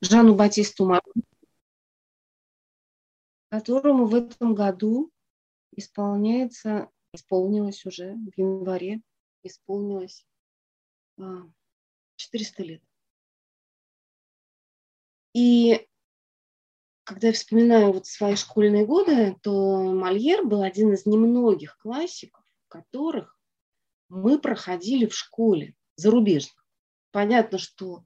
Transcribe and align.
Жану 0.00 0.34
Батисту 0.34 0.86
Мару, 0.86 1.12
которому 3.50 4.06
в 4.06 4.14
этом 4.14 4.54
году 4.54 5.10
исполняется, 5.72 6.90
исполнилось 7.12 7.84
уже 7.84 8.14
в 8.14 8.38
январе, 8.38 9.02
исполнилось 9.42 10.26
400 12.16 12.62
а, 12.62 12.66
лет. 12.66 12.82
И 15.34 15.86
когда 17.04 17.28
я 17.28 17.32
вспоминаю 17.32 17.92
вот 17.92 18.06
свои 18.06 18.36
школьные 18.36 18.86
годы, 18.86 19.36
то 19.42 19.82
Мольер 19.92 20.46
был 20.46 20.62
один 20.62 20.92
из 20.92 21.06
немногих 21.06 21.76
классиков, 21.78 22.44
которых 22.68 23.36
мы 24.08 24.40
проходили 24.40 25.06
в 25.06 25.14
школе 25.14 25.74
зарубежных. 25.96 26.64
Понятно, 27.10 27.58
что 27.58 28.04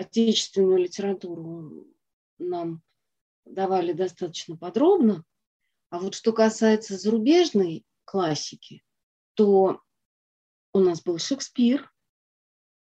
отечественную 0.00 0.78
литературу 0.78 1.86
нам 2.38 2.82
давали 3.44 3.92
достаточно 3.92 4.56
подробно. 4.56 5.24
А 5.90 5.98
вот 5.98 6.14
что 6.14 6.32
касается 6.32 6.96
зарубежной 6.96 7.84
классики, 8.04 8.82
то 9.34 9.80
у 10.72 10.78
нас 10.80 11.02
был 11.02 11.18
Шекспир, 11.18 11.92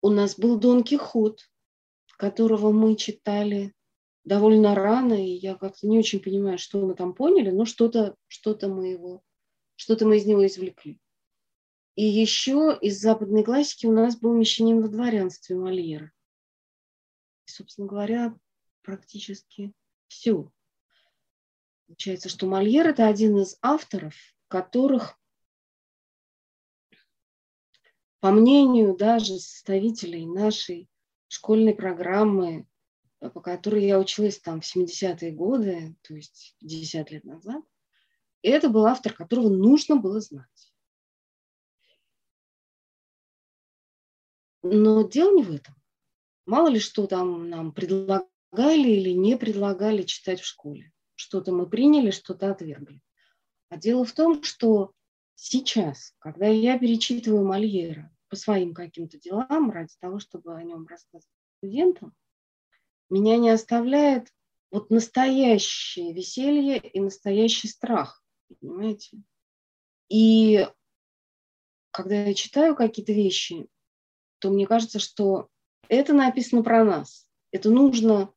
у 0.02 0.09
нас 0.09 0.38
был 0.38 0.59
Дон 0.59 0.84
Кихот, 0.84 1.50
которого 2.17 2.72
мы 2.72 2.95
читали 2.95 3.73
довольно 4.25 4.75
рано, 4.75 5.14
и 5.14 5.31
я 5.31 5.56
как-то 5.56 5.88
не 5.88 6.00
очень 6.00 6.20
понимаю, 6.20 6.58
что 6.58 6.86
мы 6.86 6.95
там 6.95 7.14
поняли, 7.14 7.52
но 7.52 7.66
что-то 7.66 8.16
что 8.28 8.58
мы 8.68 8.88
его, 8.88 9.22
что-то 9.75 10.06
мы 10.06 10.18
из 10.18 10.25
него 10.25 10.45
извлекли. 10.45 11.00
И 11.95 12.03
еще 12.03 12.78
из 12.81 13.00
западной 13.00 13.44
классики 13.44 13.86
у 13.86 13.94
нас 13.94 14.18
был 14.18 14.34
«Мещанин 14.34 14.81
во 14.81 14.90
дворянстве» 14.90 15.56
Мольера. 15.56 16.12
Собственно 17.56 17.88
говоря, 17.88 18.38
практически 18.81 19.72
все. 20.08 20.52
Получается, 21.88 22.28
что 22.28 22.47
Мольер– 22.47 22.86
это 22.89 23.08
один 23.08 23.38
из 23.38 23.58
авторов, 23.62 24.14
которых, 24.50 25.17
по 28.20 28.31
мнению 28.31 28.94
даже 28.97 29.39
составителей 29.39 30.25
нашей 30.25 30.89
школьной 31.30 31.73
программы, 31.73 32.67
по 33.20 33.39
которой 33.39 33.86
я 33.86 34.00
училась 34.00 34.38
там 34.38 34.59
в 34.59 34.75
70-е 34.75 35.31
годы, 35.31 35.95
то 36.02 36.14
есть 36.14 36.58
50 36.59 37.12
лет 37.12 37.23
назад, 37.23 37.64
это 38.42 38.67
был 38.67 38.86
автор, 38.86 39.14
которого 39.14 39.47
нужно 39.47 39.95
было 39.95 40.19
знать. 40.19 40.73
Но 44.62 45.08
дело 45.08 45.34
не 45.38 45.44
в 45.44 45.52
этом. 45.52 45.84
Мало 46.46 46.68
ли 46.68 46.80
что 46.80 47.08
там 47.08 47.50
нам 47.50 47.72
предлагали 47.72 48.30
или 48.90 49.12
не 49.12 49.38
предлагали 49.38 50.04
читать 50.04 50.42
в 50.42 50.46
школе. 50.46 50.92
Что-то 51.16 51.52
мы 51.52 51.68
приняли, 51.68 52.12
что-то 52.12 52.52
отвергли. 52.52 53.02
А 53.69 53.78
дело 53.78 54.06
в 54.06 54.12
том, 54.12 54.44
что 54.44 54.94
сейчас, 55.36 56.14
когда 56.19 56.47
я 56.47 56.78
перечитываю 56.78 57.46
Мольера 57.46 58.12
по 58.30 58.36
своим 58.36 58.74
каким-то 58.74 59.19
делам, 59.19 59.72
ради 59.72 59.94
того, 60.00 60.19
чтобы 60.19 60.56
о 60.56 60.64
нем 60.64 60.86
рассказывать 60.88 61.28
студентам, 61.58 62.14
меня 63.09 63.38
не 63.38 63.50
оставляет 63.50 64.31
вот 64.72 64.90
настоящее 64.90 66.14
веселье 66.14 66.78
и 66.78 67.00
настоящий 67.00 67.68
страх, 67.68 68.24
понимаете? 68.59 69.22
И 70.09 70.68
когда 71.92 72.24
я 72.24 72.34
читаю 72.34 72.75
какие-то 72.75 73.14
вещи, 73.14 73.68
то 74.40 74.50
мне 74.50 74.68
кажется, 74.68 75.00
что 75.00 75.50
это 75.90 76.13
написано 76.13 76.63
про 76.63 76.84
нас. 76.84 77.28
Это 77.51 77.69
нужно 77.69 78.34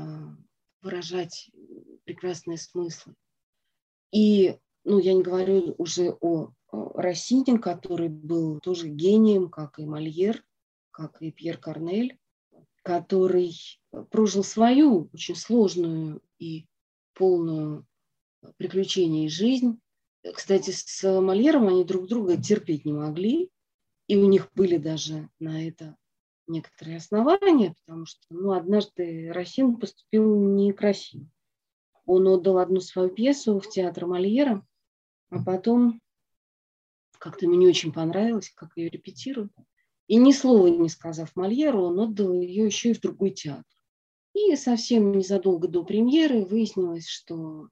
выражать 0.82 1.52
прекрасные 2.06 2.58
смыслы. 2.58 3.14
И, 4.12 4.58
ну, 4.84 4.98
я 4.98 5.14
не 5.14 5.22
говорю 5.22 5.76
уже 5.78 6.18
о, 6.22 6.54
Рассине, 6.72 7.60
который 7.60 8.10
был 8.10 8.60
тоже 8.62 8.90
гением, 8.90 9.52
как 9.52 9.78
и 9.78 9.86
Мольер, 9.86 10.44
как 10.98 11.22
и 11.22 11.30
Пьер 11.30 11.60
Корнель, 11.60 12.18
который 12.82 13.54
прожил 14.10 14.44
свою 14.44 15.12
очень 15.14 15.36
сложную 15.36 16.24
и 16.40 16.66
полную 17.14 17.86
приключений 18.58 19.30
жизнь. 19.30 19.80
Кстати, 20.34 20.72
с 20.72 21.22
Мольером 21.22 21.68
они 21.68 21.86
друг 21.86 22.08
друга 22.08 22.42
терпеть 22.42 22.84
не 22.84 22.94
могли, 22.94 23.52
и 24.08 24.18
у 24.18 24.28
них 24.28 24.50
были 24.56 24.78
даже 24.78 25.30
на 25.38 25.68
это 25.68 25.96
некоторые 26.48 26.98
основания, 26.98 27.76
потому 27.86 28.08
что 28.08 28.22
ну, 28.32 28.54
однажды 28.54 29.32
Рассин 29.32 29.76
поступил 29.78 30.36
некрасиво. 30.56 31.30
Он 32.08 32.28
отдал 32.28 32.58
одну 32.58 32.80
свою 32.80 33.10
пьесу 33.10 33.60
в 33.60 33.70
театр 33.70 34.08
Мольера, 34.08 34.66
а 35.30 35.44
потом 35.44 36.02
как-то 37.20 37.46
ему 37.46 37.54
не 37.54 37.68
очень 37.68 37.94
понравилось, 37.94 38.52
как 38.56 38.76
ее 38.78 38.90
репетируют. 38.90 39.52
И 40.08 40.16
ни 40.16 40.32
слова 40.32 40.68
не 40.68 40.90
сказав 40.90 41.36
Мольеру, 41.36 41.84
он 41.84 42.00
отдал 42.00 42.34
ее 42.34 42.66
еще 42.66 42.92
и 42.92 42.94
в 42.94 43.02
другой 43.02 43.32
театр. 43.32 43.66
И 44.34 44.56
совсем 44.56 45.12
незадолго 45.12 45.68
до 45.68 45.84
премьеры 45.84 46.46
выяснилось, 46.46 47.08
что 47.08 47.70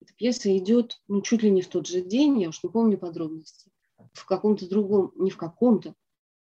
Эта 0.00 0.12
пьеса 0.14 0.56
идет 0.56 1.00
ну, 1.08 1.22
чуть 1.22 1.42
ли 1.42 1.50
не 1.50 1.62
в 1.62 1.68
тот 1.68 1.86
же 1.86 2.02
день, 2.02 2.40
я 2.40 2.50
уж 2.50 2.62
не 2.62 2.70
помню 2.70 2.98
подробности, 2.98 3.70
в 4.12 4.26
каком-то 4.26 4.68
другом, 4.68 5.12
не 5.16 5.30
в 5.30 5.36
каком-то, 5.36 5.94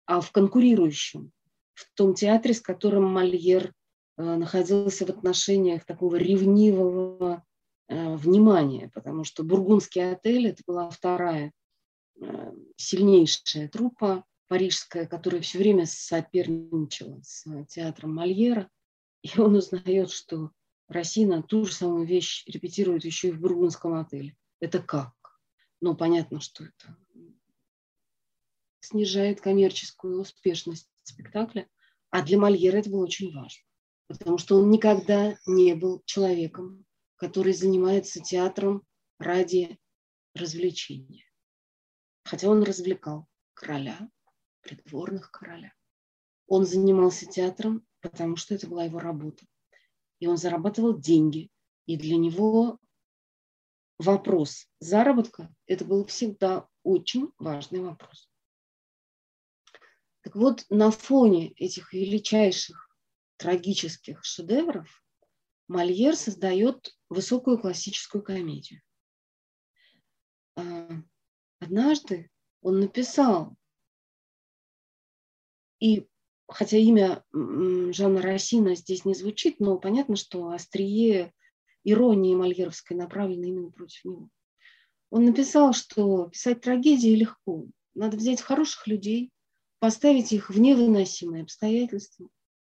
а 0.05 0.21
в 0.21 0.31
конкурирующем, 0.31 1.31
в 1.73 1.93
том 1.95 2.13
театре, 2.13 2.53
с 2.53 2.61
которым 2.61 3.05
Мольер 3.05 3.73
э, 4.17 4.35
находился 4.35 5.05
в 5.05 5.09
отношениях 5.09 5.85
такого 5.85 6.15
ревнивого 6.15 7.43
э, 7.87 8.15
внимания, 8.15 8.91
потому 8.93 9.23
что 9.23 9.43
Бургундский 9.43 10.11
отель– 10.11 10.47
это 10.49 10.63
была 10.65 10.89
вторая 10.89 11.51
э, 12.19 12.53
сильнейшая 12.77 13.69
труппа 13.69 14.23
парижская, 14.47 15.05
которая 15.05 15.41
все 15.41 15.57
время 15.57 15.85
соперничала 15.85 17.21
с 17.21 17.45
театром 17.65 18.15
Мольера, 18.15 18.69
и 19.21 19.39
он 19.39 19.55
узнает, 19.55 20.11
что 20.11 20.51
Росина 20.87 21.43
ту 21.43 21.65
же 21.65 21.73
самую 21.73 22.05
вещь 22.05 22.45
репетирует 22.47 23.03
еще 23.03 23.29
и 23.29 23.31
в 23.31 23.39
Бургундском 23.39 23.93
отеле. 23.95 24.35
Это 24.59 24.81
как? 24.81 25.13
Ну, 25.81 25.95
понятно, 25.95 26.39
что 26.39 26.63
это 26.63 26.97
снижает 28.79 29.41
коммерческую 29.41 30.21
успешность 30.21 30.89
спектакля. 31.03 31.67
А 32.09 32.23
для 32.23 32.39
Мольера 32.39 32.77
это 32.77 32.89
было 32.89 33.03
очень 33.03 33.33
важно, 33.33 33.61
потому 34.07 34.37
что 34.37 34.57
он 34.57 34.69
никогда 34.69 35.37
не 35.45 35.75
был 35.75 36.01
человеком, 36.05 36.85
который 37.17 37.53
занимается 37.53 38.21
театром 38.21 38.83
ради 39.19 39.77
развлечения. 40.33 41.25
Хотя 42.23 42.49
он 42.49 42.63
развлекал 42.63 43.27
короля, 43.53 44.09
придворных 44.61 45.31
короля. 45.31 45.73
Он 46.47 46.65
занимался 46.65 47.25
театром, 47.25 47.85
потому 48.01 48.35
что 48.35 48.55
это 48.55 48.67
была 48.67 48.85
его 48.85 48.99
работа 48.99 49.45
и 50.19 50.27
он 50.27 50.37
зарабатывал 50.37 50.97
деньги. 50.97 51.51
И 51.85 51.97
для 51.97 52.17
него 52.17 52.79
вопрос 53.97 54.67
заработка– 54.79 55.53
это 55.67 55.85
был 55.85 56.05
всегда 56.05 56.67
очень 56.83 57.31
важный 57.37 57.81
вопрос. 57.81 58.29
Так 60.21 60.35
вот, 60.35 60.65
на 60.69 60.91
фоне 60.91 61.51
этих 61.53 61.93
величайших 61.93 62.89
трагических 63.37 64.23
шедевров 64.25 65.03
Мольер 65.67 66.15
создает 66.15 66.97
высокую 67.07 67.59
классическую 67.59 68.23
комедию. 68.23 68.81
А, 70.55 70.89
однажды 71.59 72.29
он 72.61 72.79
написал, 72.79 73.55
и 75.79 76.07
хотя 76.47 76.77
имя 76.77 77.23
Жанна 77.33 78.21
Рассина 78.21 78.75
здесь 78.75 79.05
не 79.05 79.13
звучит, 79.13 79.59
но 79.59 79.77
понятно, 79.77 80.15
что 80.15 80.49
острие 80.49 81.33
иронии 81.83 82.35
Мольеровской 82.35 82.97
направлено 82.97 83.45
именно 83.45 83.71
против 83.71 84.05
него. 84.05 84.29
Он 85.09 85.25
написал, 85.25 85.73
что 85.73 86.27
писать 86.27 86.61
трагедии 86.61 87.15
легко. 87.15 87.65
Надо 87.95 88.17
взять 88.17 88.41
хороших 88.41 88.87
людей, 88.87 89.31
поставить 89.79 90.31
их 90.31 90.49
в 90.49 90.59
невыносимые 90.59 91.43
обстоятельства, 91.43 92.29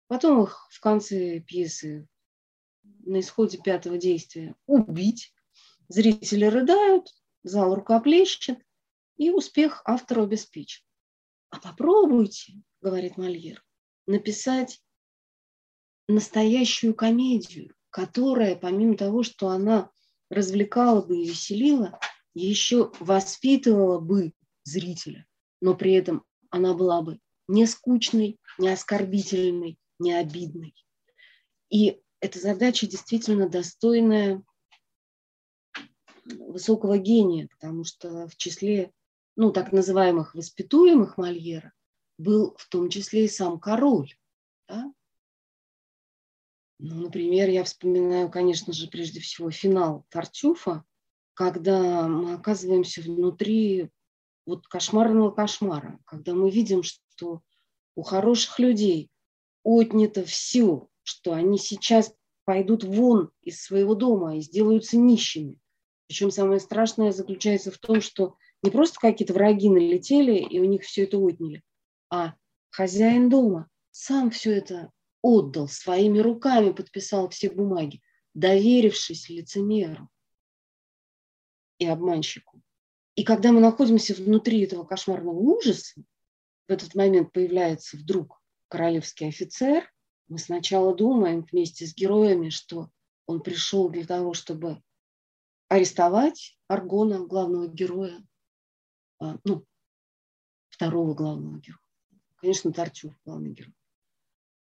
потом 0.08 0.42
их 0.42 0.66
в 0.70 0.80
конце 0.80 1.40
пьесы 1.40 2.08
на 2.82 3.20
исходе 3.20 3.58
пятого 3.58 3.98
действия 3.98 4.54
убить. 4.66 5.32
Зрители 5.88 6.46
рыдают, 6.46 7.08
зал 7.42 7.74
рукоплещет, 7.74 8.58
и 9.16 9.30
успех 9.30 9.82
автора 9.84 10.24
обеспечен. 10.24 10.82
А 11.50 11.60
попробуйте 11.60 12.54
говорит 12.84 13.16
Мольер, 13.16 13.64
написать 14.06 14.82
настоящую 16.06 16.94
комедию, 16.94 17.74
которая, 17.88 18.56
помимо 18.56 18.94
того, 18.98 19.22
что 19.22 19.48
она 19.48 19.90
развлекала 20.28 21.00
бы 21.00 21.16
и 21.16 21.26
веселила, 21.26 21.98
еще 22.34 22.92
воспитывала 23.00 24.00
бы 24.00 24.34
зрителя, 24.64 25.26
но 25.62 25.74
при 25.74 25.94
этом 25.94 26.24
она 26.50 26.74
была 26.74 27.00
бы 27.00 27.20
не 27.48 27.66
скучной, 27.66 28.38
не 28.58 28.68
оскорбительной, 28.68 29.78
не 29.98 30.12
обидной. 30.12 30.74
И 31.70 32.02
эта 32.20 32.38
задача 32.38 32.86
действительно 32.86 33.48
достойная 33.48 34.42
высокого 36.26 36.98
гения, 36.98 37.48
потому 37.48 37.84
что 37.84 38.28
в 38.28 38.36
числе 38.36 38.92
ну, 39.36 39.52
так 39.52 39.72
называемых 39.72 40.34
воспитуемых 40.34 41.16
Мольера 41.16 41.72
был 42.18 42.54
в 42.58 42.68
том 42.68 42.88
числе 42.88 43.24
и 43.24 43.28
сам 43.28 43.58
король. 43.58 44.14
Да? 44.68 44.92
Ну, 46.78 46.96
например, 46.96 47.48
я 47.48 47.64
вспоминаю, 47.64 48.30
конечно 48.30 48.72
же, 48.72 48.88
прежде 48.88 49.20
всего 49.20 49.50
финал 49.50 50.06
Тартюфа, 50.10 50.84
когда 51.34 52.08
мы 52.08 52.34
оказываемся 52.34 53.00
внутри 53.00 53.90
вот 54.46 54.66
кошмарного 54.66 55.30
кошмара, 55.30 55.98
когда 56.04 56.34
мы 56.34 56.50
видим, 56.50 56.82
что 56.82 57.42
у 57.96 58.02
хороших 58.02 58.58
людей 58.58 59.10
отнято 59.62 60.24
все, 60.24 60.88
что 61.02 61.32
они 61.32 61.58
сейчас 61.58 62.14
пойдут 62.44 62.84
вон 62.84 63.30
из 63.40 63.62
своего 63.62 63.94
дома 63.94 64.36
и 64.36 64.40
сделаются 64.40 64.96
нищими. 64.96 65.58
Причем 66.06 66.30
самое 66.30 66.60
страшное 66.60 67.12
заключается 67.12 67.70
в 67.70 67.78
том, 67.78 68.00
что 68.00 68.36
не 68.62 68.70
просто 68.70 68.98
какие-то 69.00 69.32
враги 69.32 69.70
налетели 69.70 70.36
и 70.36 70.60
у 70.60 70.64
них 70.64 70.82
все 70.82 71.04
это 71.04 71.18
отняли, 71.18 71.62
а 72.10 72.34
хозяин 72.70 73.28
дома 73.28 73.68
сам 73.90 74.30
все 74.30 74.52
это 74.52 74.92
отдал, 75.22 75.68
своими 75.68 76.18
руками 76.18 76.72
подписал 76.72 77.28
все 77.30 77.50
бумаги, 77.50 78.02
доверившись 78.34 79.28
лицемеру 79.28 80.10
и 81.78 81.86
обманщику. 81.86 82.60
И 83.14 83.24
когда 83.24 83.52
мы 83.52 83.60
находимся 83.60 84.14
внутри 84.14 84.60
этого 84.62 84.84
кошмарного 84.84 85.38
ужаса, 85.38 86.02
в 86.68 86.72
этот 86.72 86.94
момент 86.94 87.32
появляется 87.32 87.96
вдруг 87.96 88.42
королевский 88.68 89.28
офицер, 89.28 89.90
мы 90.28 90.38
сначала 90.38 90.94
думаем 90.94 91.42
вместе 91.42 91.86
с 91.86 91.94
героями, 91.94 92.48
что 92.48 92.90
он 93.26 93.40
пришел 93.40 93.88
для 93.88 94.04
того, 94.04 94.34
чтобы 94.34 94.82
арестовать 95.68 96.58
Аргона, 96.66 97.24
главного 97.24 97.68
героя, 97.68 98.22
а, 99.20 99.38
ну, 99.44 99.64
второго 100.70 101.14
главного 101.14 101.60
героя 101.60 101.83
конечно, 102.44 102.74
Тарчук, 102.74 103.14
главный 103.24 103.52
герой. 103.52 103.74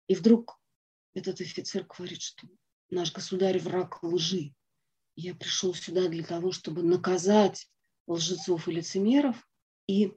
И 0.05 0.13
вдруг 0.13 0.61
этот 1.15 1.41
офицер 1.41 1.83
говорит, 1.83 2.21
что 2.21 2.47
наш 2.91 3.11
государь 3.11 3.57
враг 3.57 4.03
лжи. 4.03 4.53
Я 5.15 5.33
пришел 5.33 5.73
сюда 5.73 6.07
для 6.07 6.23
того, 6.23 6.51
чтобы 6.51 6.83
наказать 6.83 7.67
лжецов 8.05 8.67
и 8.67 8.73
лицемеров 8.73 9.49
и 9.87 10.15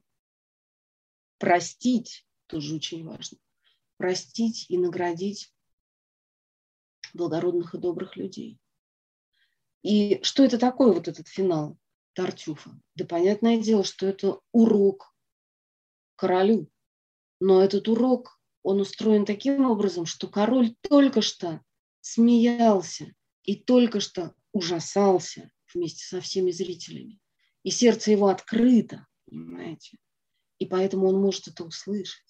простить, 1.39 2.27
тоже 2.49 2.75
очень 2.75 3.03
важно, 3.03 3.39
простить 3.97 4.67
и 4.69 4.77
наградить 4.77 5.51
благородных 7.15 7.75
и 7.75 7.79
добрых 7.79 8.19
людей. 8.19 8.61
И 9.81 10.23
что 10.23 10.45
это 10.45 10.59
такое, 10.59 10.93
вот 10.93 11.09
этот 11.09 11.29
финал 11.29 11.79
Тартюфа? 12.13 12.79
Да 12.95 13.07
понятное 13.07 13.59
дело, 13.59 13.85
что 13.85 14.05
это 14.05 14.39
урок 14.53 15.17
королю, 16.17 16.71
но 17.41 17.63
этот 17.63 17.89
урок, 17.89 18.39
он 18.63 18.81
устроен 18.81 19.25
таким 19.25 19.67
образом, 19.67 20.07
что 20.07 20.29
король 20.29 20.75
только 20.81 21.21
что 21.21 21.61
смеялся 22.01 23.13
и 23.43 23.57
только 23.57 24.01
что 24.01 24.35
ужасался 24.53 25.51
вместе 25.73 26.05
со 26.05 26.21
всеми 26.21 26.51
зрителями. 26.51 27.21
И 27.63 27.71
сердце 27.71 28.13
его 28.13 28.29
открыто, 28.29 29.07
понимаете? 29.27 29.99
И 30.59 30.67
поэтому 30.67 31.09
он 31.09 31.21
может 31.21 31.49
это 31.49 31.65
услышать. 31.65 32.25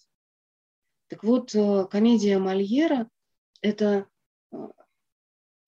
Так 1.09 1.23
вот, 1.23 1.55
э, 1.55 1.87
комедия 1.91 2.39
Мольера– 2.39 3.09
это 3.61 4.09
э, 4.51 4.57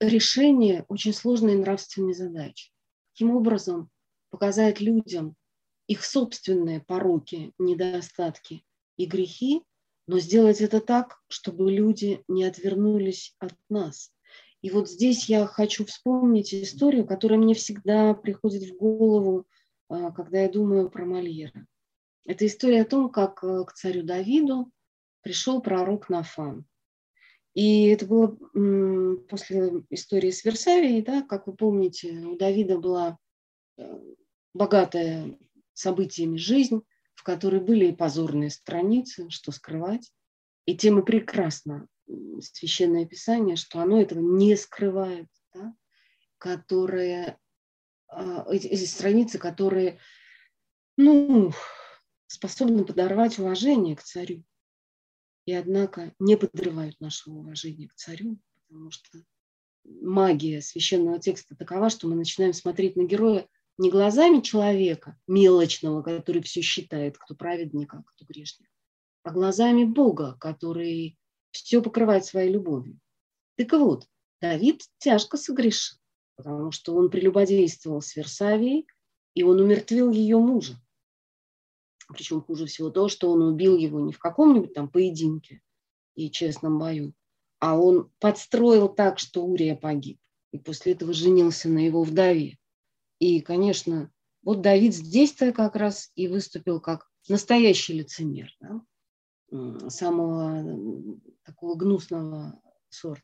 решение 0.00 0.84
очень 0.88 1.12
сложной 1.12 1.56
нравственной 1.56 2.14
задачи. 2.14 2.72
Каким 3.12 3.36
образом 3.36 3.90
показать 4.30 4.80
людям 4.80 5.36
их 5.86 6.04
собственные 6.04 6.80
пороки, 6.80 7.52
недостатки 7.58 8.65
и 8.96 9.06
грехи, 9.06 9.62
но 10.06 10.18
сделать 10.18 10.60
это 10.60 10.80
так, 10.80 11.20
чтобы 11.28 11.70
люди 11.70 12.22
не 12.28 12.44
отвернулись 12.44 13.34
от 13.38 13.54
нас. 13.68 14.12
И 14.62 14.70
вот 14.70 14.88
здесь 14.88 15.28
я 15.28 15.46
хочу 15.46 15.84
вспомнить 15.84 16.54
историю, 16.54 17.06
которая 17.06 17.38
мне 17.38 17.54
всегда 17.54 18.14
приходит 18.14 18.64
в 18.64 18.76
голову, 18.76 19.46
а, 19.88 20.10
когда 20.12 20.40
я 20.40 20.48
думаю 20.48 20.90
про 20.90 21.04
Мольера. 21.04 21.66
Это 22.24 22.46
история 22.46 22.82
о 22.82 22.86
том, 22.86 23.10
как 23.10 23.44
э, 23.44 23.64
к 23.64 23.72
царю 23.72 24.02
Давиду 24.02 24.70
пришел 25.22 25.60
пророк 25.60 26.08
Нафан. 26.08 26.64
И 27.54 27.86
это 27.86 28.04
было 28.04 28.36
после 29.28 29.84
истории 29.90 30.30
с 30.30 30.44
Версавией, 30.44 31.02
да, 31.02 31.22
как 31.22 31.46
вы 31.46 31.54
помните, 31.54 32.12
у 32.12 32.36
Давида 32.36 32.78
была 32.78 33.18
э, 33.78 33.98
богатая 34.52 35.38
событиями 35.72 36.36
жизнь, 36.36 36.82
которой 37.26 37.58
были 37.58 37.86
и 37.86 37.92
позорные 37.92 38.50
страницы, 38.50 39.30
что 39.30 39.50
скрывать. 39.50 40.12
И 40.64 40.76
тем 40.76 41.00
и 41.00 41.04
прекрасно 41.04 41.88
Священное 42.40 43.04
Писание, 43.04 43.56
что 43.56 43.80
оно 43.80 44.00
этого 44.00 44.20
не 44.20 44.54
скрывает, 44.54 45.26
да? 45.52 45.74
которое 46.38 47.36
а, 48.06 48.46
эти, 48.48 48.68
эти 48.68 48.84
страницы, 48.84 49.38
которые, 49.38 49.98
ну, 50.96 51.50
способны 52.28 52.84
подорвать 52.84 53.40
уважение 53.40 53.96
к 53.96 54.04
царю. 54.04 54.44
И 55.46 55.52
однако 55.52 56.14
не 56.20 56.36
подрывают 56.36 57.00
нашего 57.00 57.38
уважения 57.38 57.88
к 57.88 57.94
царю, 57.96 58.38
потому 58.68 58.92
что 58.92 59.24
магия 59.82 60.60
священного 60.60 61.18
текста 61.18 61.56
такова, 61.56 61.90
что 61.90 62.06
мы 62.06 62.14
начинаем 62.14 62.52
смотреть 62.52 62.94
на 62.94 63.02
героя 63.02 63.48
не 63.78 63.90
глазами 63.90 64.40
человека, 64.40 65.18
мелочного, 65.26 66.02
который 66.02 66.42
все 66.42 66.62
считает, 66.62 67.18
кто 67.18 67.34
праведник, 67.34 67.92
а 67.94 68.02
кто 68.02 68.24
грешник, 68.24 68.68
а 69.22 69.30
глазами 69.30 69.84
Бога, 69.84 70.36
который 70.40 71.18
все 71.50 71.82
покрывает 71.82 72.24
своей 72.24 72.50
любовью. 72.50 72.98
Так 73.56 73.72
вот, 73.72 74.06
Давид 74.40 74.82
тяжко 74.98 75.36
согрешил, 75.36 75.98
потому 76.36 76.70
что 76.72 76.94
он 76.94 77.10
прелюбодействовал 77.10 78.02
с 78.02 78.16
Версавией, 78.16 78.86
и 79.34 79.42
он 79.42 79.60
умертвил 79.60 80.10
ее 80.10 80.38
мужа. 80.38 80.80
Причем 82.08 82.40
хуже 82.40 82.66
всего 82.66 82.90
то, 82.90 83.08
что 83.08 83.30
он 83.30 83.42
убил 83.42 83.76
его 83.76 84.00
не 84.00 84.12
в 84.12 84.18
каком-нибудь 84.18 84.74
там 84.74 84.88
поединке 84.88 85.60
и 86.14 86.30
честном 86.30 86.78
бою, 86.78 87.14
а 87.58 87.78
он 87.78 88.10
подстроил 88.20 88.88
так, 88.88 89.18
что 89.18 89.44
Урия 89.44 89.74
погиб. 89.74 90.20
И 90.52 90.58
после 90.58 90.92
этого 90.92 91.12
женился 91.12 91.68
на 91.68 91.84
его 91.84 92.02
вдове. 92.02 92.58
И, 93.18 93.40
конечно, 93.40 94.10
вот 94.42 94.60
Давид 94.60 94.94
здесь-то 94.94 95.52
как 95.52 95.76
раз 95.76 96.10
и 96.14 96.28
выступил 96.28 96.80
как 96.80 97.10
настоящий 97.28 97.94
лицемер, 97.94 98.54
да? 98.60 98.80
самого 99.88 101.18
такого 101.44 101.74
гнусного 101.76 102.60
сорта. 102.88 103.22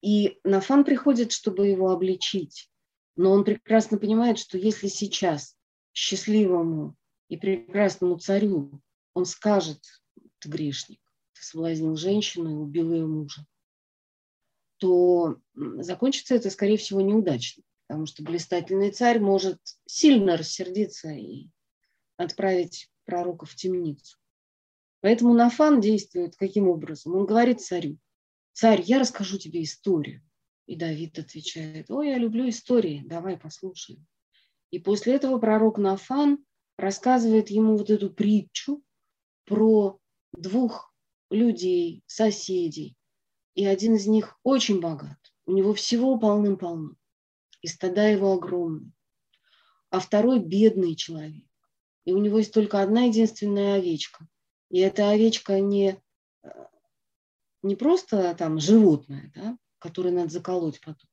И 0.00 0.38
Нафан 0.44 0.84
приходит, 0.84 1.32
чтобы 1.32 1.66
его 1.68 1.90
обличить. 1.90 2.70
Но 3.16 3.32
он 3.32 3.44
прекрасно 3.44 3.98
понимает, 3.98 4.38
что 4.38 4.56
если 4.56 4.86
сейчас 4.86 5.56
счастливому 5.92 6.96
и 7.28 7.36
прекрасному 7.36 8.18
царю 8.18 8.80
он 9.14 9.24
скажет, 9.26 9.80
ты 10.38 10.48
грешник, 10.48 11.00
ты 11.32 11.42
соблазнил 11.42 11.96
женщину 11.96 12.50
и 12.50 12.54
убил 12.54 12.92
ее 12.92 13.06
мужа, 13.06 13.44
то 14.76 15.40
закончится 15.54 16.36
это, 16.36 16.50
скорее 16.50 16.76
всего, 16.76 17.00
неудачно, 17.00 17.64
потому 17.88 18.04
что 18.04 18.22
блистательный 18.22 18.90
царь 18.90 19.18
может 19.18 19.58
сильно 19.86 20.36
рассердиться 20.36 21.08
и 21.08 21.48
отправить 22.18 22.90
пророка 23.06 23.46
в 23.46 23.54
темницу. 23.54 24.18
Поэтому 25.00 25.32
Нафан 25.32 25.80
действует 25.80 26.36
каким 26.36 26.68
образом? 26.68 27.14
Он 27.16 27.24
говорит 27.24 27.62
царю, 27.62 27.98
царь, 28.52 28.82
я 28.82 28.98
расскажу 28.98 29.38
тебе 29.38 29.62
историю. 29.62 30.22
И 30.66 30.76
Давид 30.76 31.18
отвечает, 31.18 31.90
ой, 31.90 32.08
я 32.08 32.18
люблю 32.18 32.46
истории, 32.50 33.04
давай 33.06 33.38
послушаем. 33.38 34.06
И 34.70 34.78
после 34.78 35.14
этого 35.14 35.38
пророк 35.38 35.78
Нафан 35.78 36.44
рассказывает 36.76 37.48
ему 37.48 37.78
вот 37.78 37.88
эту 37.88 38.10
притчу 38.10 38.82
про 39.46 39.98
двух 40.32 40.92
людей, 41.30 42.02
соседей. 42.06 42.96
И 43.54 43.64
один 43.64 43.94
из 43.94 44.06
них 44.06 44.38
очень 44.42 44.78
богат. 44.78 45.18
У 45.46 45.52
него 45.52 45.72
всего 45.72 46.18
полным-полно. 46.18 46.97
И 47.62 47.68
стада 47.68 48.08
его 48.08 48.32
огромные. 48.32 48.92
А 49.90 50.00
второй 50.00 50.38
бедный 50.38 50.94
человек. 50.94 51.44
И 52.04 52.12
у 52.12 52.18
него 52.18 52.38
есть 52.38 52.54
только 52.54 52.82
одна 52.82 53.02
единственная 53.02 53.76
овечка. 53.76 54.26
И 54.70 54.78
эта 54.78 55.10
овечка 55.10 55.60
не, 55.60 56.00
не 57.62 57.76
просто 57.76 58.34
там 58.34 58.60
животное, 58.60 59.32
да, 59.34 59.58
которое 59.78 60.10
надо 60.10 60.30
заколоть 60.30 60.80
потом, 60.80 61.08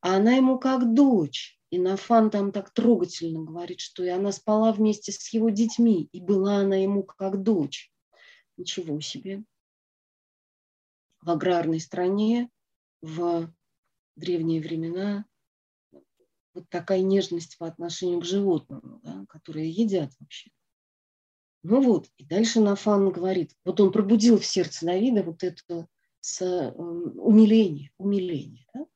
а 0.00 0.16
она 0.16 0.32
ему 0.34 0.58
как 0.58 0.94
дочь. 0.94 1.58
И 1.70 1.78
Нафан 1.78 2.30
там 2.30 2.52
так 2.52 2.70
трогательно 2.70 3.42
говорит, 3.42 3.80
что 3.80 4.04
и 4.04 4.08
она 4.08 4.30
спала 4.30 4.72
вместе 4.72 5.10
с 5.10 5.28
его 5.32 5.50
детьми, 5.50 6.08
и 6.12 6.20
была 6.20 6.58
она 6.58 6.76
ему 6.76 7.02
как 7.02 7.42
дочь. 7.42 7.92
Ничего 8.56 9.00
себе. 9.00 9.42
В 11.20 11.30
аграрной 11.30 11.80
стране, 11.80 12.50
в 13.02 13.52
древние 14.14 14.60
времена, 14.60 15.26
вот 16.56 16.68
такая 16.68 17.00
нежность 17.00 17.56
по 17.58 17.66
отношению 17.66 18.20
к 18.20 18.24
животным, 18.24 19.00
да, 19.02 19.24
которые 19.28 19.70
едят 19.70 20.12
вообще. 20.18 20.50
Ну 21.62 21.80
вот, 21.80 22.08
и 22.16 22.24
дальше 22.24 22.60
Нафан 22.60 23.10
говорит, 23.10 23.52
вот 23.64 23.80
он 23.80 23.92
пробудил 23.92 24.38
в 24.38 24.46
сердце 24.46 24.86
Давида 24.86 25.22
вот 25.22 25.42
это 25.42 25.88
с, 26.20 26.40
э, 26.42 26.70
умиление, 26.70 27.90
умиление. 27.98 28.66
Да? 28.72 28.86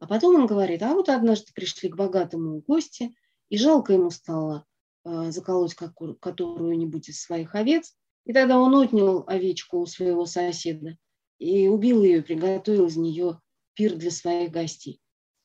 А 0.00 0.06
потом 0.06 0.34
он 0.34 0.46
говорит, 0.46 0.82
а 0.82 0.94
вот 0.94 1.08
однажды 1.08 1.52
пришли 1.54 1.88
к 1.88 1.96
богатому 1.96 2.60
гости, 2.60 3.14
и 3.48 3.58
жалко 3.58 3.92
ему 3.92 4.10
стало 4.10 4.66
э, 5.04 5.30
заколоть 5.30 5.74
которую-нибудь 5.74 7.08
из 7.08 7.20
своих 7.20 7.54
овец. 7.54 7.96
И 8.26 8.32
тогда 8.32 8.58
он 8.58 8.74
отнял 8.74 9.24
овечку 9.26 9.78
у 9.78 9.86
своего 9.86 10.26
соседа 10.26 10.96
и 11.38 11.68
убил 11.68 12.02
ее, 12.02 12.22
приготовил 12.22 12.86
из 12.86 12.96
нее 12.96 13.40
пир 13.74 13.96
для 13.96 14.10
своих 14.10 14.50
гостей. 14.50 15.00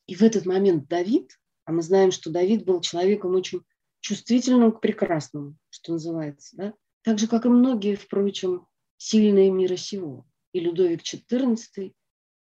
И 0.06 0.14
в 0.14 0.22
этот 0.22 0.46
момент 0.46 0.88
Давид, 0.88 1.38
а 1.66 1.72
мы 1.72 1.82
знаем, 1.82 2.12
что 2.12 2.30
Давид 2.30 2.64
был 2.64 2.80
человеком 2.80 3.34
очень 3.34 3.62
чувствительным 4.00 4.72
к 4.72 4.80
прекрасному, 4.80 5.56
что 5.68 5.92
называется, 5.92 6.56
да? 6.56 6.74
так 7.02 7.18
же, 7.18 7.26
как 7.26 7.44
и 7.44 7.48
многие, 7.48 7.96
впрочем, 7.96 8.66
сильные 8.96 9.50
мира 9.50 9.76
сего. 9.76 10.26
И 10.52 10.60
Людовик 10.60 11.02
XIV, 11.02 11.92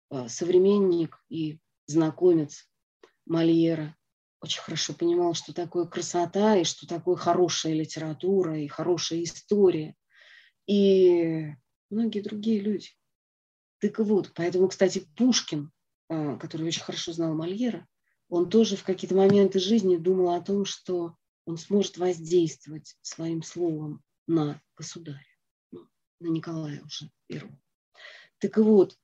э, 0.10 0.28
современник 0.28 1.24
и 1.30 1.60
знакомец 1.86 2.68
Мольера, 3.26 3.96
очень 4.42 4.62
хорошо 4.62 4.94
понимал, 4.94 5.36
что 5.36 5.54
такое 5.54 5.86
красота 5.86 6.58
и 6.58 6.64
что 6.64 6.88
такое 6.88 7.16
хорошая 7.16 7.74
литература 7.74 8.58
и 8.60 8.68
хорошая 8.68 9.24
история. 9.24 9.96
И 10.66 11.54
многие 11.92 12.22
другие 12.22 12.60
люди. 12.60 12.90
Так 13.80 14.00
вот, 14.00 14.32
поэтому, 14.34 14.68
кстати, 14.68 15.08
Пушкин, 15.16 15.72
а, 16.10 16.38
который 16.38 16.68
очень 16.68 16.82
хорошо 16.82 17.14
знал 17.14 17.36
Мольера, 17.36 17.88
он 18.32 18.50
тоже 18.50 18.78
в 18.78 18.84
какие-то 18.84 19.14
моменты 19.14 19.60
жизни 19.60 19.98
думал 19.98 20.34
о 20.34 20.42
том, 20.42 20.64
что 20.64 21.18
он 21.46 21.58
сможет 21.58 21.98
воздействовать 21.98 22.96
своим 23.02 23.44
словом 23.44 24.02
на 24.26 24.62
государя, 24.78 25.20
ну, 25.72 25.86
на 26.22 26.28
Николая 26.28 26.82
уже 26.82 27.12
первого. 27.28 27.60
Так 28.40 28.58
вот, 28.58 28.98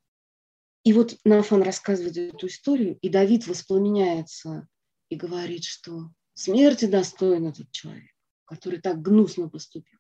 и 0.86 0.94
вот 0.94 1.18
Нафан 1.26 1.62
рассказывает 1.62 2.16
эту 2.16 2.48
историю, 2.48 2.98
и 3.02 3.10
Давид 3.10 3.48
воспламеняется 3.48 4.70
и 5.10 5.18
говорит, 5.18 5.66
что 5.66 6.10
смерти 6.34 6.86
достоин 6.86 7.48
этот 7.48 7.70
человек, 7.72 8.16
который 8.46 8.80
так 8.80 9.02
гнусно 9.02 9.50
поступил. 9.50 10.00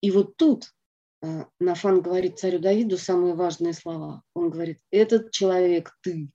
И 0.00 0.10
вот 0.10 0.38
тут 0.38 0.72
э, 1.22 1.44
Нафан 1.60 2.00
говорит 2.00 2.38
царю 2.38 2.58
Давиду 2.58 2.96
самые 2.96 3.34
важные 3.34 3.74
слова. 3.74 4.22
Он 4.32 4.48
говорит, 4.48 4.80
этот 4.90 5.30
человек 5.30 5.94
ты, 6.00 6.30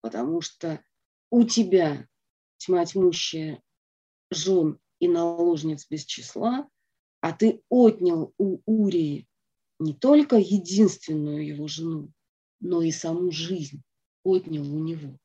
потому 0.00 0.40
что 0.40 0.82
у 1.32 1.44
тебя 1.44 2.06
тьма 2.58 2.84
тьмущая 2.84 3.62
жен 4.30 4.78
и 5.00 5.08
наложниц 5.08 5.86
без 5.88 6.04
числа, 6.04 6.68
а 7.20 7.32
ты 7.32 7.62
отнял 7.70 8.34
у 8.36 8.60
Урии 8.66 9.26
не 9.78 9.94
только 9.94 10.36
единственную 10.36 11.44
его 11.44 11.68
жену, 11.68 12.12
но 12.60 12.82
и 12.82 12.90
саму 12.92 13.30
жизнь 13.30 13.82
отнял 14.22 14.62
у 14.62 14.78
него. 14.78 15.18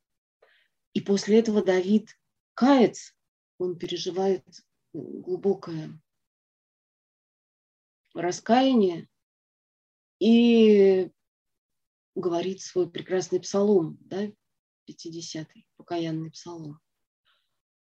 И 0.93 1.01
после 1.01 1.39
этого 1.39 1.61
Давид 1.61 2.17
кается, 2.53 3.11
он 3.57 3.77
переживает 3.77 4.45
глубокое 4.93 5.99
раскаяние 8.13 9.09
и 10.19 11.11
говорит 12.15 12.61
свой 12.61 12.89
прекрасный 12.89 13.41
псалом, 13.41 13.97
да, 13.99 14.31
50-й, 14.87 15.67
покаянный 15.75 16.31
псалом. 16.31 16.79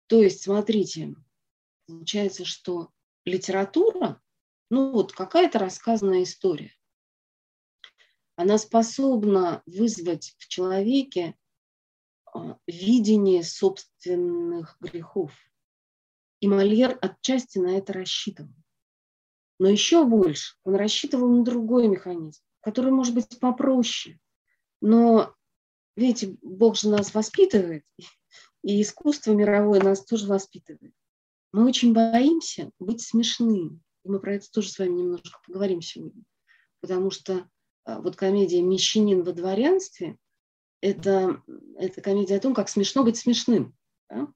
То 0.07 0.21
есть, 0.21 0.43
смотрите, 0.43 1.15
получается, 1.87 2.45
что 2.45 2.91
литература, 3.25 4.21
ну 4.69 4.91
вот 4.91 5.13
какая-то 5.13 5.59
рассказанная 5.59 6.23
история, 6.23 6.75
она 8.35 8.57
способна 8.57 9.61
вызвать 9.65 10.35
в 10.39 10.47
человеке 10.47 11.35
а, 12.25 12.57
видение 12.67 13.43
собственных 13.43 14.77
грехов. 14.79 15.31
И 16.39 16.47
Мольер 16.47 16.97
отчасти 17.01 17.59
на 17.59 17.77
это 17.77 17.93
рассчитывал. 17.93 18.53
Но 19.59 19.69
еще 19.69 20.03
больше 20.03 20.55
он 20.63 20.75
рассчитывал 20.75 21.29
на 21.29 21.43
другой 21.43 21.87
механизм, 21.87 22.41
который 22.61 22.91
может 22.91 23.13
быть 23.13 23.39
попроще. 23.39 24.19
Но, 24.81 25.35
видите, 25.95 26.37
Бог 26.41 26.77
же 26.77 26.89
нас 26.89 27.13
воспитывает, 27.13 27.85
и 28.63 28.81
искусство 28.81 29.33
мировое 29.33 29.81
нас 29.81 30.05
тоже 30.05 30.27
воспитывает. 30.27 30.93
Мы 31.51 31.65
очень 31.65 31.93
боимся 31.93 32.71
быть 32.79 33.01
смешными. 33.01 33.79
Мы 34.03 34.19
про 34.19 34.35
это 34.35 34.51
тоже 34.51 34.69
с 34.69 34.79
вами 34.79 34.91
немножко 34.91 35.39
поговорим 35.45 35.81
сегодня. 35.81 36.23
Потому 36.81 37.11
что 37.11 37.47
а, 37.85 38.01
вот 38.01 38.15
комедия 38.15 38.61
«Мещанин 38.61 39.23
во 39.23 39.33
дворянстве» 39.33 40.17
это, 40.81 41.41
это 41.77 42.01
комедия 42.01 42.37
о 42.37 42.41
том, 42.41 42.53
как 42.53 42.69
смешно 42.69 43.03
быть 43.03 43.17
смешным. 43.17 43.75
Да? 44.09 44.33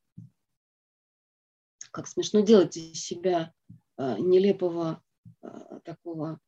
как 1.98 2.08
смешно 2.08 2.42
делать 2.42 2.78
из 2.78 3.04
себя 3.04 3.52
э, 3.98 4.18
нелепого 4.20 5.04
э, 5.42 5.80
такого 5.84 6.40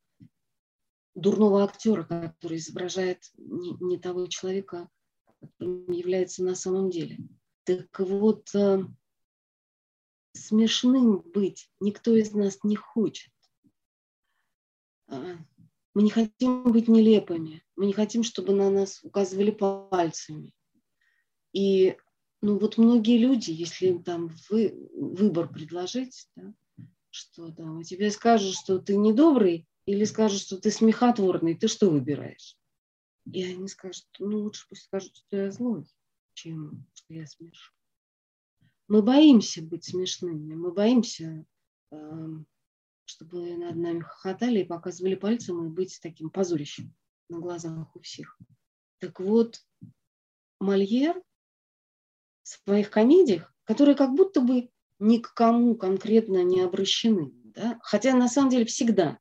дурного 1.16 1.64
актера, 1.64 2.04
который 2.04 2.58
изображает 2.58 3.24
не, 3.36 3.72
не 3.80 3.98
того 3.98 4.28
человека, 4.28 4.88
является 5.58 6.44
на 6.44 6.54
самом 6.54 6.90
деле. 6.90 7.18
Так 7.64 7.98
вот, 7.98 8.54
э, 8.54 8.84
смешным 10.32 11.18
быть 11.20 11.70
никто 11.80 12.14
из 12.14 12.32
нас 12.32 12.58
не 12.62 12.76
хочет. 12.76 13.32
А, 15.08 15.36
мы 15.94 16.02
не 16.02 16.10
хотим 16.10 16.64
быть 16.64 16.88
нелепыми, 16.88 17.62
мы 17.76 17.86
не 17.86 17.92
хотим, 17.92 18.22
чтобы 18.22 18.54
на 18.54 18.70
нас 18.70 19.00
указывали 19.02 19.50
пальцами. 19.50 20.54
И 21.52 21.96
ну 22.42 22.58
вот 22.58 22.78
многие 22.78 23.18
люди, 23.18 23.50
если 23.50 23.88
им 23.88 24.02
там 24.02 24.34
вы, 24.48 24.88
выбор 24.94 25.48
предложить, 25.52 26.28
да, 26.36 26.54
что 27.10 27.50
там, 27.50 27.82
тебе 27.82 28.10
скажут, 28.10 28.54
что 28.54 28.78
ты 28.78 28.96
недобрый, 28.96 29.66
или 29.86 30.04
скажут, 30.04 30.40
что 30.40 30.56
ты 30.56 30.70
смехотворный, 30.70 31.56
ты 31.56 31.66
что 31.66 31.90
выбираешь? 31.90 32.56
И 33.32 33.44
они 33.44 33.68
скажут, 33.68 34.06
ну 34.18 34.38
лучше 34.38 34.66
пусть 34.68 34.84
скажут, 34.84 35.14
что 35.16 35.36
я 35.36 35.50
злой, 35.50 35.86
чем 36.34 36.86
что 36.94 37.14
я 37.14 37.26
смешной. 37.26 37.76
Мы 38.88 39.02
боимся 39.02 39.62
быть 39.62 39.84
смешными, 39.84 40.54
мы 40.54 40.72
боимся, 40.72 41.44
эм, 41.92 42.46
чтобы 43.04 43.56
над 43.56 43.76
нами 43.76 44.00
хохотали 44.00 44.60
и 44.60 44.64
показывали 44.64 45.14
пальцем 45.14 45.64
и 45.64 45.68
быть 45.68 46.00
таким 46.02 46.30
позорищем 46.30 46.94
на 47.28 47.38
глазах 47.38 47.94
у 47.94 48.00
всех. 48.00 48.36
Так 48.98 49.20
вот, 49.20 49.64
Мольер 50.58 51.22
в 52.42 52.48
своих 52.48 52.90
комедиях, 52.90 53.54
которые 53.64 53.94
как 53.94 54.12
будто 54.14 54.40
бы 54.40 54.70
ни 54.98 55.18
к 55.18 55.32
кому 55.34 55.76
конкретно 55.76 56.42
не 56.42 56.60
обращены, 56.60 57.30
да? 57.44 57.78
хотя 57.82 58.14
на 58.14 58.28
самом 58.28 58.50
деле 58.50 58.64
всегда 58.64 59.18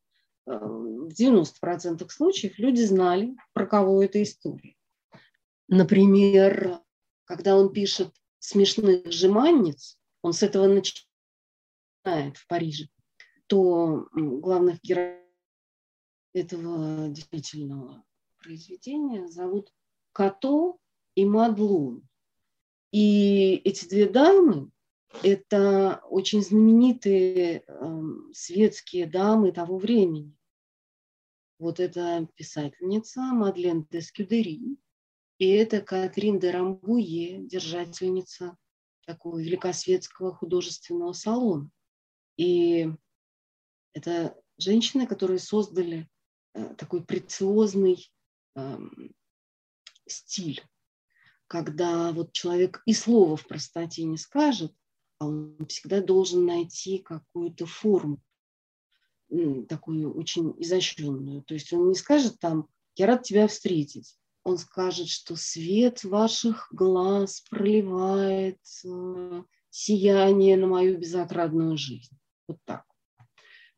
в 0.58 1.10
90% 1.10 2.10
случаев 2.10 2.58
люди 2.58 2.82
знали, 2.82 3.36
про 3.54 3.68
кого 3.68 4.04
эта 4.04 4.22
история. 4.24 4.76
Например, 5.68 6.82
когда 7.26 7.56
он 7.56 7.72
пишет 7.72 8.12
«Смешных 8.40 9.12
жеманниц», 9.12 10.00
он 10.22 10.34
с 10.34 10.42
этого 10.42 10.68
начинает 10.68 12.38
в 12.38 12.48
Париже, 12.48 12.90
то 13.48 14.08
главных 14.12 14.82
героев 14.82 15.20
этого 16.34 17.10
действительного 17.10 18.04
произведения 18.40 19.28
зовут 19.28 19.72
Като 20.12 20.80
и 21.16 21.26
Мадлун. 21.26 22.08
И 22.92 23.56
эти 23.64 23.88
две 23.88 24.10
дамы– 24.10 24.72
это 25.24 26.02
очень 26.10 26.42
знаменитые 26.42 27.64
э, 27.68 28.02
светские 28.34 29.06
дамы 29.06 29.52
того 29.52 29.78
времени. 29.78 30.36
Вот 31.60 31.82
это 31.82 32.26
писательница 32.36 33.22
Мадлен 33.22 33.86
де 33.92 34.02
Скюдери, 34.02 34.78
и 35.40 35.48
это 35.48 35.82
Катрин 35.82 36.40
де 36.40 36.52
Рамбуе, 36.52 37.40
держательница 37.40 38.58
такого 39.06 39.40
великосветского 39.40 40.34
художественного 40.34 41.12
салона. 41.12 41.70
И 42.38 42.90
это 43.94 44.42
женщины, 44.58 45.06
которые 45.06 45.40
создали 45.40 46.10
э, 46.54 46.76
такой 46.76 47.04
прециозный 47.04 48.10
э, 48.56 48.78
стиль, 50.08 50.64
когда 51.48 52.14
вот 52.14 52.32
человек 52.32 52.82
и 52.86 52.94
слова 52.94 53.36
в 53.36 53.46
простоте 53.46 54.04
не 54.06 54.18
скажет, 54.18 54.74
а 55.18 55.28
он 55.28 55.58
всегда 55.68 56.02
должен 56.02 56.46
найти 56.46 57.00
какую-то 57.00 57.66
форму, 57.66 58.22
такую 59.68 60.14
очень 60.14 60.54
изощренную. 60.58 61.44
То 61.44 61.54
есть 61.54 61.72
он 61.74 61.90
не 61.90 61.96
скажет 61.96 62.40
там, 62.40 62.68
я 62.96 63.08
рад 63.08 63.24
тебя 63.24 63.48
встретить. 63.48 64.16
Он 64.44 64.58
скажет, 64.58 65.08
что 65.08 65.36
свет 65.36 66.04
ваших 66.04 66.68
глаз 66.72 67.44
проливает 67.50 68.60
э, 68.86 69.44
сияние 69.70 70.58
на 70.58 70.68
мою 70.68 70.98
безотрадную 70.98 71.78
жизнь. 71.78 72.18
Вот 72.48 72.58
так. 72.66 72.84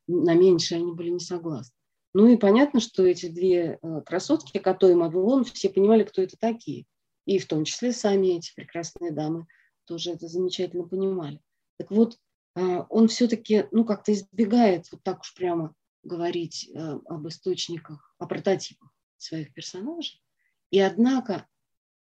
На 0.07 0.33
меньшее 0.33 0.79
они 0.79 0.93
были 0.93 1.09
не 1.09 1.19
согласны. 1.19 1.75
Ну 2.13 2.27
и 2.27 2.37
понятно, 2.37 2.79
что 2.79 3.05
эти 3.05 3.27
две 3.27 3.79
э, 3.81 4.01
красотки, 4.05 4.57
Като 4.59 4.89
и 4.89 4.93
Мадлон, 4.93 5.43
все 5.45 5.69
понимали, 5.69 6.03
кто 6.03 6.21
это 6.21 6.37
такие. 6.37 6.85
И 7.25 7.39
в 7.39 7.47
том 7.47 7.65
числе 7.65 7.91
сами 7.91 8.37
эти 8.37 8.53
прекрасные 8.55 9.11
дамы 9.11 9.47
тоже 9.85 10.11
это 10.11 10.27
замечательно 10.27 10.87
понимали. 10.87 11.39
Так 11.77 11.91
вот, 11.91 12.17
он 12.55 13.07
все-таки 13.07 13.67
ну, 13.71 13.85
как-то 13.85 14.11
избегает 14.11 14.91
вот 14.91 15.03
так 15.03 15.21
уж 15.21 15.33
прямо 15.33 15.73
говорить 16.03 16.69
э, 16.73 16.99
об 17.05 17.27
источниках, 17.27 18.13
о 18.17 18.25
прототипах 18.25 18.91
своих 19.17 19.53
персонажей. 19.53 20.21
И 20.69 20.79
однако 20.79 21.47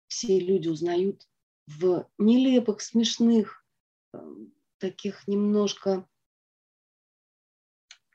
все 0.08 0.40
люди 0.40 0.68
узнают 0.68 1.28
в 1.68 2.08
нелепых, 2.18 2.82
смешных, 2.82 3.66
э, 4.14 4.20
таких 4.78 5.28
немножко 5.28 6.08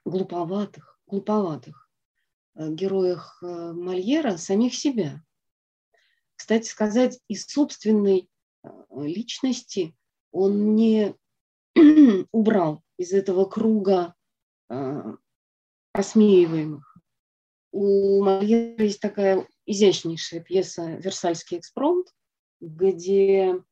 глуповатых, 0.04 1.00
глуповатых 1.06 1.90
э, 2.54 2.72
героях 2.72 3.38
Мольера 3.42 4.36
самих 4.36 4.74
себя. 4.74 5.24
Кстати 6.34 6.68
сказать, 6.68 7.20
из 7.28 7.46
собственной 7.46 8.28
личности 8.90 9.96
он 10.32 10.74
не 10.74 11.14
убрал 12.32 12.82
из 12.98 13.12
этого 13.12 13.44
круга 13.44 14.14
э, 14.68 15.16
осмеиваемых. 15.92 16.96
У 17.72 18.22
Мольера 18.22 18.84
есть 18.84 19.00
такая 19.00 19.46
изящнейшая 19.64 20.40
пьеса 20.40 20.96
«Версальский 20.96 21.58
экспромт», 21.58 22.08
где 22.60 23.62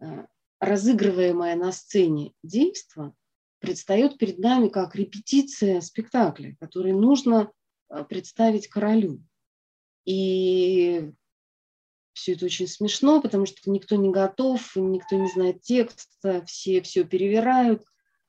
э, 0.00 0.26
разыгрываемое 0.58 1.56
на 1.56 1.72
сцене 1.72 2.32
действо 2.42 3.14
предстает 3.60 4.18
перед 4.18 4.38
нами 4.38 4.68
как 4.68 4.94
репетиция 4.94 5.80
спектакля, 5.82 6.56
который 6.60 6.92
нужно 6.92 7.52
э, 7.90 8.04
представить 8.04 8.68
королю. 8.68 9.22
И 10.06 11.12
все 12.20 12.34
это 12.34 12.44
очень 12.44 12.68
смешно, 12.68 13.22
потому 13.22 13.46
что 13.46 13.70
никто 13.70 13.96
не 13.96 14.10
готов, 14.10 14.76
никто 14.76 15.16
не 15.16 15.28
знает 15.28 15.62
текста, 15.62 16.44
все 16.44 16.82
все 16.82 17.04
перевирают. 17.04 17.82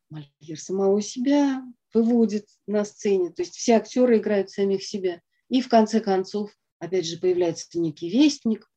Мольер 0.09 0.59
самого 0.59 1.01
себя 1.01 1.61
выводит 1.93 2.47
на 2.67 2.85
сцене, 2.85 3.31
то 3.31 3.41
есть 3.41 3.55
все 3.55 3.75
актеры 3.75 4.17
играют 4.17 4.49
самих 4.49 4.83
себя. 4.83 5.21
И 5.49 5.61
в 5.61 5.67
конце 5.67 5.99
концов, 5.99 6.51
опять 6.79 7.05
же, 7.05 7.17
появляется 7.17 7.79
некий 7.79 8.09
вестник 8.09 8.69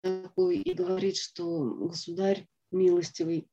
такой 0.00 0.58
и 0.58 0.74
говорит, 0.74 1.16
что 1.16 1.62
государь 1.62 2.48
милостивый 2.72 3.48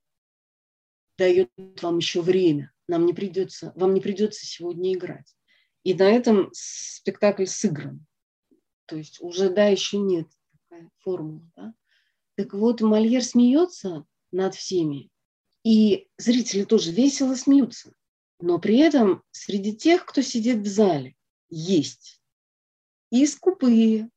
дает 1.16 1.50
вам 1.80 1.98
еще 1.98 2.22
время, 2.22 2.72
нам 2.88 3.06
не 3.06 3.12
придется, 3.12 3.72
вам 3.76 3.94
не 3.94 4.00
придется 4.00 4.44
сегодня 4.46 4.94
играть. 4.94 5.32
И 5.84 5.94
на 5.94 6.10
этом 6.10 6.50
спектакль 6.52 7.46
сыгран. 7.46 8.04
То 8.86 8.96
есть 8.96 9.20
уже 9.20 9.48
да, 9.48 9.66
еще 9.66 9.98
нет 9.98 10.26
такая 10.68 10.90
формула. 10.98 11.42
Да? 11.56 11.74
Так 12.36 12.54
вот, 12.54 12.80
Мольер 12.80 13.24
смеется 13.24 14.04
над 14.30 14.54
всеми, 14.54 15.10
и 15.64 16.08
зрители 16.16 16.64
тоже 16.64 16.92
весело 16.92 17.34
смеются. 17.34 17.92
Но 18.40 18.58
при 18.58 18.78
этом 18.78 19.22
среди 19.32 19.74
тех, 19.74 20.04
кто 20.06 20.22
сидит 20.22 20.58
в 20.58 20.66
зале, 20.66 21.16
есть 21.50 22.22
и 23.10 23.26
скупые, 23.26 24.10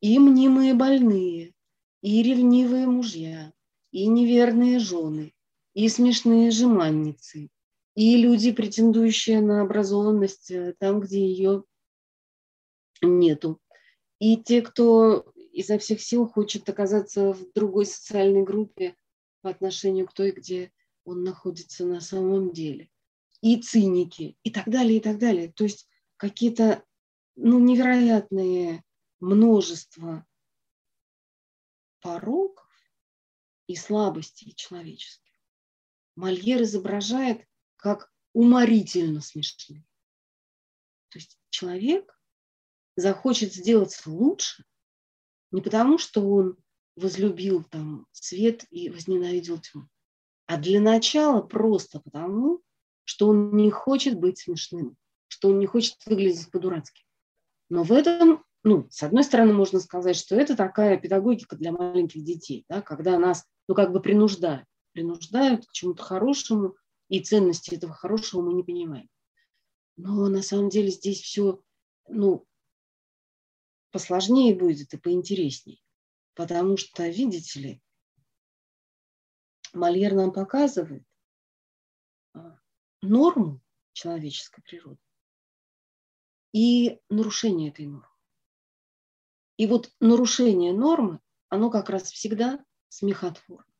и 0.00 0.18
мнимые 0.18 0.74
больные, 0.74 1.54
и 2.02 2.22
ревнивые 2.22 2.86
мужья, 2.86 3.52
и 3.90 4.06
неверные 4.06 4.78
жены, 4.78 5.32
и 5.72 5.88
смешные 5.88 6.50
жеманницы, 6.50 7.48
и 7.94 8.16
люди, 8.16 8.52
претендующие 8.52 9.40
на 9.40 9.62
образованность 9.62 10.50
э, 10.50 10.74
там, 10.78 11.00
где 11.00 11.24
ее 11.24 11.64
нету, 13.00 13.60
и 14.18 14.36
те, 14.36 14.62
кто 14.62 15.32
изо 15.54 15.78
всех 15.78 16.00
сил 16.00 16.26
хочет 16.26 16.68
оказаться 16.68 17.32
в 17.32 17.52
другой 17.52 17.86
социальной 17.86 18.42
группе 18.42 18.96
по 19.40 19.50
отношению 19.50 20.06
к 20.08 20.12
той, 20.12 20.32
где 20.32 20.72
он 21.04 21.22
находится 21.22 21.86
на 21.86 22.00
самом 22.00 22.52
деле. 22.52 22.90
И 23.40 23.60
циники, 23.60 24.36
и 24.42 24.50
так 24.50 24.68
далее, 24.68 24.98
и 24.98 25.00
так 25.00 25.18
далее. 25.18 25.52
То 25.52 25.64
есть 25.64 25.88
какие-то 26.16 26.84
ну, 27.36 27.58
невероятные 27.60 28.82
множество 29.20 30.26
пороков 32.00 32.68
и 33.66 33.76
слабостей 33.76 34.54
человеческих. 34.54 35.32
Мольер 36.16 36.62
изображает 36.62 37.46
как 37.76 38.12
уморительно 38.32 39.20
смешные. 39.20 39.86
То 41.10 41.18
есть 41.18 41.38
человек 41.50 42.18
захочет 42.96 43.52
сделаться 43.52 44.10
лучше, 44.10 44.64
не 45.54 45.60
потому, 45.60 45.98
что 45.98 46.28
он 46.28 46.56
возлюбил 46.96 47.62
там 47.62 48.08
свет 48.10 48.64
и 48.70 48.90
возненавидел 48.90 49.60
тьму, 49.60 49.84
а 50.46 50.56
для 50.56 50.80
начала 50.80 51.42
просто 51.42 52.00
потому, 52.00 52.60
что 53.04 53.28
он 53.28 53.54
не 53.56 53.70
хочет 53.70 54.18
быть 54.18 54.38
смешным, 54.38 54.96
что 55.28 55.50
он 55.50 55.60
не 55.60 55.66
хочет 55.66 55.94
выглядеть 56.06 56.50
по-дурацки. 56.50 57.04
Но 57.70 57.84
в 57.84 57.92
этом, 57.92 58.42
ну, 58.64 58.88
с 58.90 59.04
одной 59.04 59.22
стороны, 59.22 59.52
можно 59.52 59.78
сказать, 59.78 60.16
что 60.16 60.34
это 60.34 60.56
такая 60.56 60.98
педагогика 60.98 61.54
для 61.54 61.70
маленьких 61.70 62.24
детей, 62.24 62.64
да, 62.68 62.82
когда 62.82 63.16
нас, 63.16 63.44
ну, 63.68 63.76
как 63.76 63.92
бы 63.92 64.00
принуждают, 64.00 64.66
принуждают 64.90 65.66
к 65.66 65.72
чему-то 65.72 66.02
хорошему, 66.02 66.74
и 67.08 67.20
ценности 67.20 67.76
этого 67.76 67.92
хорошего 67.92 68.42
мы 68.42 68.54
не 68.54 68.64
понимаем. 68.64 69.08
Но 69.96 70.28
на 70.28 70.42
самом 70.42 70.68
деле 70.68 70.90
здесь 70.90 71.20
все, 71.20 71.60
ну, 72.08 72.44
посложнее 73.94 74.56
будет 74.56 74.92
и 74.92 74.96
поинтереснее. 74.96 75.78
Потому 76.34 76.76
что, 76.76 77.06
видите 77.06 77.60
ли, 77.60 77.82
Мольер 79.72 80.14
нам 80.14 80.32
показывает 80.32 81.06
а, 82.32 82.58
норму 83.02 83.62
человеческой 83.92 84.62
природы 84.62 84.98
и 86.52 86.98
нарушение 87.08 87.70
этой 87.70 87.86
нормы. 87.86 88.08
И 89.58 89.68
вот 89.68 89.92
нарушение 90.00 90.72
нормы, 90.72 91.20
оно 91.48 91.70
как 91.70 91.88
раз 91.88 92.10
всегда 92.10 92.64
смехотворно. 92.88 93.72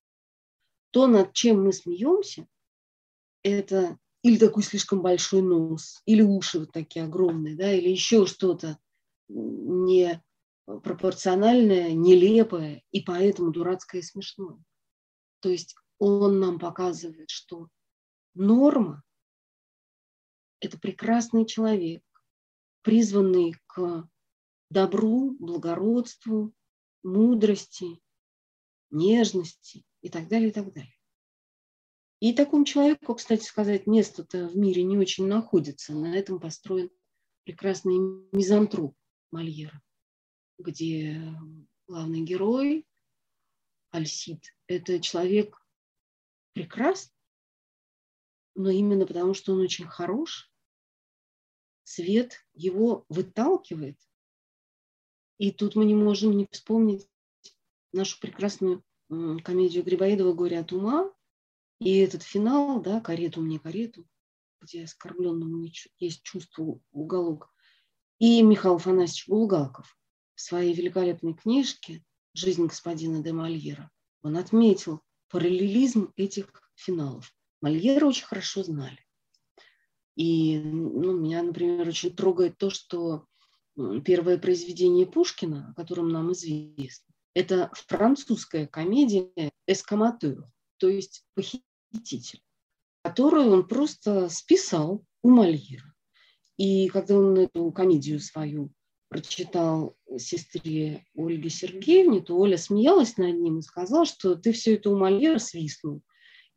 То, 0.93 1.09
над 1.09 1.33
чем 1.33 1.65
мы 1.65 1.73
смеемся, 1.73 2.47
это 3.43 3.99
или 4.23 4.39
такой 4.39 4.63
слишком 4.63 5.03
большой 5.03 5.43
нос, 5.43 6.01
или 6.07 6.23
уши 6.23 6.61
вот 6.61 6.71
такие 6.71 7.05
огромные, 7.05 7.57
да, 7.57 7.73
или 7.73 7.89
еще 7.89 8.27
что-то 8.27 8.79
не 9.29 10.23
пропорциональное, 10.65 11.93
нелепое 11.93 12.83
и 12.91 13.03
поэтому 13.03 13.53
дурацкое 13.53 14.01
и 14.01 14.05
смешное. 14.05 14.63
То 15.41 15.51
есть 15.51 15.75
он 15.99 16.41
нам 16.41 16.59
показывает, 16.59 17.31
что 17.31 17.69
норма– 18.35 19.03
это 20.61 20.79
прекрасный 20.79 21.47
человек, 21.47 22.03
призванный 22.83 23.55
к 23.67 24.09
добру, 24.71 25.37
благородству, 25.39 26.55
мудрости, 27.03 28.01
нежности 28.91 29.85
и 30.01 30.09
так 30.09 30.29
далее, 30.29 30.49
и 30.49 30.53
так 30.53 30.73
далее. 30.73 30.95
И 32.21 32.33
такому 32.33 32.65
человеку, 32.65 33.15
кстати 33.15 33.45
сказать, 33.45 33.87
место-то 33.87 34.49
в 34.49 34.57
мире 34.57 34.83
не 34.83 34.97
очень 34.97 35.27
находится. 35.27 35.95
На 35.95 36.17
этом 36.17 36.41
построен 36.41 36.91
прекрасный 37.45 37.99
мизантроп 38.33 38.97
Мольера, 39.35 39.83
где 40.59 41.21
главный 41.89 42.23
герой 42.23 42.87
Альсид– 43.91 44.55
это 44.69 45.01
человек 45.01 45.61
прекрасный, 46.53 47.13
но 48.55 48.71
именно 48.71 49.07
потому, 49.07 49.35
что 49.35 49.53
он 49.53 49.61
очень 49.61 49.87
хорош, 49.87 50.53
свет 51.83 52.47
его 52.53 53.07
выталкивает. 53.09 53.99
И 55.39 55.51
тут 55.51 55.75
мы 55.75 55.85
не 55.85 55.97
можем 55.97 56.37
не 56.37 56.47
вспомнить 56.53 57.11
нашу 57.93 58.21
прекрасную 58.21 58.85
комедию 59.09 59.83
Грибоедова 59.83 60.33
«Горе 60.33 60.61
от 60.61 60.71
ума», 60.73 61.13
и 61.81 61.99
этот 61.99 62.23
финал, 62.23 62.81
да, 62.81 63.01
карету 63.01 63.41
мне 63.41 63.59
карету, 63.59 64.09
где 64.61 64.85
оскорбленному 64.85 65.67
есть 65.99 66.23
чувство 66.23 66.81
уголок. 66.93 67.54
И 68.19 68.43
Михаил 68.43 68.77
Афанасьевич 68.77 69.29
Булгаков 69.29 69.97
в 70.35 70.41
своей 70.41 70.75
великолепной 70.75 71.35
книжке 71.35 72.05
«Жизнь 72.33 72.67
господина 72.67 73.23
де 73.23 73.33
Мольера» 73.33 73.91
он 74.23 74.37
отметил 74.37 75.03
параллелизм 75.29 76.13
этих 76.17 76.49
финалов. 76.75 77.35
Мольера 77.61 78.07
очень 78.07 78.25
хорошо 78.25 78.63
знали. 78.63 78.99
И 80.17 80.59
ну, 80.59 81.19
меня, 81.19 81.43
например, 81.43 81.89
очень 81.89 82.15
трогает 82.15 82.57
то, 82.57 82.71
что 82.71 83.27
первое 84.05 84.39
произведение 84.39 85.07
Пушкина, 85.07 85.71
о 85.71 85.75
котором 85.75 86.09
нам 86.09 86.33
известно, 86.33 87.13
это 87.35 87.71
французская 87.75 88.67
комедия 88.67 89.33
«Эскаматeur», 89.67 90.45
то 90.79 90.89
есть 90.89 91.25
«Похититель», 91.35 92.43
которую 93.03 93.51
он 93.51 93.67
просто 93.67 94.29
списал 94.29 95.05
у 95.23 95.31
Мольера. 95.31 95.94
И 96.57 96.89
когда 96.89 97.17
он 97.17 97.37
эту 97.39 97.71
комедию 97.73 98.21
свою 98.21 98.71
прочитал 99.09 99.97
сестре 100.19 101.05
Ольге 101.17 101.51
Сергеевне, 101.51 102.21
то 102.21 102.37
Оля 102.37 102.57
смеялась 102.57 103.17
над 103.17 103.39
ним 103.39 103.59
и 103.59 103.63
сказала, 103.63 104.07
что 104.07 104.35
ты 104.35 104.53
все 104.53 104.75
это 104.75 104.91
у 104.91 104.99
Мольера 104.99 105.39
свистнул. 105.39 106.03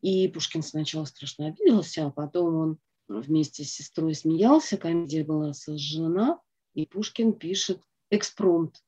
И 0.01 0.27
Пушкин 0.27 0.61
сначала 0.61 1.05
страшно 1.05 1.47
обиделся, 1.47 2.05
а 2.05 2.11
потом 2.11 2.55
он 2.55 2.77
вместе 3.07 3.63
с 3.63 3.71
сестрой 3.71 4.13
смеялся, 4.13 4.77
комедия 4.77 5.23
была 5.23 5.53
сожжена, 5.53 6.39
и 6.73 6.85
Пушкин 6.85 7.33
пишет 7.33 7.81
экспромт, 8.11 8.83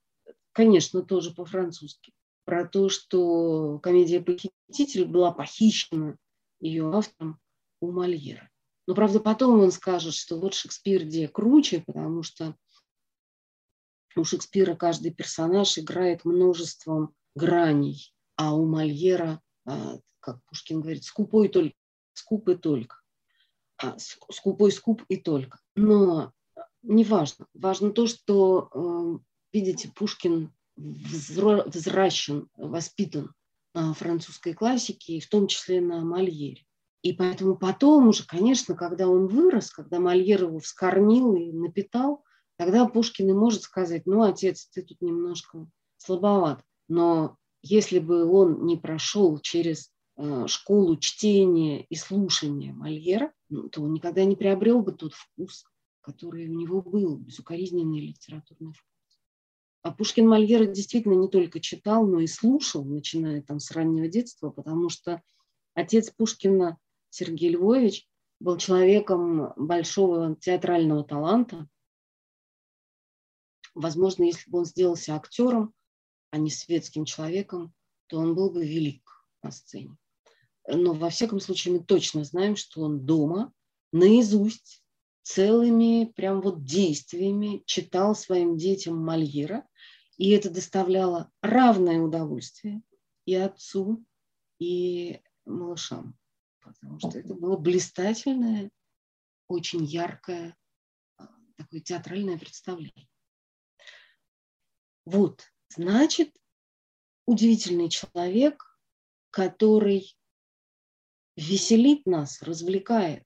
конечно, 0.51 1.01
тоже 1.01 1.31
по-французски, 1.31 2.13
про 2.45 2.67
то, 2.67 2.89
что 2.89 3.79
комедия 3.79 4.21
«Похититель» 4.21 5.05
была 5.05 5.31
похищена 5.31 6.17
ее 6.59 6.91
автором 6.91 7.39
у 7.79 7.91
Мольера. 7.91 8.48
Но, 8.89 8.95
правда, 8.95 9.19
потом 9.19 9.59
он 9.59 9.71
скажет, 9.71 10.15
что 10.15 10.39
вот 10.39 10.55
Шекспир 10.55 11.05
где 11.05 11.27
круче, 11.27 11.83
потому 11.85 12.23
что 12.23 12.55
у 14.15 14.23
Шекспира 14.23 14.73
каждый 14.73 15.13
персонаж 15.13 15.77
играет 15.77 16.25
множеством 16.25 17.13
граней, 17.35 18.11
а 18.35 18.55
у 18.55 18.65
Мольера, 18.65 19.43
а, 19.63 19.99
как 20.19 20.43
Пушкин 20.45 20.81
говорит, 20.81 21.03
скупой 21.03 21.49
только, 21.49 21.75
скуп 22.13 22.49
и 22.49 22.55
только. 22.55 22.95
А, 23.77 23.95
скупой 23.99 24.71
скуп 24.71 25.03
и 25.07 25.17
только. 25.17 25.59
Но 25.75 26.33
не 26.81 27.03
важно. 27.03 27.45
Важно 27.53 27.91
то, 27.91 28.07
что, 28.07 28.71
э, 28.73 29.19
видите, 29.53 29.91
Пушкин 29.93 30.51
взращен, 30.75 32.49
воспитан 32.57 33.35
на 33.75 33.93
французской 33.93 34.55
классике, 34.55 35.17
и 35.17 35.21
в 35.21 35.29
том 35.29 35.45
числе 35.45 35.79
на 35.79 36.03
Мольере. 36.03 36.65
И 37.01 37.13
поэтому 37.13 37.55
потом 37.55 38.09
уже, 38.09 38.25
конечно, 38.25 38.75
когда 38.75 39.07
он 39.07 39.27
вырос, 39.27 39.71
когда 39.71 39.99
Мольер 39.99 40.43
его 40.43 40.59
вскормил 40.59 41.35
и 41.35 41.51
напитал, 41.51 42.25
тогда 42.57 42.85
Пушкин 42.85 43.29
и 43.29 43.33
может 43.33 43.61
сказать, 43.61 44.05
ну, 44.05 44.23
отец, 44.23 44.67
ты 44.67 44.81
тут 44.81 45.01
немножко 45.01 45.65
слабоват. 45.97 46.61
Но 46.89 47.37
если 47.61 47.99
бы 47.99 48.25
он 48.25 48.65
не 48.65 48.75
прошел 48.75 49.39
через 49.39 49.93
э, 50.17 50.47
школу 50.47 50.97
чтения 50.97 51.83
и 51.83 51.95
слушания 51.95 52.73
Мольера, 52.73 53.31
ну, 53.47 53.69
то 53.69 53.81
он 53.81 53.93
никогда 53.93 54.25
не 54.25 54.35
приобрел 54.35 54.81
бы 54.81 54.91
тот 54.91 55.13
вкус, 55.13 55.65
который 56.01 56.49
у 56.49 56.53
него 56.53 56.81
был, 56.81 57.17
безукоризненный 57.17 58.07
литературный 58.07 58.73
вкус. 58.73 59.19
А 59.81 59.91
Пушкин 59.91 60.27
Мольера 60.27 60.65
действительно 60.65 61.13
не 61.13 61.29
только 61.29 61.61
читал, 61.61 62.05
но 62.05 62.19
и 62.19 62.27
слушал, 62.27 62.83
начиная 62.83 63.41
там 63.41 63.61
с 63.61 63.71
раннего 63.71 64.09
детства, 64.09 64.49
потому 64.49 64.89
что 64.89 65.21
отец 65.73 66.11
Пушкина 66.11 66.77
Сергей 67.09 67.49
Львович 67.49 68.07
был 68.39 68.57
человеком 68.57 69.53
большого 69.57 70.35
театрального 70.35 71.03
таланта. 71.03 71.67
Возможно, 73.75 74.23
если 74.23 74.49
бы 74.49 74.59
он 74.59 74.65
сделался 74.65 75.15
актером, 75.15 75.73
а 76.31 76.37
не 76.37 76.49
светским 76.49 77.05
человеком, 77.05 77.73
то 78.07 78.17
он 78.17 78.35
был 78.35 78.51
бы 78.51 78.65
велик 78.65 79.25
на 79.41 79.51
сцене. 79.51 79.97
Но 80.67 80.93
во 80.93 81.09
всяком 81.09 81.39
случае 81.39 81.75
мы 81.75 81.83
точно 81.83 82.23
знаем, 82.23 82.55
что 82.55 82.81
он 82.81 83.05
дома 83.05 83.53
наизусть 83.91 84.83
целыми 85.23 86.11
прям 86.15 86.41
вот 86.41 86.63
действиями 86.63 87.63
читал 87.65 88.15
своим 88.15 88.57
детям 88.57 88.97
Мольера, 88.97 89.67
и 90.17 90.29
это 90.31 90.49
доставляло 90.49 91.31
равное 91.41 91.99
удовольствие 91.99 92.81
и 93.25 93.35
отцу, 93.35 94.03
и 94.59 95.21
малышам 95.45 96.19
потому 96.73 96.99
что 96.99 97.17
это 97.17 97.33
было 97.33 97.57
блистательное, 97.57 98.69
очень 99.47 99.83
яркое 99.83 100.55
а, 101.17 101.27
такое 101.57 101.81
театральное 101.81 102.37
представление. 102.37 103.07
Вот, 105.05 105.43
значит, 105.69 106.35
удивительный 107.25 107.89
человек, 107.89 108.79
который 109.31 110.15
веселит 111.35 112.05
нас, 112.05 112.41
развлекает. 112.41 113.25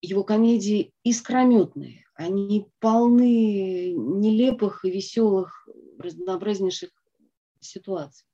Его 0.00 0.24
комедии 0.24 0.92
искрометные, 1.04 2.04
они 2.14 2.68
полны 2.80 3.92
нелепых 3.92 4.84
и 4.84 4.90
веселых, 4.90 5.68
разнообразнейших 5.98 6.90
ситуаций. 7.60 8.26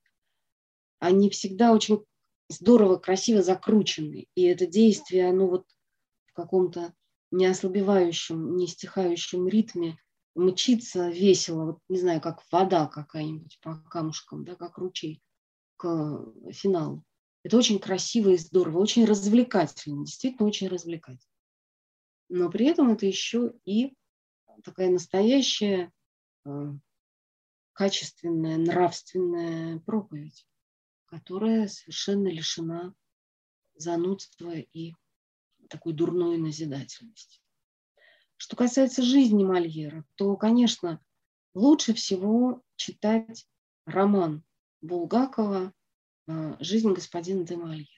Они 0.98 1.28
всегда 1.30 1.72
очень 1.72 2.04
здорово, 2.48 2.96
красиво 2.96 3.42
закручены. 3.42 4.26
И 4.34 4.42
это 4.44 4.66
действие, 4.66 5.28
оно 5.28 5.48
вот 5.48 5.66
в 6.26 6.32
каком-то 6.32 6.94
неослабевающем, 7.30 8.56
не 8.56 8.66
стихающем 8.66 9.48
ритме 9.48 9.98
мчится 10.34 11.08
весело, 11.10 11.64
вот 11.64 11.78
не 11.88 11.98
знаю, 11.98 12.20
как 12.20 12.42
вода 12.52 12.86
какая-нибудь 12.86 13.58
по 13.62 13.76
камушкам, 13.90 14.44
да, 14.44 14.54
как 14.54 14.78
ручей. 14.78 15.22
к 15.76 16.24
финалу. 16.52 17.04
Это 17.44 17.56
очень 17.56 17.78
красиво 17.78 18.30
и 18.30 18.36
здорово, 18.36 18.78
очень 18.78 19.04
развлекательно, 19.04 20.04
действительно 20.04 20.46
очень 20.46 20.68
развлекательно. 20.68 21.32
Но 22.28 22.50
при 22.50 22.66
этом 22.66 22.90
это 22.90 23.06
еще 23.06 23.54
и 23.64 23.94
такая 24.64 24.90
настоящая 24.90 25.92
э, 26.44 26.72
качественная, 27.72 28.58
нравственная 28.58 29.78
проповедь, 29.80 30.46
которая 31.08 31.68
совершенно 31.68 32.28
лишена 32.28 32.94
занудства 33.74 34.54
и 34.56 34.94
такой 35.68 35.92
дурной 35.92 36.38
назидательности. 36.38 37.40
Что 38.36 38.56
касается 38.56 39.02
жизни 39.02 39.44
Мольера, 39.44 40.04
то, 40.14 40.36
конечно, 40.36 41.02
лучше 41.54 41.94
всего 41.94 42.62
читать 42.76 43.48
роман 43.84 44.44
Булгакова 44.80 45.72
э, 46.26 46.56
«Жизнь 46.60 46.92
господина 46.92 47.44
де 47.44 47.56
Мольера». 47.56 47.88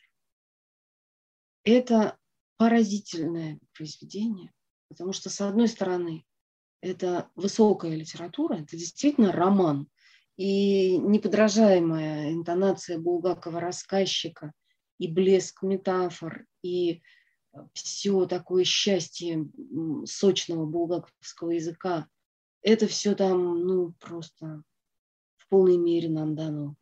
Это 1.65 2.19
поразительное 2.57 3.61
произведение, 3.75 4.53
потому 4.89 5.13
что, 5.13 5.29
с 5.29 5.41
одной 5.41 5.69
стороны, 5.69 6.25
это 6.81 7.31
высокая 7.35 7.95
литература, 7.95 8.55
это 8.57 8.77
действительно 8.77 9.33
роман, 9.33 9.89
и 10.41 10.97
неподражаемая 10.97 12.33
интонация 12.33 12.99
Булгакова 12.99 13.61
рассказчика, 13.61 14.55
и 14.99 15.07
блеск 15.07 15.63
метафор, 15.63 16.47
и 16.63 17.03
все 17.75 18.25
такое 18.25 18.65
счастье 18.65 19.51
сочного 20.07 20.65
булгаковского 20.65 21.51
языка, 21.51 22.09
это 22.63 22.87
все 22.87 23.15
там, 23.15 23.67
ну, 23.67 23.93
просто 24.01 24.63
в 25.37 25.47
полной 25.51 25.77
мере 25.77 26.09
нам 26.09 26.35
дано. 26.35 26.75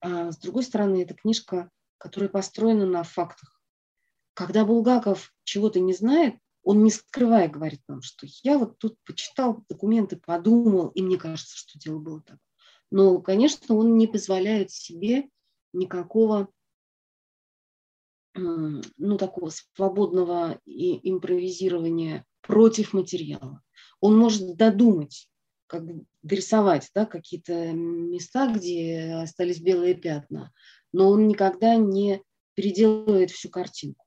А 0.00 0.30
с 0.30 0.36
другой 0.36 0.64
стороны, 0.64 1.02
это 1.02 1.14
книжка, 1.14 1.70
которая 1.96 2.28
построена 2.28 2.84
на 2.84 3.04
фактах. 3.04 3.58
Когда 4.34 4.66
Булгаков 4.66 5.32
чего-то 5.44 5.80
не 5.80 5.94
знает, 5.94 6.34
он 6.62 6.84
не 6.84 6.90
скрывая 6.90 7.48
говорит 7.48 7.80
нам, 7.88 8.02
что 8.02 8.26
я 8.42 8.58
вот 8.58 8.76
тут 8.76 8.98
почитал 9.06 9.64
документы, 9.70 10.16
подумал, 10.16 10.88
и 10.88 11.00
мне 11.00 11.16
кажется, 11.16 11.56
что 11.56 11.78
дело 11.78 12.00
было 12.00 12.20
так. 12.20 12.36
Но, 12.90 13.20
конечно, 13.20 13.74
он 13.74 13.96
не 13.96 14.06
позволяет 14.06 14.70
себе 14.70 15.28
никакого 15.72 16.48
ну, 18.34 19.16
такого 19.18 19.50
свободного 19.50 20.60
импровизирования 20.66 22.24
против 22.42 22.92
материала. 22.92 23.62
Он 24.00 24.18
может 24.18 24.56
додумать, 24.56 25.28
как 25.66 25.84
бы 25.84 26.04
дорисовать 26.22 26.90
да, 26.94 27.06
какие-то 27.06 27.72
места, 27.72 28.52
где 28.52 29.14
остались 29.22 29.60
белые 29.60 29.94
пятна, 29.94 30.52
но 30.92 31.08
он 31.10 31.28
никогда 31.28 31.76
не 31.76 32.22
переделывает 32.54 33.30
всю 33.30 33.48
картинку. 33.48 34.04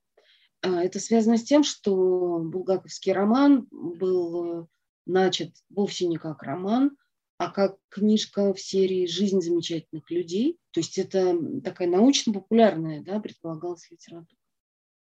А, 0.61 0.83
это 0.83 0.99
связано 0.99 1.37
с 1.37 1.43
тем, 1.43 1.63
что 1.63 2.39
булгаковский 2.39 3.13
роман 3.13 3.67
был 3.71 4.61
э, 4.61 4.65
начат 5.05 5.51
вовсе 5.69 6.07
не 6.07 6.17
как 6.17 6.43
роман, 6.43 6.97
а 7.39 7.49
как 7.49 7.77
книжка 7.87 8.53
в 8.53 8.59
серии 8.59 9.07
«Жизнь 9.07 9.39
замечательных 9.39 10.11
людей». 10.11 10.59
То 10.71 10.81
есть 10.81 10.97
это 10.97 11.39
такая 11.63 11.87
научно-популярная, 11.87 13.01
да, 13.01 13.21
предполагалась 13.21 13.89
литература. 13.89 14.37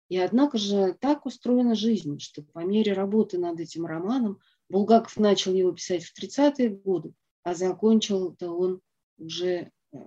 И 0.10 0.18
однако 0.18 0.58
же 0.58 0.98
так 1.00 1.28
устроена 1.28 1.76
жизнь, 1.76 2.18
что 2.18 2.42
по 2.42 2.66
мере 2.66 2.94
работы 2.94 3.38
над 3.38 3.60
этим 3.60 3.86
романом 3.86 4.40
Булгаков 4.68 5.16
начал 5.18 5.54
его 5.54 5.72
писать 5.74 6.06
в 6.06 6.20
30-е 6.20 6.70
годы, 6.70 7.14
а 7.44 7.54
закончил 7.54 8.34
это 8.34 8.52
он 8.52 8.82
уже, 9.20 9.72
э, 9.92 9.98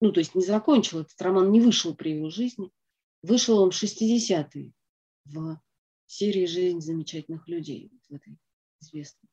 ну 0.00 0.12
то 0.12 0.20
есть 0.20 0.36
не 0.36 0.44
закончил, 0.44 1.00
этот 1.00 1.20
роман 1.20 1.50
не 1.50 1.60
вышел 1.60 1.96
при 1.96 2.12
его 2.12 2.30
жизни, 2.30 2.70
вышел 3.24 3.58
он 3.58 3.72
в 3.72 3.82
60-е 3.82 4.72
в 5.24 5.60
серии 6.06 6.46
«Жизнь 6.46 6.80
замечательных 6.80 7.48
людей», 7.48 7.90
в 8.08 8.14
этой 8.14 8.38
известной. 8.80 9.31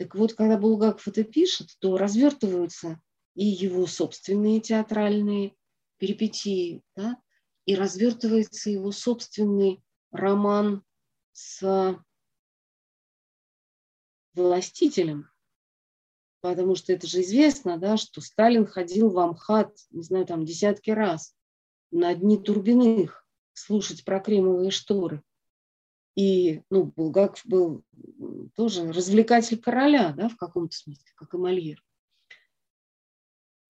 Так 0.00 0.14
вот, 0.14 0.32
когда 0.32 0.56
Булгаков 0.56 1.06
это 1.08 1.24
пишет, 1.24 1.76
то 1.78 1.98
развертываются 1.98 3.02
и 3.34 3.44
его 3.44 3.86
собственные 3.86 4.62
театральные 4.62 5.54
перипетии, 5.98 6.82
да, 6.96 7.20
и 7.66 7.74
развертывается 7.74 8.70
его 8.70 8.92
собственный 8.92 9.84
роман 10.10 10.82
с 11.32 12.02
властителем, 14.32 15.28
потому 16.40 16.76
что 16.76 16.94
это 16.94 17.06
же 17.06 17.20
известно, 17.20 17.76
да, 17.76 17.98
что 17.98 18.22
Сталин 18.22 18.64
ходил 18.64 19.10
в 19.10 19.18
Амхат, 19.18 19.76
не 19.90 20.02
знаю, 20.02 20.24
там 20.24 20.46
десятки 20.46 20.88
раз 20.88 21.34
на 21.90 22.14
дни 22.14 22.38
Турбиных 22.38 23.28
слушать 23.52 24.06
про 24.06 24.18
кремовые 24.18 24.70
шторы. 24.70 25.22
И 26.20 26.62
ну, 26.68 26.84
Булгаков 26.84 27.40
был 27.46 27.82
тоже 28.54 28.92
развлекатель 28.92 29.58
короля, 29.58 30.12
да, 30.12 30.28
в 30.28 30.36
каком-то 30.36 30.76
смысле, 30.76 31.10
как 31.14 31.32
и 31.32 31.38
Мольер. 31.38 31.82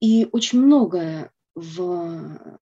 И 0.01 0.27
очень 0.33 0.61
многое 0.61 1.33
в 1.55 2.61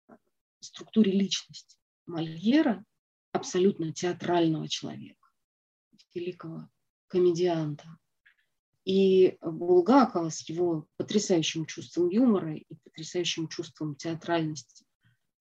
структуре 0.60 1.12
личности 1.12 1.78
Мольера, 2.04 2.84
абсолютно 3.32 3.90
театрального 3.90 4.68
человека, 4.68 5.26
великого 6.12 6.68
комедианта, 7.06 7.96
и 8.84 9.38
Булгакова 9.40 10.28
с 10.28 10.46
его 10.50 10.86
потрясающим 10.98 11.64
чувством 11.64 12.10
юмора 12.10 12.56
и 12.56 12.66
потрясающим 12.84 13.48
чувством 13.48 13.94
театральности. 13.94 14.84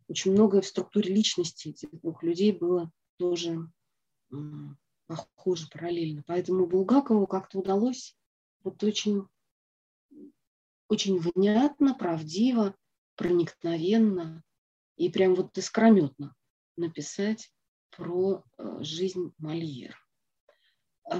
Очень 0.07 0.31
многое 0.31 0.61
в 0.61 0.67
структуре 0.67 1.13
личности 1.13 1.67
этих 1.67 1.89
двух 1.99 2.23
людей 2.23 2.53
было 2.53 2.89
тоже 3.17 3.69
похоже 5.07 5.67
параллельно. 5.69 6.23
Поэтому 6.27 6.67
Булгакову 6.67 7.27
как-то 7.27 7.59
удалось 7.59 8.15
вот 8.63 8.83
очень, 8.83 9.27
очень 10.87 11.19
внятно, 11.19 11.95
правдиво, 11.95 12.75
проникновенно 13.15 14.43
и 14.95 15.09
прям 15.09 15.35
вот 15.35 15.57
искрометно 15.57 16.35
написать 16.75 17.51
про 17.91 18.43
э, 18.57 18.77
жизнь 18.81 19.33
Мольера. 19.37 19.95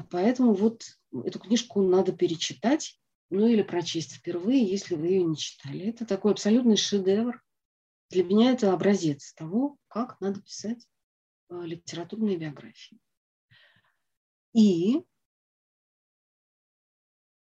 Поэтому 0.10 0.54
вот 0.54 0.84
эту 1.24 1.40
книжку 1.40 1.82
надо 1.82 2.12
перечитать, 2.12 3.00
ну 3.30 3.48
или 3.48 3.62
прочесть 3.62 4.16
впервые, 4.16 4.64
если 4.64 4.96
вы 4.96 5.08
ее 5.08 5.24
не 5.24 5.38
читали. 5.38 5.88
Это 5.88 6.06
такой 6.06 6.34
абсолютный 6.34 6.76
шедевр. 6.76 7.42
Для 8.10 8.24
меня 8.24 8.52
это 8.52 8.74
образец 8.74 9.34
того, 9.34 9.78
как 9.88 10.20
надо 10.20 10.42
писать 10.42 10.86
литературные 11.50 12.38
биографии. 12.38 13.00
И 14.54 15.04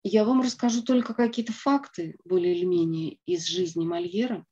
я 0.02 0.24
вам 0.24 0.40
расскажу 0.40 0.82
только 0.82 1.14
какие-то 1.14 1.52
факты, 1.52 2.18
более 2.24 2.56
или 2.56 2.64
менее, 2.64 3.18
из 3.26 3.46
жизни 3.46 3.84
Мольера, 3.84 4.46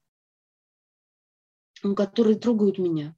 которые 1.94 2.38
трогают 2.38 2.78
меня 2.78 3.16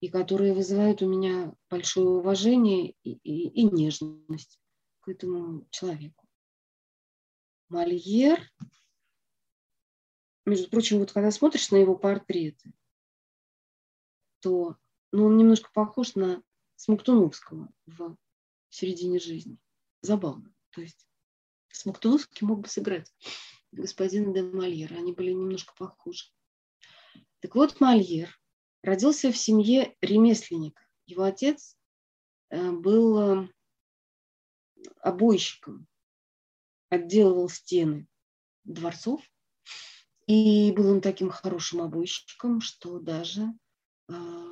и 0.00 0.08
которые 0.08 0.52
вызывают 0.52 1.02
у 1.02 1.08
меня 1.08 1.54
большое 1.70 2.08
уважение 2.08 2.94
и, 3.02 3.12
и, 3.12 3.48
и 3.48 3.62
нежность 3.64 4.60
к 5.00 5.08
этому 5.08 5.66
человеку. 5.70 6.26
Мольер, 7.68 8.40
между 10.44 10.68
прочим, 10.68 10.98
вот 10.98 11.12
когда 11.12 11.30
смотришь 11.30 11.70
на 11.70 11.76
его 11.76 11.96
портреты, 11.96 12.72
то 14.40 14.76
ну, 15.14 15.26
он 15.26 15.36
немножко 15.36 15.70
похож 15.72 16.16
на 16.16 16.42
Смоктуновского 16.74 17.68
в 17.86 18.16
середине 18.68 19.20
жизни. 19.20 19.58
Забавно. 20.00 20.52
То 20.70 20.80
есть 20.80 21.06
Смоктуновский 21.70 22.44
мог 22.44 22.62
бы 22.62 22.68
сыграть 22.68 23.14
господина 23.70 24.34
де 24.34 24.42
Мольера. 24.42 24.96
Они 24.96 25.12
были 25.12 25.30
немножко 25.30 25.72
похожи. 25.78 26.24
Так 27.38 27.54
вот, 27.54 27.78
Мольер 27.78 28.36
родился 28.82 29.30
в 29.30 29.36
семье 29.36 29.96
ремесленника. 30.00 30.84
Его 31.06 31.22
отец 31.22 31.76
э, 32.50 32.72
был 32.72 33.44
э, 33.44 33.48
обойщиком, 35.00 35.86
отделывал 36.88 37.48
стены 37.48 38.08
дворцов. 38.64 39.22
И 40.26 40.72
был 40.72 40.90
он 40.90 41.00
таким 41.00 41.30
хорошим 41.30 41.82
обойщиком, 41.82 42.60
что 42.60 42.98
даже 42.98 43.54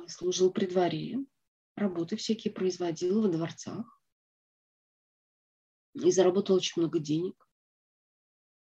служил 0.07 0.51
при 0.51 0.65
дворе, 0.65 1.17
работы 1.75 2.15
всякие 2.15 2.53
производил 2.53 3.21
во 3.21 3.27
дворцах 3.27 4.01
и 5.93 6.11
заработал 6.11 6.55
очень 6.55 6.81
много 6.81 6.99
денег. 6.99 7.47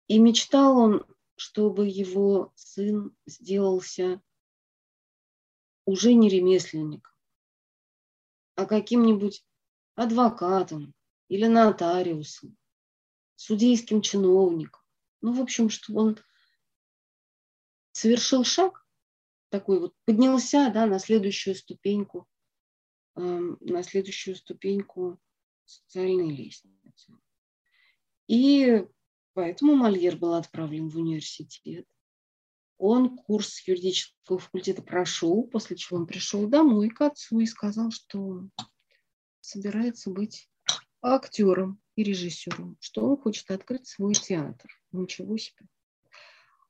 И 0.09 0.19
мечтал 0.19 0.77
он, 0.77 1.07
чтобы 1.37 1.89
его 1.89 2.53
сын 2.57 3.17
сделался 3.27 4.21
уже 5.85 6.15
не 6.15 6.29
ремесленником, 6.29 7.13
а 8.57 8.67
каким-нибудь 8.67 9.45
адвокатом 9.95 10.95
или 11.29 11.47
нотариусом, 11.47 12.57
судейским 13.37 14.03
чиновником. 14.03 14.83
Ну, 15.21 15.33
в 15.33 15.41
общем, 15.41 15.71
чтобы 15.71 16.01
он 16.01 16.19
совершил 17.93 18.45
шаг, 18.45 18.80
такой 19.51 19.81
вот 19.81 19.95
поднялся 20.05 20.71
да, 20.73 20.87
на 20.87 20.99
следующую 20.99 21.55
ступеньку, 21.55 22.27
э, 23.17 23.21
на 23.21 23.83
следующую 23.83 24.37
ступеньку 24.37 25.21
социальной 25.65 26.35
лестницы. 26.35 27.19
И 28.27 28.87
поэтому 29.35 29.75
Мольер 29.75 30.17
был 30.17 30.35
отправлен 30.35 30.89
в 30.89 30.97
университет. 30.97 31.87
Он 32.79 33.19
курс 33.19 33.67
юридического 33.67 34.39
факультета 34.39 34.83
прошел, 34.83 35.43
после 35.45 35.77
чего 35.77 35.99
он 35.99 36.07
пришел 36.07 36.47
домой 36.49 36.89
к 36.89 37.01
отцу 37.03 37.41
и 37.41 37.47
сказал, 37.47 37.91
что 37.91 38.49
собирается 39.41 40.11
быть 40.11 40.49
актером 41.03 41.81
и 41.97 42.03
режиссером, 42.03 42.77
что 42.81 43.05
он 43.07 43.17
хочет 43.19 43.51
открыть 43.51 43.87
свой 43.87 44.15
театр. 44.15 44.71
Ничего 44.93 45.37
себе. 45.37 45.67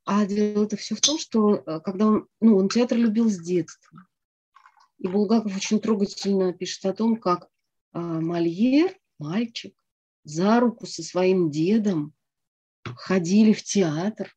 А 0.04 0.26
дело-то 0.26 0.76
все 0.76 0.94
в 0.94 1.00
том, 1.00 1.18
что 1.18 1.56
э, 1.56 1.80
когда 1.80 2.06
он, 2.06 2.28
ну, 2.40 2.56
он 2.56 2.68
театр 2.68 2.96
любил 2.98 3.28
с 3.28 3.38
детства. 3.38 4.06
И 4.98 5.08
Булгаков 5.08 5.56
очень 5.56 5.80
трогательно 5.80 6.52
пишет 6.52 6.84
о 6.84 6.92
том, 6.92 7.16
как 7.16 7.48
а, 7.92 8.20
Мольер, 8.20 8.94
мальчик, 9.18 9.74
за 10.24 10.60
руку 10.60 10.86
со 10.86 11.02
своим 11.02 11.50
дедом 11.50 12.14
ходили 12.84 13.52
в 13.52 13.62
театр 13.62 14.36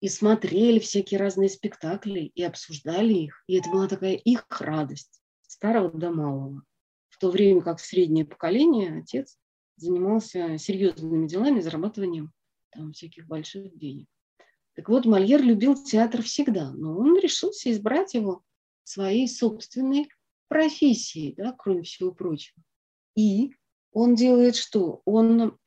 и 0.00 0.08
смотрели 0.08 0.78
всякие 0.78 1.20
разные 1.20 1.48
спектакли 1.48 2.32
и 2.34 2.42
обсуждали 2.42 3.12
их. 3.12 3.44
И 3.46 3.56
это 3.56 3.70
была 3.70 3.86
такая 3.86 4.14
их 4.14 4.46
радость, 4.60 5.22
старого 5.46 5.90
до 5.96 6.10
малого. 6.10 6.64
В 7.08 7.18
то 7.18 7.30
время 7.30 7.60
как 7.60 7.78
среднее 7.78 8.24
поколение, 8.24 8.98
отец 8.98 9.38
занимался 9.76 10.58
серьезными 10.58 11.28
делами, 11.28 11.60
зарабатыванием 11.60 12.32
там, 12.70 12.92
всяких 12.92 13.26
больших 13.26 13.76
денег. 13.78 14.08
Так 14.74 14.88
вот, 14.88 15.04
Мольер 15.04 15.42
любил 15.42 15.82
театр 15.82 16.22
всегда, 16.22 16.70
но 16.72 16.96
он 16.96 17.18
решился 17.18 17.70
избрать 17.70 18.14
его 18.14 18.42
своей 18.84 19.28
собственной 19.28 20.08
профессией, 20.48 21.34
да, 21.34 21.52
кроме 21.52 21.82
всего 21.82 22.12
прочего. 22.12 22.62
И 23.14 23.54
он 23.92 24.14
делает 24.14 24.56
что? 24.56 25.02
Он 25.04 25.58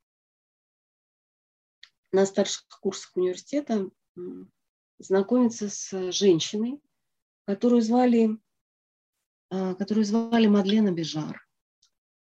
на 2.11 2.25
старших 2.25 2.65
курсах 2.81 3.15
университета 3.15 3.89
знакомится 4.97 5.69
с 5.69 6.11
женщиной, 6.11 6.79
которую 7.45 7.81
звали, 7.81 8.39
а, 9.49 9.75
которую 9.75 10.05
звали 10.05 10.47
Мадлена 10.47 10.91
Бежар. 10.91 11.47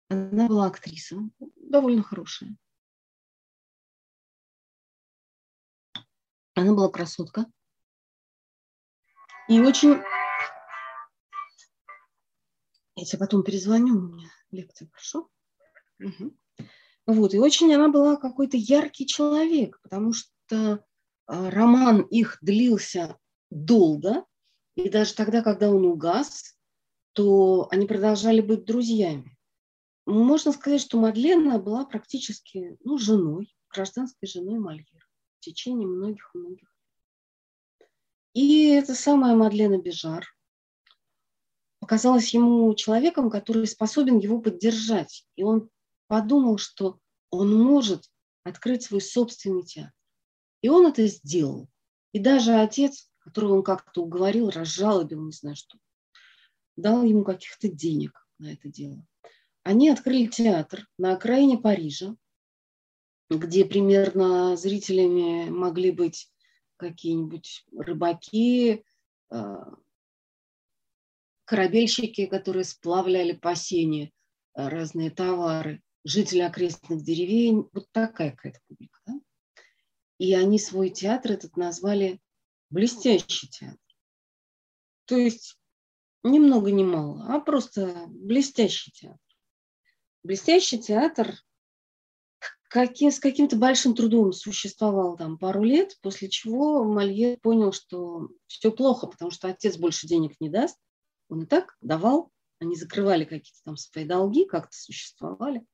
Она 0.09 0.49
была 0.49 0.66
актриса, 0.66 1.16
довольно 1.57 2.03
хорошая. 2.03 2.57
Она 6.55 6.73
была 6.73 6.88
красотка. 6.88 7.47
И 9.49 9.61
очень... 9.61 9.97
Я 12.97 13.05
тебе 13.05 13.19
потом 13.19 13.43
перезвоню, 13.43 13.97
у 13.97 14.03
меня 14.03 14.31
лекция, 14.53 14.88
хорошо? 14.93 15.29
Угу. 16.01 16.37
Вот, 17.07 17.35
и 17.35 17.38
очень 17.38 17.75
она 17.75 17.88
была 17.88 18.17
какой-то 18.17 18.57
яркий 18.57 19.07
человек, 19.07 19.81
потому 19.83 20.12
что 20.12 20.85
а, 21.27 21.51
роман 21.51 22.03
их 22.03 22.38
длился 22.40 23.19
долго, 23.51 24.25
и 24.77 24.88
даже 24.88 25.14
тогда, 25.14 25.43
когда 25.43 25.71
он 25.71 25.85
угас, 25.85 26.57
то 27.12 27.69
они 27.71 27.87
продолжали 27.87 28.40
быть 28.40 28.64
друзьями. 28.64 29.37
Можно 30.07 30.53
сказать, 30.53 30.81
что 30.81 30.99
Мадлена 30.99 31.59
была 31.59 31.85
практически 31.85 32.79
ну, 32.85 32.97
женой, 32.97 33.55
гражданской 33.71 34.29
женой 34.29 34.59
Мольера 34.59 35.04
течение 35.44 35.87
многих-многих. 35.87 36.74
И 38.33 38.68
эта 38.68 38.94
самая 38.94 39.37
Мадлена 39.37 39.78
Бежар 39.78 40.26
показалась 41.78 42.33
ему 42.35 42.74
человеком, 42.74 43.30
который 43.30 43.66
способен 43.66 44.18
его 44.18 44.40
поддержать. 44.40 45.26
И 45.37 45.44
он 45.44 45.70
подумал, 46.09 46.59
что 46.59 46.98
он 47.30 47.54
может 47.54 48.11
открыть 48.42 48.85
свой 48.85 49.00
собственный 49.00 49.62
театр. 49.62 49.92
И 50.62 50.68
он 50.68 50.87
это 50.87 51.07
сделал. 51.07 51.68
И 52.12 52.18
даже 52.18 52.54
отец, 52.54 53.11
которого 53.18 53.57
он 53.57 53.62
как-то 53.62 54.02
уговорил, 54.02 54.50
разжалобил, 54.50 55.24
не 55.24 55.33
знаю 55.33 55.57
что, 55.57 55.78
дал 56.76 57.02
ему 57.02 57.22
каких-то 57.22 57.68
денег 57.68 58.26
на 58.38 58.52
это 58.52 58.68
дело. 58.68 59.04
Они 59.62 59.88
открыли 59.88 60.26
театр 60.26 60.87
на 60.98 61.12
окраине 61.12 61.59
Парижа, 61.59 62.16
где 63.31 63.65
примерно 63.65 64.57
зрителями 64.57 65.49
могли 65.51 65.91
быть 65.91 66.31
какие-нибудь 66.77 67.65
рыбаки, 67.77 68.85
а, 69.31 69.75
корабельщики, 71.45 72.27
которые 72.27 72.65
сплавляли 72.65 73.33
по 73.33 73.55
сене 73.55 74.13
а, 74.53 74.69
разные 74.71 75.11
товары 75.11 75.83
жители 76.05 76.41
окрестных 76.41 77.03
деревень, 77.03 77.69
вот 77.73 77.91
такая 77.91 78.33
какая-то 78.33 78.61
публика. 78.69 79.01
Да? 79.07 79.15
И 80.19 80.35
они 80.35 80.59
свой 80.59 80.91
театр 80.91 81.33
этот 81.33 81.57
назвали 81.57 82.21
«Блестящий 82.71 83.49
театр». 83.49 83.79
То 85.07 85.17
есть 85.17 85.59
ни 86.23 86.39
много 86.39 86.71
ни 86.71 86.85
мало, 86.85 87.27
а 87.29 87.41
просто 87.41 88.07
блестящий 88.09 88.91
театр. 88.91 89.19
Блестящий 90.23 90.79
театр 90.79 91.35
каким, 92.68 93.11
с 93.11 93.18
каким-то 93.18 93.57
большим 93.57 93.94
трудом 93.94 94.33
существовал 94.33 95.16
там 95.16 95.38
пару 95.38 95.62
лет, 95.62 95.96
после 96.03 96.29
чего 96.29 96.85
Мольер 96.85 97.38
понял, 97.38 97.72
что 97.72 98.29
все 98.46 98.70
плохо, 98.70 99.07
потому 99.07 99.31
что 99.31 99.48
отец 99.48 99.77
больше 99.77 100.07
денег 100.07 100.35
не 100.40 100.48
даст. 100.48 100.79
Он 101.29 101.42
и 101.42 101.46
так 101.46 101.77
давал, 101.81 102.31
они 102.59 102.77
закрывали 102.77 103.24
какие-то 103.24 103.61
там 103.64 103.77
свои 103.77 104.05
долги, 104.05 104.44
как-то 104.44 104.77
существовали. 104.77 105.64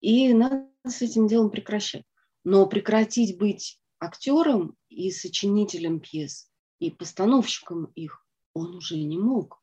И 0.00 0.32
надо 0.32 0.68
с 0.86 1.02
этим 1.02 1.26
делом 1.26 1.50
прекращать. 1.50 2.04
Но 2.44 2.66
прекратить 2.66 3.38
быть 3.38 3.80
актером 3.98 4.76
и 4.88 5.10
сочинителем 5.10 6.00
пьес, 6.00 6.50
и 6.78 6.90
постановщиком 6.90 7.86
их 7.94 8.24
он 8.54 8.76
уже 8.76 8.96
не 8.96 9.18
мог. 9.18 9.62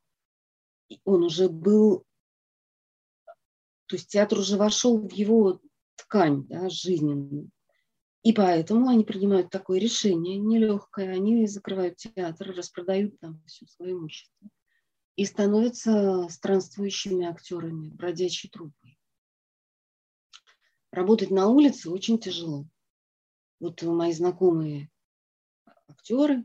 Он 1.04 1.24
уже 1.24 1.48
был... 1.48 2.04
То 3.86 3.96
есть 3.96 4.08
театр 4.08 4.38
уже 4.38 4.56
вошел 4.56 4.98
в 4.98 5.12
его 5.12 5.60
ткань 5.96 6.46
да, 6.48 6.68
жизненную. 6.68 7.50
И 8.22 8.32
поэтому 8.32 8.88
они 8.88 9.04
принимают 9.04 9.50
такое 9.50 9.78
решение 9.78 10.36
нелегкое. 10.38 11.12
Они 11.12 11.46
закрывают 11.46 11.96
театр, 11.96 12.54
распродают 12.56 13.18
там 13.20 13.42
все 13.46 13.66
свое 13.66 13.92
имущество 13.92 14.48
и 15.14 15.24
становятся 15.24 16.28
странствующими 16.28 17.26
актерами, 17.26 17.88
бродячей 17.88 18.50
труппой. 18.50 18.98
Работать 20.90 21.30
на 21.30 21.48
улице 21.48 21.90
очень 21.90 22.18
тяжело. 22.18 22.66
Вот 23.60 23.82
мои 23.82 24.12
знакомые 24.12 24.90
актеры, 25.88 26.44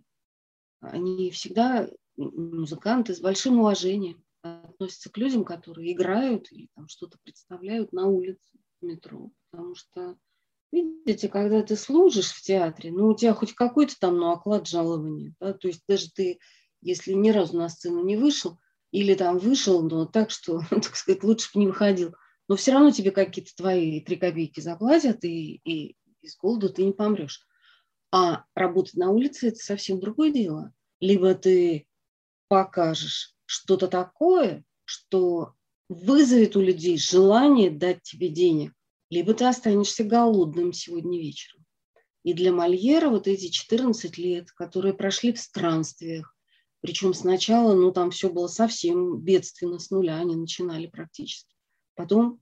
они 0.79 1.31
всегда 1.31 1.89
музыканты 2.15 3.13
с 3.13 3.19
большим 3.19 3.59
уважением 3.59 4.23
относятся 4.41 5.11
к 5.11 5.17
людям, 5.17 5.43
которые 5.43 5.91
играют 5.91 6.51
или 6.51 6.69
там 6.75 6.87
что-то 6.87 7.17
представляют 7.23 7.91
на 7.91 8.07
улице, 8.07 8.59
метро. 8.81 9.31
Потому 9.51 9.75
что, 9.75 10.17
видите, 10.71 11.27
когда 11.27 11.61
ты 11.61 11.75
служишь 11.75 12.31
в 12.31 12.41
театре, 12.41 12.91
ну, 12.91 13.07
у 13.07 13.15
тебя 13.15 13.33
хоть 13.33 13.53
какой-то 13.53 13.99
там, 13.99 14.17
ну, 14.17 14.31
оклад 14.31 14.67
жалования, 14.67 15.33
да, 15.39 15.53
то 15.53 15.67
есть 15.67 15.83
даже 15.87 16.09
ты 16.11 16.39
если 16.81 17.13
ни 17.13 17.29
разу 17.29 17.57
на 17.57 17.69
сцену 17.69 18.03
не 18.03 18.17
вышел, 18.17 18.59
или 18.91 19.13
там 19.13 19.37
вышел, 19.37 19.81
но 19.83 20.05
так, 20.05 20.31
что, 20.31 20.61
так 20.69 20.95
сказать, 20.95 21.23
лучше 21.23 21.49
бы 21.53 21.61
не 21.61 21.67
выходил, 21.67 22.15
но 22.47 22.55
все 22.55 22.73
равно 22.73 22.91
тебе 22.91 23.11
какие-то 23.11 23.55
твои 23.55 24.01
три 24.01 24.17
копейки 24.17 24.59
заплатят, 24.59 25.23
и, 25.23 25.61
и 25.63 25.95
из 26.21 26.35
голода 26.37 26.69
ты 26.69 26.83
не 26.83 26.91
помрешь. 26.91 27.47
А 28.11 28.43
работать 28.55 28.95
на 28.95 29.09
улице– 29.09 29.47
это 29.49 29.57
совсем 29.57 29.99
другое 30.01 30.31
дело. 30.31 30.73
Либо 30.99 31.33
ты 31.33 31.87
покажешь 32.49 33.33
что-то 33.45 33.87
такое, 33.87 34.65
что 34.83 35.53
вызовет 35.91 36.55
у 36.55 36.61
людей 36.61 36.97
желание 36.97 37.69
дать 37.69 38.01
тебе 38.01 38.29
денег, 38.29 38.73
либо 39.09 39.33
ты 39.33 39.43
останешься 39.43 40.05
голодным 40.05 40.71
сегодня 40.71 41.19
вечером. 41.19 41.65
И 42.23 42.33
для 42.33 42.53
Мольера 42.53 43.09
вот 43.09 43.27
эти 43.27 43.49
14 43.49 44.17
лет, 44.17 44.51
которые 44.51 44.93
прошли 44.93 45.33
в 45.33 45.39
странствиях, 45.39 46.33
причем 46.79 47.13
сначала, 47.13 47.75
ну, 47.75 47.91
там 47.91 48.11
все 48.11 48.29
было 48.29 48.47
совсем 48.47 49.19
бедственно, 49.19 49.79
с 49.79 49.91
нуля 49.91 50.17
они 50.17 50.35
начинали 50.35 50.87
практически. 50.87 51.53
Потом 51.95 52.39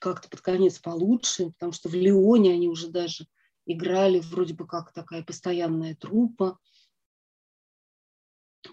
как-то 0.00 0.30
под 0.30 0.40
конец 0.40 0.78
получше, 0.78 1.50
потому 1.50 1.72
что 1.72 1.90
в 1.90 1.94
Леоне 1.94 2.54
они 2.54 2.68
уже 2.68 2.88
даже 2.88 3.26
играли 3.66 4.20
вроде 4.20 4.54
бы 4.54 4.66
как 4.66 4.92
такая 4.92 5.22
постоянная 5.22 5.96
труппа. 5.96 6.58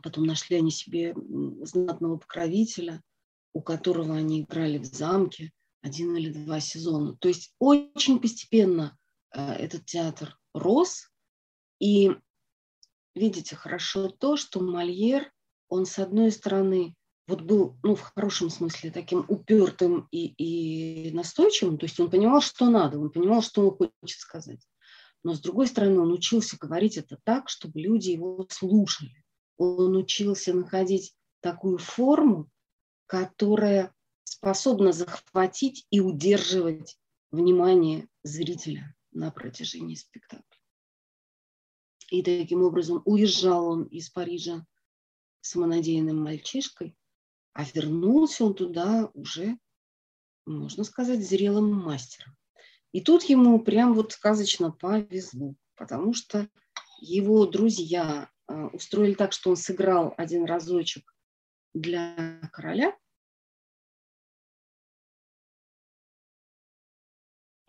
Потом 0.02 0.24
нашли 0.24 0.58
они 0.58 0.72
себе 0.72 1.14
знатного 1.64 2.18
покровителя, 2.18 3.04
у 3.54 3.62
которого 3.62 4.16
они 4.16 4.41
играли 4.41 4.78
в 4.78 4.86
замке 4.86 5.52
один 5.82 6.16
или 6.16 6.32
два 6.32 6.60
сезона. 6.60 7.16
То 7.18 7.28
есть 7.28 7.54
очень 7.60 8.20
постепенно 8.20 8.97
э, 9.34 9.54
этот 9.54 9.86
театр 9.86 10.38
рос, 10.54 11.10
и 11.80 12.12
видите 13.16 13.56
хорошо 13.56 14.10
то, 14.10 14.38
что 14.38 14.60
Мольер, 14.62 15.32
он 15.68 15.86
с 15.86 15.97
одной 15.99 16.32
стороны 16.32 16.95
вот 17.28 17.41
был, 17.41 17.78
ну, 17.84 17.95
в 17.95 18.02
хорошем 18.02 18.49
смысле, 18.49 18.91
таким 18.91 19.26
упертым 19.28 20.08
и, 20.12 20.28
и 20.28 21.12
настойчивым, 21.12 21.78
то 21.78 21.86
есть 21.86 21.99
он 21.99 22.10
понимал, 22.10 22.41
что 22.41 22.70
надо, 22.70 22.99
он 22.99 23.10
понимал, 23.10 23.41
что 23.41 23.70
он 23.70 23.78
хочет 23.78 24.20
сказать. 24.20 24.60
Но, 25.24 25.34
с 25.34 25.39
другой 25.39 25.68
стороны, 25.68 25.99
он 26.02 26.12
учился 26.12 26.58
говорить 26.60 26.97
это 26.97 27.18
так, 27.24 27.47
чтобы 27.47 27.80
люди 27.80 28.10
его 28.10 28.45
слушали. 28.49 29.24
Он 29.58 29.95
учился 29.95 30.54
находить 30.54 31.14
такую 31.41 31.78
форму, 31.78 32.49
которая 33.12 33.93
способна 34.24 34.93
захватить 34.93 35.86
и 35.89 35.99
удерживать 35.99 36.97
внимание 37.30 38.07
зрителя 38.24 38.95
на 39.12 39.32
протяжении 39.32 39.95
спектакля. 39.95 40.45
И 42.09 42.24
таким 42.24 42.64
образом 42.64 43.01
уезжал 43.03 43.68
он 43.68 43.84
из 43.84 44.09
Парижа 44.09 44.66
самонадеянным 45.41 46.24
мальчишкой, 46.24 46.95
а 47.51 47.66
вернулся 47.66 48.45
он 48.45 48.53
туда 48.53 49.12
уже, 49.14 49.57
можно 50.45 50.86
сказать, 50.86 51.22
зрелым 51.22 51.70
мастером. 51.70 52.38
И 52.93 53.01
тут 53.01 53.24
ему 53.24 53.59
прям 53.59 53.93
вот 53.93 54.14
сказочно 54.14 54.72
повезло, 54.72 55.55
потому 55.76 56.14
что 56.14 56.47
его 57.01 57.45
друзья 57.45 58.32
а, 58.47 58.68
устроили 58.68 59.16
так, 59.16 59.34
что 59.34 59.49
он 59.49 59.57
сыграл 59.57 60.14
один 60.16 60.45
разочек 60.45 61.14
для 61.74 62.39
короля. 62.53 62.95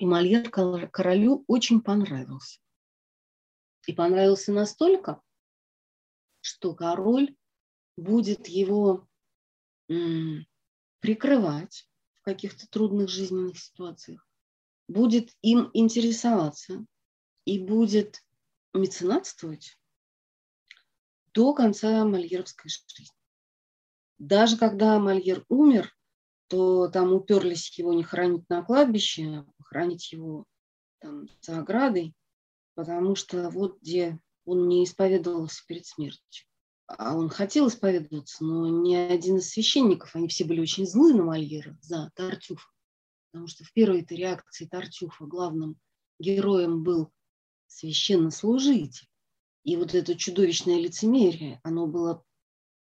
И 0.02 0.04
Мольер 0.04 0.50
королю 0.50 1.44
очень 1.46 1.80
понравился. 1.80 2.58
И 3.86 3.92
понравился 3.92 4.50
настолько, 4.50 5.22
что 6.40 6.74
король 6.74 7.36
будет 7.96 8.48
его 8.48 9.08
прикрывать 10.98 11.88
в 12.18 12.24
каких-то 12.24 12.68
трудных 12.68 13.10
жизненных 13.10 13.56
ситуациях, 13.56 14.28
будет 14.88 15.36
им 15.40 15.70
интересоваться 15.72 16.84
и 17.44 17.60
будет 17.60 18.24
меценатствовать 18.74 19.78
до 21.32 21.54
конца 21.54 22.04
мольеровской 22.04 22.72
жизни. 22.72 23.16
Даже 24.18 24.56
когда 24.56 24.98
Мольер 24.98 25.44
умер, 25.48 25.96
то 26.48 26.88
там 26.88 27.12
уперлись 27.12 27.78
его 27.78 27.92
не 27.92 28.02
хоронить 28.02 28.48
на 28.48 28.64
кладбище, 28.64 29.46
похоронить 29.72 30.12
его 30.12 30.44
там 31.00 31.28
за 31.40 31.58
оградой, 31.58 32.14
потому 32.74 33.16
что 33.16 33.48
вот 33.50 33.80
где 33.80 34.20
он 34.44 34.68
не 34.68 34.84
исповедовался 34.84 35.62
перед 35.66 35.86
смертью. 35.86 36.46
А 36.86 37.16
он 37.16 37.30
хотел 37.30 37.68
исповедоваться, 37.68 38.44
но 38.44 38.68
ни 38.68 38.94
один 38.94 39.36
из 39.36 39.48
священников, 39.48 40.14
они 40.14 40.28
все 40.28 40.44
были 40.44 40.60
очень 40.60 40.86
злы 40.86 41.14
на 41.14 41.24
Мольера 41.24 41.78
за 41.80 42.10
Тартюфа, 42.14 42.68
потому 43.30 43.48
что 43.48 43.64
в 43.64 43.72
первой 43.72 44.02
этой 44.02 44.18
реакции 44.18 44.66
Тартюфа 44.66 45.24
главным 45.24 45.76
героем 46.18 46.82
был 46.82 47.10
священнослужитель. 47.66 49.08
И 49.64 49.76
вот 49.76 49.94
это 49.94 50.16
чудовищное 50.16 50.78
лицемерие, 50.78 51.60
оно 51.62 51.86
было 51.86 52.22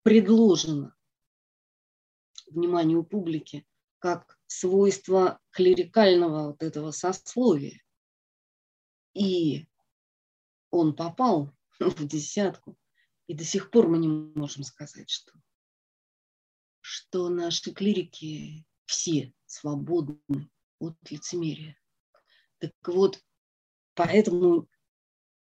предложено 0.02 0.96
вниманию 2.48 3.04
публики 3.04 3.68
как 4.00 4.39
свойство 4.50 5.40
клерикального 5.52 6.48
вот 6.48 6.64
этого 6.64 6.90
сословия. 6.92 7.82
И 9.14 9.68
он 10.72 10.96
попал 10.96 11.56
в 11.80 12.08
десятку. 12.08 12.76
И 13.28 13.36
до 13.36 13.44
сих 13.44 13.70
пор 13.70 13.88
мы 13.88 14.00
не 14.00 14.08
можем 14.08 14.64
сказать, 14.64 15.08
что, 15.10 15.32
что 16.82 17.30
наши 17.30 17.72
клирики 17.72 18.66
все 18.86 19.32
свободны 19.46 20.50
от 20.80 20.96
лицемерия. 21.12 21.78
Так 22.58 22.74
вот, 22.88 23.24
поэтому 23.94 24.68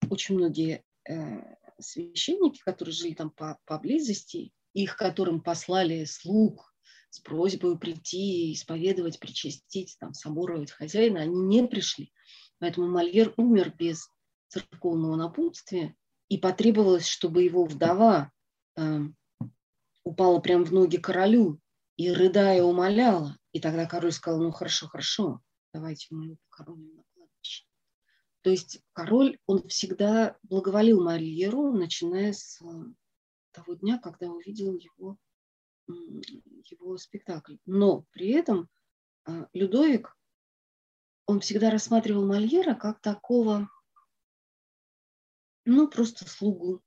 очень 0.09 0.35
многие 0.35 0.83
э, 1.07 1.55
священники, 1.79 2.61
которые 2.63 2.93
жили 2.93 3.13
там 3.13 3.29
по, 3.29 3.59
поблизости, 3.65 4.51
их 4.73 4.97
которым 4.97 5.39
послали 5.39 6.03
слуг 6.05 6.73
с 7.17 7.19
просьбой 7.19 7.77
прийти, 7.77 8.53
исповедовать, 8.53 9.19
причастить, 9.19 9.97
там, 9.99 10.13
соборовать 10.13 10.71
хозяина, 10.71 11.21
они 11.21 11.35
не 11.35 11.67
пришли. 11.67 12.13
Поэтому 12.59 12.87
Мольер 12.87 13.33
умер 13.37 13.73
без 13.77 14.09
церковного 14.49 15.15
напутствия, 15.15 15.95
и 16.29 16.37
потребовалось, 16.37 17.07
чтобы 17.07 17.43
его 17.43 17.65
вдова 17.65 18.31
э, 18.75 18.99
упала 20.03 20.39
прямо 20.39 20.63
в 20.65 20.71
ноги 20.71 20.97
королю 20.97 21.59
и, 21.95 22.11
рыдая, 22.11 22.61
умоляла. 22.63 23.37
И 23.51 23.59
тогда 23.59 23.85
король 23.85 24.11
сказал, 24.11 24.41
ну 24.41 24.51
хорошо, 24.51 24.87
хорошо, 24.87 25.41
давайте 25.73 26.07
мы 26.11 26.25
его 26.25 26.37
похороним 26.49 26.95
на 26.95 27.03
кладбище. 27.15 27.65
То 28.41 28.51
есть 28.51 28.81
король, 28.93 29.39
он 29.47 29.67
всегда 29.69 30.37
благоволил 30.43 31.03
Мольеру, 31.03 31.71
начиная 31.73 32.33
с 32.33 32.59
того 33.51 33.73
дня, 33.75 33.97
когда 33.97 34.27
увидел 34.27 34.75
его, 34.75 35.17
его 35.87 36.97
спектакль. 36.97 37.57
Но 37.65 38.05
при 38.11 38.29
этом 38.29 38.69
э, 39.25 39.45
Людовик, 39.53 40.15
он 41.25 41.39
всегда 41.39 41.69
рассматривал 41.69 42.25
Мольера 42.25 42.73
как 42.73 43.01
такого 43.01 43.69
ну, 45.67 45.89
просто 45.89 46.27
слугу. 46.27 46.81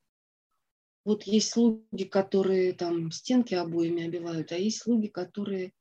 Вот 1.04 1.24
есть 1.24 1.50
слуги, 1.50 2.04
которые 2.04 2.72
там 2.72 3.10
стенки 3.10 3.52
обоями 3.52 4.06
обивают, 4.06 4.52
а 4.52 4.56
есть 4.56 4.82
слуги, 4.82 5.08
которые 5.08 5.74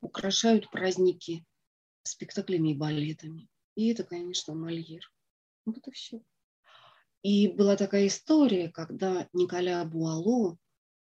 украшают 0.00 0.68
праздники 0.68 1.44
спектаклями 2.02 2.70
и 2.70 2.76
балетами. 2.76 3.48
И 3.76 3.92
это, 3.92 4.02
конечно, 4.02 4.54
Мольер. 4.54 5.12
Вот 5.64 5.78
это 5.78 5.92
все. 5.92 6.22
И 7.22 7.46
была 7.48 7.76
такая 7.76 8.08
история, 8.08 8.68
когда 8.68 9.28
Николя 9.32 9.84
Буало, 9.84 10.58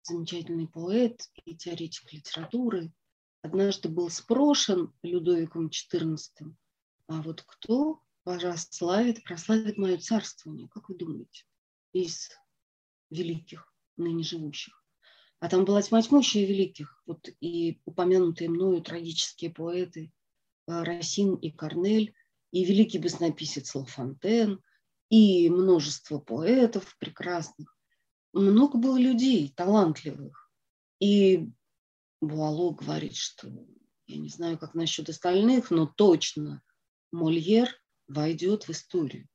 замечательный 0.03 0.67
поэт 0.67 1.29
и 1.45 1.55
теоретик 1.55 2.11
литературы, 2.13 2.91
однажды 3.41 3.89
был 3.89 4.09
спрошен 4.09 4.93
Людовиком 5.03 5.67
XIV, 5.67 6.53
а 7.07 7.21
вот 7.21 7.41
кто 7.41 8.01
прославит, 8.23 9.23
прославит 9.23 9.77
мое 9.77 9.97
царствование, 9.97 10.67
как 10.69 10.89
вы 10.89 10.95
думаете, 10.95 11.45
из 11.93 12.29
великих, 13.09 13.73
ныне 13.97 14.23
живущих. 14.23 14.81
А 15.39 15.49
там 15.49 15.65
была 15.65 15.81
тьма 15.81 16.01
тьмущая 16.01 16.45
великих, 16.45 17.01
вот 17.05 17.27
и 17.39 17.81
упомянутые 17.85 18.49
мною 18.49 18.81
трагические 18.81 19.51
поэты 19.51 20.11
э, 20.67 20.83
Расин 20.83 21.35
и 21.35 21.49
Корнель, 21.49 22.13
и 22.51 22.63
великий 22.63 22.99
баснописец 22.99 23.73
Лафонтен, 23.73 24.61
и 25.09 25.49
множество 25.49 26.19
поэтов 26.19 26.95
прекрасных. 26.99 27.75
Много 28.33 28.77
было 28.77 28.97
людей 28.97 29.53
талантливых. 29.55 30.49
И 30.99 31.49
Буало 32.21 32.71
говорит, 32.71 33.15
что 33.15 33.47
я 34.07 34.17
не 34.17 34.29
знаю, 34.29 34.57
как 34.57 34.73
насчет 34.73 35.09
остальных, 35.09 35.71
но 35.71 35.85
точно 35.85 36.61
Мольер 37.11 37.69
войдет 38.07 38.67
в 38.67 38.69
историю. 38.69 39.27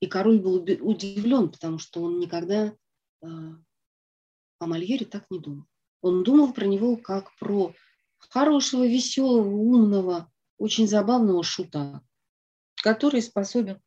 И 0.00 0.06
король 0.06 0.40
был 0.40 0.56
удивлен, 0.56 1.50
потому 1.50 1.78
что 1.78 2.02
он 2.02 2.18
никогда 2.18 2.66
э, 2.68 2.74
о 3.22 4.66
Мольере 4.66 5.06
так 5.06 5.30
не 5.30 5.38
думал. 5.38 5.66
Он 6.00 6.24
думал 6.24 6.52
про 6.52 6.66
него 6.66 6.96
как 6.96 7.36
про 7.38 7.74
хорошего, 8.18 8.86
веселого, 8.86 9.48
умного, 9.48 10.32
очень 10.58 10.88
забавного 10.88 11.42
шута, 11.42 12.02
который 12.76 13.22
способен 13.22 13.80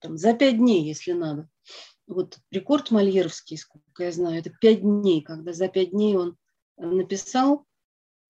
там, 0.00 0.16
за 0.16 0.34
пять 0.34 0.56
дней, 0.56 0.84
если 0.84 1.12
надо. 1.12 1.48
Вот 2.10 2.40
рекорд 2.50 2.90
мольеровский, 2.90 3.56
сколько 3.56 4.02
я 4.02 4.10
знаю, 4.10 4.40
это 4.40 4.50
пять 4.50 4.80
дней, 4.80 5.22
когда 5.22 5.52
за 5.52 5.68
пять 5.68 5.92
дней 5.92 6.16
он 6.16 6.36
написал, 6.76 7.68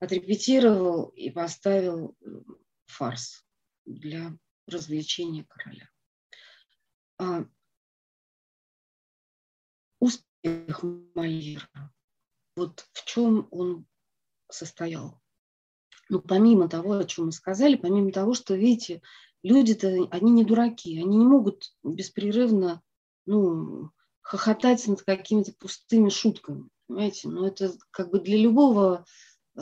отрепетировал 0.00 1.06
и 1.16 1.30
поставил 1.30 2.14
э, 2.20 2.28
фарс 2.84 3.42
для 3.86 4.36
развлечения 4.66 5.46
короля. 5.48 5.88
А, 7.16 7.46
успех 9.98 10.82
Мольера, 11.14 11.94
вот 12.56 12.86
в 12.92 13.04
чем 13.06 13.48
он 13.50 13.86
состоял? 14.50 15.22
Ну, 16.10 16.20
помимо 16.20 16.68
того, 16.68 16.98
о 16.98 17.04
чем 17.04 17.26
мы 17.26 17.32
сказали, 17.32 17.76
помимо 17.76 18.12
того, 18.12 18.34
что, 18.34 18.54
видите, 18.54 19.00
люди-то, 19.42 20.06
они 20.10 20.32
не 20.32 20.44
дураки, 20.44 21.00
они 21.00 21.16
не 21.16 21.24
могут 21.24 21.74
беспрерывно, 21.82 22.82
ну, 23.30 23.90
хохотать 24.20 24.86
над 24.86 25.02
какими-то 25.02 25.52
пустыми 25.58 26.08
шутками, 26.08 26.68
понимаете? 26.86 27.28
Но 27.28 27.46
это 27.46 27.72
как 27.90 28.10
бы 28.10 28.20
для 28.20 28.36
любого 28.36 29.04
э, 29.56 29.60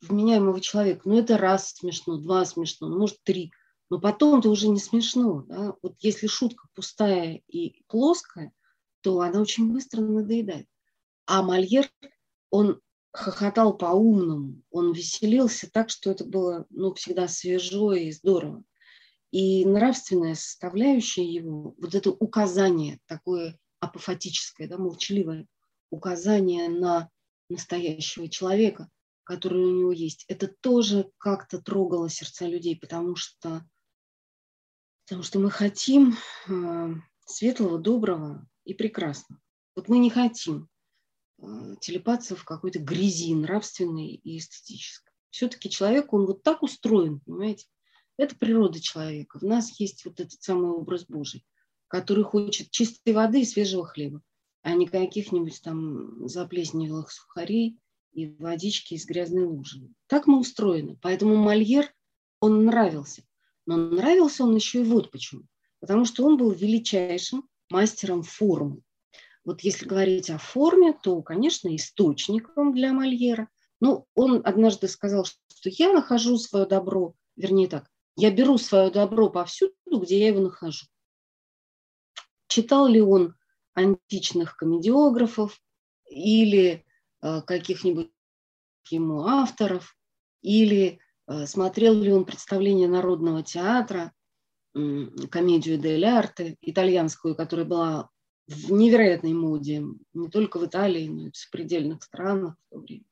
вменяемого 0.00 0.60
человека, 0.60 1.02
ну, 1.04 1.18
это 1.18 1.38
раз 1.38 1.72
смешно, 1.72 2.18
два 2.18 2.44
смешно, 2.44 2.88
ну, 2.88 2.98
может, 2.98 3.22
три– 3.22 3.52
но 3.92 4.00
потом 4.00 4.38
это 4.38 4.48
уже 4.48 4.68
не 4.68 4.78
смешно. 4.78 5.44
Да? 5.46 5.74
Вот 5.82 5.96
если 6.00 6.26
шутка 6.26 6.66
пустая 6.74 7.42
и 7.46 7.84
плоская, 7.88 8.50
то 9.02 9.20
она 9.20 9.42
очень 9.42 9.70
быстро 9.70 10.00
надоедает. 10.00 10.66
А 11.26 11.42
Мольер, 11.42 11.90
он 12.48 12.80
хохотал 13.10 13.76
по-умному, 13.76 14.62
он 14.70 14.94
веселился 14.94 15.70
так, 15.70 15.90
что 15.90 16.10
это 16.10 16.24
было 16.24 16.64
ну, 16.70 16.94
всегда 16.94 17.28
свежо 17.28 17.92
и 17.92 18.12
здорово. 18.12 18.64
И 19.32 19.64
нравственная 19.64 20.34
составляющая 20.34 21.24
его, 21.24 21.74
вот 21.78 21.94
это 21.94 22.10
указание 22.10 23.00
такое 23.06 23.58
апофатическое, 23.80 24.68
да, 24.68 24.76
молчаливое, 24.76 25.46
указание 25.90 26.68
на 26.68 27.10
настоящего 27.48 28.28
человека, 28.28 28.88
который 29.24 29.62
у 29.62 29.78
него 29.78 29.92
есть, 29.92 30.26
это 30.28 30.48
тоже 30.48 31.10
как-то 31.16 31.60
трогало 31.60 32.10
сердца 32.10 32.46
людей, 32.46 32.76
потому 32.78 33.16
что, 33.16 33.64
потому 35.04 35.22
что 35.22 35.38
мы 35.38 35.50
хотим 35.50 36.16
э, 36.48 36.94
светлого, 37.24 37.78
доброго 37.78 38.46
и 38.64 38.74
прекрасного. 38.74 39.40
Вот 39.74 39.88
мы 39.88 39.98
не 39.98 40.10
хотим 40.10 40.68
э, 41.38 41.76
телепаться 41.80 42.36
в 42.36 42.44
какой-то 42.44 42.80
грязи 42.80 43.34
нравственной 43.34 44.08
и 44.08 44.36
эстетической. 44.36 45.12
Все-таки 45.30 45.70
человек, 45.70 46.12
он 46.12 46.26
вот 46.26 46.42
так 46.42 46.62
устроен, 46.62 47.20
понимаете? 47.20 47.66
Это 48.22 48.36
природа 48.36 48.80
человека. 48.80 49.40
В 49.40 49.42
нас 49.42 49.80
есть 49.80 50.04
вот 50.04 50.20
этот 50.20 50.40
самый 50.40 50.70
образ 50.70 51.06
Божий, 51.06 51.44
который 51.88 52.22
хочет 52.22 52.70
чистой 52.70 53.14
воды 53.14 53.40
и 53.40 53.44
свежего 53.44 53.84
хлеба, 53.84 54.22
а 54.62 54.74
не 54.74 54.86
каких-нибудь 54.86 55.60
там 55.60 56.28
заплесневелых 56.28 57.10
сухарей 57.10 57.80
и 58.12 58.28
водички 58.38 58.94
из 58.94 59.06
грязной 59.06 59.42
лужи. 59.42 59.88
Так 60.06 60.28
мы 60.28 60.38
устроены. 60.38 60.96
Поэтому 61.02 61.34
Мольер, 61.34 61.92
он 62.38 62.64
нравился. 62.64 63.24
Но 63.66 63.76
нравился 63.76 64.44
он 64.44 64.54
еще 64.54 64.82
и 64.82 64.84
вот 64.84 65.10
почему. 65.10 65.42
Потому 65.80 66.04
что 66.04 66.24
он 66.24 66.36
был 66.36 66.52
величайшим 66.52 67.48
мастером 67.70 68.22
формы. 68.22 68.82
Вот 69.44 69.62
если 69.62 69.84
говорить 69.84 70.30
о 70.30 70.38
форме, 70.38 70.92
то, 70.92 71.20
конечно, 71.22 71.74
источником 71.74 72.72
для 72.72 72.92
Мольера. 72.92 73.48
Ну, 73.80 74.06
он 74.14 74.42
однажды 74.44 74.86
сказал, 74.86 75.24
что 75.24 75.70
я 75.70 75.92
нахожу 75.92 76.38
свое 76.38 76.66
добро, 76.66 77.16
вернее 77.34 77.66
так, 77.66 77.90
я 78.16 78.30
беру 78.30 78.58
свое 78.58 78.90
добро 78.90 79.30
повсюду, 79.30 79.74
где 79.86 80.20
я 80.20 80.28
его 80.28 80.40
нахожу. 80.40 80.86
Читал 82.48 82.86
ли 82.86 83.00
он 83.00 83.34
античных 83.74 84.56
комедиографов 84.56 85.58
или 86.08 86.84
э, 87.22 87.40
каких-нибудь 87.42 88.10
ему 88.90 89.24
авторов, 89.24 89.96
или 90.42 90.98
э, 91.26 91.46
смотрел 91.46 91.94
ли 91.94 92.12
он 92.12 92.24
представление 92.24 92.88
Народного 92.88 93.42
театра, 93.42 94.12
комедию 95.30 95.78
дель 95.78 96.04
арте, 96.06 96.56
итальянскую, 96.62 97.34
которая 97.34 97.66
была 97.66 98.10
в 98.46 98.72
невероятной 98.72 99.34
моде, 99.34 99.84
не 100.14 100.28
только 100.28 100.58
в 100.58 100.66
Италии, 100.66 101.08
но 101.08 101.26
и 101.26 101.30
в 101.30 101.36
сопредельных 101.36 102.02
странах 102.02 102.56
в 102.56 102.74
то 102.74 102.80
время. 102.80 103.04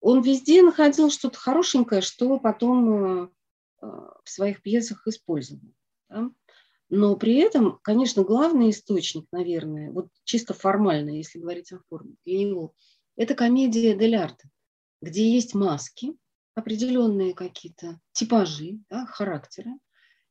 Он 0.00 0.20
везде 0.20 0.62
находил 0.62 1.10
что-то 1.10 1.38
хорошенькое, 1.38 2.00
что 2.00 2.38
потом 2.38 3.24
э, 3.24 3.28
в 3.82 4.28
своих 4.30 4.62
пьесах 4.62 5.06
использовал. 5.06 5.62
Да? 6.08 6.30
Но 6.88 7.16
при 7.16 7.36
этом, 7.36 7.78
конечно, 7.82 8.22
главный 8.22 8.70
источник, 8.70 9.26
наверное, 9.32 9.90
вот 9.90 10.08
чисто 10.24 10.54
формально, 10.54 11.10
если 11.10 11.38
говорить 11.38 11.72
о 11.72 11.80
форме, 11.88 12.14
для 12.24 12.38
него, 12.38 12.74
это 13.16 13.34
комедия 13.34 13.96
дель 13.96 14.16
арте, 14.16 14.50
где 15.00 15.32
есть 15.32 15.54
маски, 15.54 16.14
определенные 16.54 17.34
какие-то 17.34 17.98
типажи, 18.12 18.78
да, 18.90 19.06
характеры, 19.06 19.70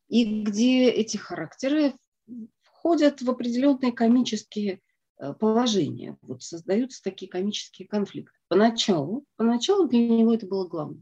и 0.07 0.43
где 0.43 0.89
эти 0.89 1.17
характеры 1.17 1.95
входят 2.61 3.21
в 3.21 3.29
определенные 3.29 3.91
комические 3.91 4.81
э, 5.17 5.33
положения. 5.33 6.17
Вот 6.21 6.43
создаются 6.43 7.01
такие 7.01 7.29
комические 7.29 7.87
конфликты. 7.87 8.37
Поначалу, 8.49 9.25
поначалу 9.35 9.87
для 9.87 10.07
него 10.07 10.33
это 10.33 10.45
было 10.45 10.67
главное. 10.67 11.01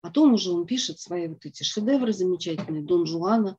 Потом 0.00 0.34
уже 0.34 0.50
он 0.50 0.66
пишет 0.66 0.98
свои 0.98 1.28
вот 1.28 1.44
эти 1.44 1.62
шедевры 1.62 2.12
замечательные, 2.12 2.82
Дон 2.82 3.06
Жуана, 3.06 3.58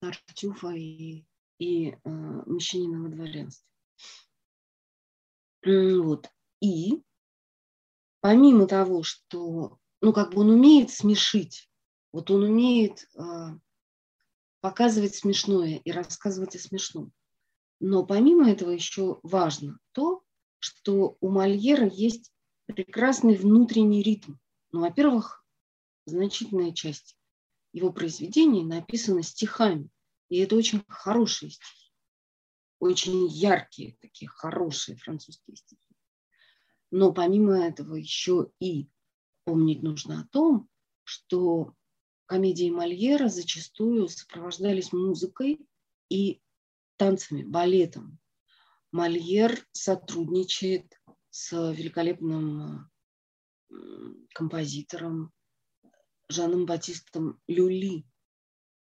Тартюфа 0.00 0.70
и, 0.70 1.24
и 1.58 1.90
э, 1.90 1.96
Мещанина 2.04 3.02
во 3.02 3.08
дворянстве. 3.08 3.64
Вот. 5.64 6.28
И 6.60 7.02
помимо 8.20 8.66
того, 8.66 9.02
что, 9.02 9.78
ну, 10.00 10.12
как 10.12 10.34
бы 10.34 10.40
он 10.40 10.50
умеет 10.50 10.90
смешить, 10.90 11.70
вот 12.12 12.30
он 12.30 12.42
умеет 12.42 13.08
э, 13.16 13.22
показывать 14.60 15.14
смешное 15.14 15.80
и 15.84 15.92
рассказывать 15.92 16.56
о 16.56 16.58
смешном. 16.58 17.12
Но 17.80 18.04
помимо 18.04 18.50
этого 18.50 18.70
еще 18.70 19.20
важно 19.22 19.78
то, 19.92 20.22
что 20.58 21.16
у 21.20 21.30
Мольера 21.30 21.86
есть 21.86 22.32
прекрасный 22.66 23.36
внутренний 23.36 24.02
ритм. 24.02 24.34
Ну, 24.72 24.80
во-первых, 24.80 25.37
значительная 26.08 26.72
часть 26.72 27.16
его 27.72 27.92
произведений 27.92 28.64
написана 28.64 29.22
стихами. 29.22 29.90
И 30.28 30.38
это 30.38 30.56
очень 30.56 30.82
хорошие 30.88 31.50
стихи. 31.50 31.92
Очень 32.80 33.26
яркие, 33.26 33.96
такие 34.00 34.28
хорошие 34.28 34.96
французские 34.96 35.56
стихи. 35.56 35.96
Но 36.90 37.12
помимо 37.12 37.58
этого 37.58 37.96
еще 37.96 38.50
и 38.60 38.88
помнить 39.44 39.82
нужно 39.82 40.20
о 40.20 40.28
том, 40.28 40.68
что 41.04 41.74
комедии 42.26 42.70
Мольера 42.70 43.28
зачастую 43.28 44.08
сопровождались 44.08 44.92
музыкой 44.92 45.66
и 46.08 46.40
танцами, 46.96 47.42
балетом. 47.42 48.18
Мольер 48.92 49.66
сотрудничает 49.72 51.00
с 51.30 51.52
великолепным 51.72 52.90
композитором 54.34 55.32
Жаном 56.28 56.66
Батистом 56.66 57.40
Люли, 57.48 58.04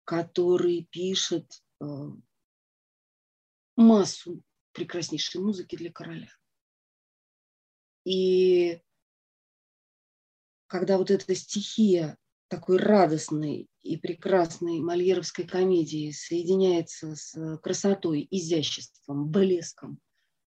который 0.04 0.88
пишет 0.92 1.64
э, 1.80 1.86
массу 3.76 4.44
прекраснейшей 4.74 5.42
музыки 5.42 5.76
для 5.76 5.92
короля. 5.92 6.32
И 8.06 8.80
когда 10.68 10.98
вот 10.98 11.10
эта 11.10 11.34
стихия 11.36 12.18
такой 12.48 12.78
радостной 12.78 13.70
и 13.82 13.98
прекрасной 13.98 14.80
мольеровской 14.80 15.48
комедии 15.48 16.12
соединяется 16.12 17.16
с 17.16 17.58
красотой, 17.58 18.28
изяществом, 18.30 19.30
блеском 19.32 20.00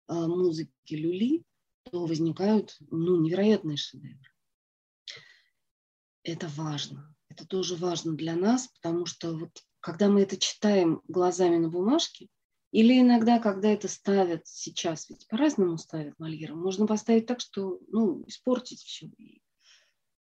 э, 0.08 0.14
музыки 0.14 0.94
Люли, 0.94 1.42
то 1.84 2.04
возникают 2.04 2.76
ну, 2.90 3.20
невероятные 3.20 3.76
шедевры 3.76 4.31
это 6.22 6.48
важно. 6.48 7.14
Это 7.28 7.46
тоже 7.46 7.76
важно 7.76 8.14
для 8.14 8.36
нас, 8.36 8.68
потому 8.68 9.06
что 9.06 9.36
вот 9.36 9.50
когда 9.80 10.08
мы 10.08 10.22
это 10.22 10.36
читаем 10.36 11.02
глазами 11.08 11.56
на 11.56 11.68
бумажке, 11.68 12.28
или 12.70 13.00
иногда, 13.00 13.38
когда 13.38 13.68
это 13.70 13.88
ставят 13.88 14.46
сейчас, 14.46 15.10
ведь 15.10 15.26
по-разному 15.28 15.76
ставят 15.76 16.18
Мольера, 16.18 16.54
можно 16.54 16.86
поставить 16.86 17.26
так, 17.26 17.40
что, 17.40 17.80
ну, 17.88 18.24
испортить 18.26 18.80
все. 18.80 19.10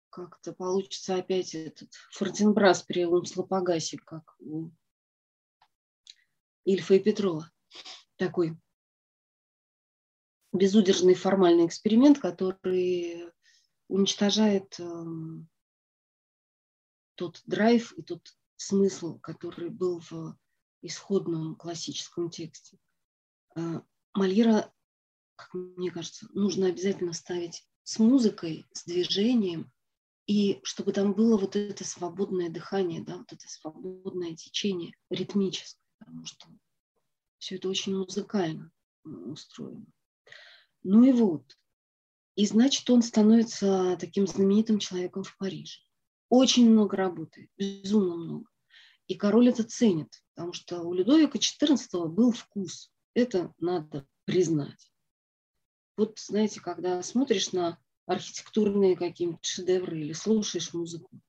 Как-то 0.10 0.54
получится 0.54 1.16
опять 1.16 1.54
этот 1.54 1.90
Фортенбрас 2.12 2.84
при 2.84 3.06
Умслопогасе, 3.06 3.98
как 3.98 4.36
у 4.40 4.72
Ильфа 6.64 6.96
и 6.96 7.00
Петрова. 7.00 7.52
Такой 8.16 8.58
безудержный 10.54 11.16
формальный 11.16 11.66
эксперимент, 11.66 12.20
который 12.20 13.32
уничтожает 13.88 14.80
эм, 14.80 15.50
тот 17.20 17.42
драйв 17.46 17.92
и 17.98 18.02
тот 18.02 18.34
смысл, 18.56 19.20
который 19.20 19.70
был 19.70 20.00
в 20.10 20.38
исходном 20.82 21.58
классическом 21.58 22.30
тексте. 22.30 22.80
А, 23.58 23.84
Мольера, 24.14 24.74
как 25.36 25.54
мне 25.54 25.92
кажется, 25.92 26.30
нужно 26.34 26.68
обязательно 26.68 27.12
ставить 27.12 27.68
с 27.84 28.00
музыкой, 28.00 28.66
с 28.72 28.86
движением, 28.86 29.70
и 30.28 30.62
чтобы 30.64 30.94
там 30.94 31.14
было 31.14 31.38
вот 31.38 31.58
это 31.58 31.84
свободное 31.84 32.50
дыхание, 32.50 33.04
да, 33.04 33.18
вот 33.18 33.34
это 33.34 33.50
свободное 33.50 34.34
течение 34.38 34.94
ритмическое, 35.10 35.84
потому 35.98 36.26
что 36.26 36.48
все 37.38 37.56
это 37.56 37.68
очень 37.68 37.98
музыкально 37.98 38.72
устроено. 39.04 39.88
Ну 40.84 41.04
и 41.04 41.12
вот. 41.12 41.58
И 42.36 42.46
значит, 42.46 42.90
он 42.90 43.02
становится 43.02 43.98
таким 44.00 44.26
знаменитым 44.26 44.80
человеком 44.80 45.24
в 45.24 45.36
Париже 45.36 45.82
очень 46.30 46.70
много 46.70 46.96
работы, 46.96 47.50
безумно 47.58 48.16
много. 48.16 48.50
И 49.08 49.16
король 49.16 49.50
это 49.50 49.64
ценит, 49.64 50.24
потому 50.36 50.54
что 50.54 50.84
у 50.84 50.94
Людовика 50.94 51.40
XIV 51.40 52.08
был 52.08 52.32
вкус. 52.32 52.92
Это 53.16 53.52
надо 53.58 54.08
признать. 54.26 54.92
Вот, 55.98 56.20
знаете, 56.20 56.62
когда 56.62 57.02
смотришь 57.02 57.52
на 57.52 57.80
архитектурные 58.06 58.96
какие-нибудь 58.96 59.44
шедевры 59.44 60.00
или 60.00 60.14
слушаешь 60.14 60.74
музыку, 60.74 61.20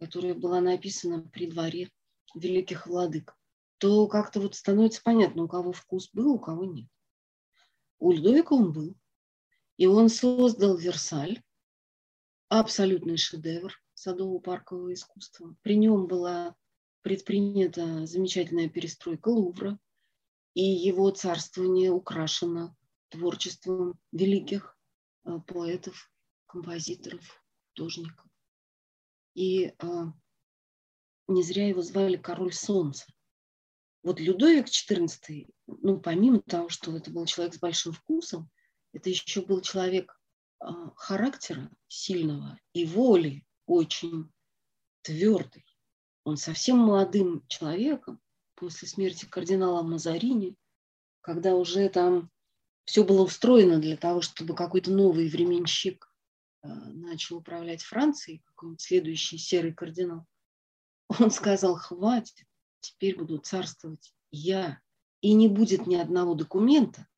которая 0.00 0.34
была 0.34 0.60
написана 0.60 1.22
при 1.22 1.46
дворе 1.46 1.90
великих 2.34 2.86
владык, 2.86 3.36
то 3.78 4.06
как-то 4.08 4.40
вот 4.40 4.54
становится 4.54 5.02
понятно, 5.04 5.44
у 5.44 5.48
кого 5.48 5.72
вкус 5.72 6.10
был, 6.12 6.32
у 6.32 6.38
кого 6.38 6.64
нет. 6.64 6.88
у 7.98 8.12
Людовика 8.12 8.54
он 8.54 8.72
был. 8.72 8.94
И 9.76 9.86
он 9.86 10.08
создал 10.08 10.78
Версаль, 10.78 11.42
абсолютный 12.48 13.18
шедевр 13.18 13.78
садово-паркового 14.06 14.92
искусства. 14.92 15.56
При 15.62 15.76
нем 15.76 16.06
была 16.06 16.54
предпринята 17.02 18.06
замечательная 18.06 18.68
перестройка 18.68 19.28
Лувра, 19.28 19.78
и 20.54 20.62
его 20.62 21.10
царствование 21.10 21.90
украшено 21.90 22.74
творчеством 23.08 23.98
великих 24.12 24.78
э, 25.24 25.38
поэтов, 25.46 26.10
композиторов, 26.46 27.42
художников. 27.68 28.26
И 29.34 29.66
э, 29.66 29.74
не 31.28 31.42
зря 31.42 31.68
его 31.68 31.82
звали 31.82 32.16
король 32.16 32.52
солнца. 32.52 33.06
Вот 34.02 34.20
Людовик 34.20 34.66
XIV, 34.68 35.50
ну, 35.66 36.00
помимо 36.00 36.40
того, 36.40 36.68
что 36.68 36.96
это 36.96 37.10
был 37.10 37.26
человек 37.26 37.54
с 37.54 37.58
большим 37.58 37.92
вкусом, 37.92 38.48
это 38.92 39.10
еще 39.10 39.42
был 39.42 39.60
человек 39.60 40.18
э, 40.60 40.66
характера 40.94 41.70
сильного 41.88 42.58
и 42.72 42.86
воли 42.86 43.44
очень 43.66 44.32
твердый. 45.02 45.64
Он 46.24 46.36
совсем 46.36 46.78
молодым 46.78 47.46
человеком 47.46 48.20
после 48.54 48.88
смерти 48.88 49.26
кардинала 49.26 49.82
Мазарини, 49.82 50.56
когда 51.20 51.54
уже 51.54 51.88
там 51.88 52.30
все 52.84 53.04
было 53.04 53.22
устроено 53.22 53.78
для 53.78 53.96
того, 53.96 54.22
чтобы 54.22 54.54
какой-то 54.54 54.90
новый 54.90 55.28
временщик 55.28 56.12
э, 56.62 56.68
начал 56.68 57.36
управлять 57.36 57.82
Францией, 57.82 58.42
какой-нибудь 58.44 58.80
следующий 58.80 59.38
серый 59.38 59.74
кардинал, 59.74 60.26
он 61.20 61.30
сказал, 61.30 61.76
хватит, 61.76 62.46
теперь 62.80 63.16
буду 63.16 63.38
царствовать 63.38 64.12
я. 64.30 64.80
И 65.20 65.32
не 65.32 65.48
будет 65.48 65.86
ни 65.86 65.96
одного 65.96 66.34
документа, 66.34 67.08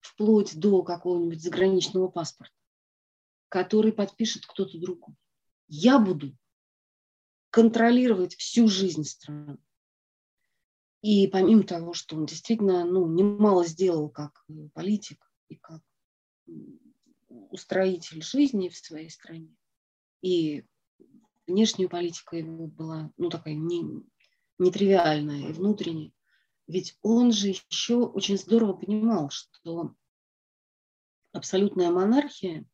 вплоть 0.00 0.58
до 0.58 0.82
какого-нибудь 0.82 1.40
заграничного 1.40 2.08
паспорта, 2.08 2.54
который 3.48 3.92
подпишет 3.92 4.46
кто-то 4.46 4.78
другой. 4.78 5.14
Я 5.68 5.98
буду 5.98 6.36
контролировать 7.50 8.34
всю 8.36 8.68
жизнь 8.68 9.04
страны. 9.04 9.58
И 11.02 11.28
помимо 11.28 11.62
того, 11.62 11.92
что 11.92 12.16
он 12.16 12.26
действительно 12.26 12.84
ну, 12.84 13.06
немало 13.06 13.64
сделал 13.64 14.08
как 14.08 14.44
политик 14.74 15.30
и 15.48 15.56
как 15.56 15.82
устроитель 17.28 18.22
жизни 18.22 18.68
в 18.68 18.76
своей 18.76 19.10
стране, 19.10 19.54
и 20.22 20.64
внешняя 21.46 21.88
политика 21.88 22.36
его 22.36 22.66
была 22.66 23.12
ну, 23.16 23.30
такая 23.30 23.54
не, 23.54 24.02
нетривиальная 24.58 25.48
и 25.48 25.52
внутренняя, 25.52 26.12
ведь 26.66 26.98
он 27.02 27.32
же 27.32 27.48
еще 27.48 28.06
очень 28.06 28.36
здорово 28.36 28.72
понимал, 28.72 29.30
что 29.30 29.94
абсолютная 31.32 31.90
монархия 31.90 32.66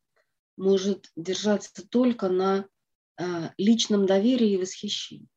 может 0.57 1.11
держаться 1.15 1.87
только 1.87 2.29
на 2.29 2.67
личном 3.57 4.05
доверии 4.05 4.51
и 4.51 4.57
восхищении. 4.57 5.29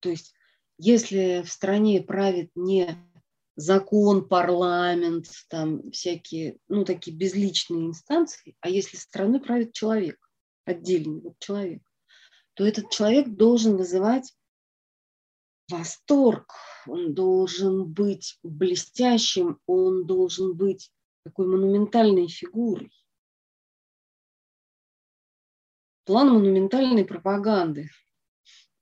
То 0.00 0.10
есть 0.10 0.34
если 0.78 1.42
в 1.44 1.52
стране 1.52 2.02
правит 2.02 2.50
не 2.54 2.96
закон, 3.54 4.26
парламент, 4.26 5.26
там 5.48 5.90
всякие, 5.90 6.56
ну, 6.68 6.84
такие 6.84 7.14
безличные 7.14 7.86
инстанции, 7.86 8.56
а 8.60 8.70
если 8.70 8.96
страной 8.96 9.40
правит 9.40 9.74
человек, 9.74 10.16
отдельный 10.64 11.20
вот 11.20 11.38
человек, 11.38 11.82
то 12.54 12.64
этот 12.64 12.90
человек 12.90 13.28
должен 13.28 13.76
вызывать 13.76 14.34
восторг, 15.68 16.52
он 16.86 17.14
должен 17.14 17.92
быть 17.92 18.38
блестящим, 18.42 19.58
он 19.66 20.06
должен 20.06 20.56
быть 20.56 20.90
такой 21.24 21.46
монументальной 21.46 22.28
фигурой. 22.28 22.90
План 26.04 26.30
монументальной 26.30 27.04
пропаганды 27.04 27.90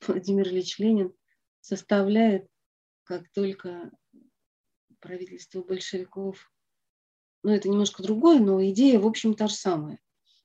Владимир 0.07 0.49
Ильич 0.49 0.79
Ленин 0.79 1.13
составляет, 1.61 2.47
как 3.05 3.29
только 3.33 3.91
правительство 5.01 5.63
большевиков, 5.63 6.51
ну 7.43 7.53
это 7.53 7.69
немножко 7.69 8.03
другое, 8.03 8.41
но 8.41 8.65
идея, 8.71 8.99
в 8.99 9.07
общем, 9.07 9.35
та 9.35 9.49
же 9.49 9.55
самая. 9.55 10.01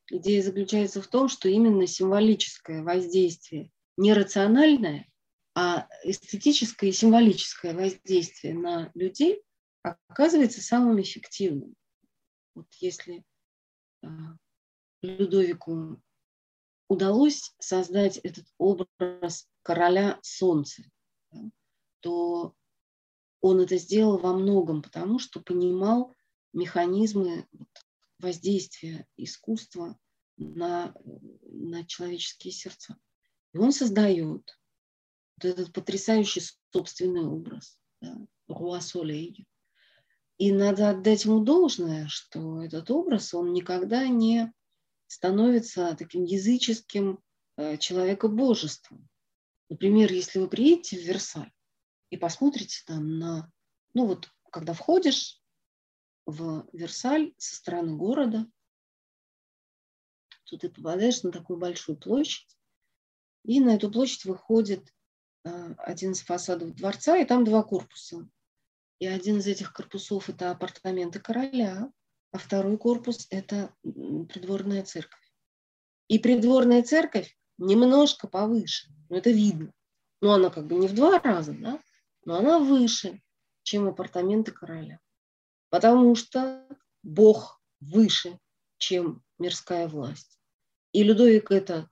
Идея 0.09 0.43
заключается 0.43 1.01
в 1.01 1.07
том, 1.07 1.30
что 1.30 1.49
именно 1.49 1.88
символическое 1.88 2.84
воздействие, 2.84 3.71
не 3.97 4.13
рациональное, 4.13 5.07
а 5.55 5.88
эстетическое 6.03 6.89
и 6.89 6.93
символическое 6.93 7.74
воздействие 7.74 8.53
на 8.53 8.91
людей 8.95 9.41
оказывается 9.82 10.61
самым 10.61 11.01
эффективным. 11.01 11.76
Вот 12.55 12.67
если 12.80 13.24
а, 14.01 14.38
Людовику 15.01 16.01
удалось 16.93 17.53
создать 17.59 18.17
этот 18.17 18.45
образ 18.57 19.47
короля 19.63 20.19
солнца, 20.21 20.83
то 21.99 22.55
он 23.41 23.59
это 23.59 23.77
сделал 23.77 24.17
во 24.17 24.33
многом, 24.33 24.81
потому 24.81 25.19
что 25.19 25.41
понимал 25.41 26.13
механизмы 26.53 27.47
воздействия 28.19 29.05
искусства 29.17 29.97
на, 30.37 30.95
на 31.41 31.85
человеческие 31.85 32.53
сердца. 32.53 32.97
И 33.53 33.57
он 33.57 33.71
создает 33.71 34.57
вот 35.37 35.45
этот 35.45 35.73
потрясающий 35.73 36.41
собственный 36.71 37.25
образ, 37.25 37.77
да, 38.01 38.17
Руа 38.47 38.79
Солей. 38.79 39.45
И 40.37 40.51
надо 40.51 40.89
отдать 40.89 41.25
ему 41.25 41.43
должное, 41.43 42.07
что 42.07 42.61
этот 42.61 42.89
образ, 42.91 43.33
он 43.33 43.53
никогда 43.53 44.07
не 44.07 44.51
становится 45.07 45.95
таким 45.95 46.23
языческим 46.23 47.19
э, 47.57 47.77
человекобожеством. 47.77 49.07
Например, 49.69 50.11
если 50.11 50.39
вы 50.39 50.47
приедете 50.47 50.97
в 50.97 51.01
Версаль 51.01 51.51
и 52.09 52.17
посмотрите 52.17 52.83
там 52.85 53.17
на, 53.17 53.51
ну 53.93 54.07
вот, 54.07 54.29
когда 54.51 54.73
входишь 54.73 55.41
в 56.25 56.67
Версаль 56.73 57.33
со 57.37 57.55
стороны 57.55 57.95
города, 57.95 58.47
то 60.45 60.57
ты 60.57 60.69
попадаешь 60.69 61.23
на 61.23 61.31
такую 61.31 61.57
большую 61.57 61.97
площадь, 61.97 62.57
и 63.43 63.59
на 63.59 63.75
эту 63.75 63.91
площадь 63.91 64.25
выходит 64.25 64.93
э, 65.43 65.73
один 65.77 66.11
из 66.11 66.21
фасадов 66.21 66.75
дворца, 66.75 67.17
и 67.17 67.25
там 67.25 67.43
два 67.43 67.63
корпуса. 67.63 68.27
И 68.99 69.07
один 69.07 69.39
из 69.39 69.47
этих 69.47 69.73
корпусов– 69.73 70.29
это 70.29 70.51
апартаменты 70.51 71.19
короля, 71.19 71.91
а 72.34 72.39
второй 72.39 72.77
корпус– 72.77 73.27
это 73.29 73.73
придворная 73.84 74.84
церковь. 74.84 75.21
И 76.07 76.17
придворная 76.17 76.81
церковь 76.81 77.38
немножко 77.59 78.27
повыше, 78.27 78.89
но 79.09 79.17
это 79.17 79.29
видно. 79.29 79.71
Но 80.19 80.34
она 80.34 80.49
как 80.49 80.65
бы 80.65 80.75
не 80.75 80.88
в 80.88 80.95
два 80.95 81.19
раза, 81.19 81.53
да, 81.53 81.79
но 82.25 82.36
она 82.36 82.57
выше, 82.57 83.21
чем 83.61 83.88
апартаменты 83.88 84.51
короля. 84.51 84.99
Потому 85.69 86.15
что 86.15 86.67
Бог 87.03 87.61
выше, 87.79 88.39
чем 88.79 89.23
мирская 89.38 89.88
власть. 89.88 90.39
И 90.91 91.03
Людовик 91.03 91.51
это 91.51 91.88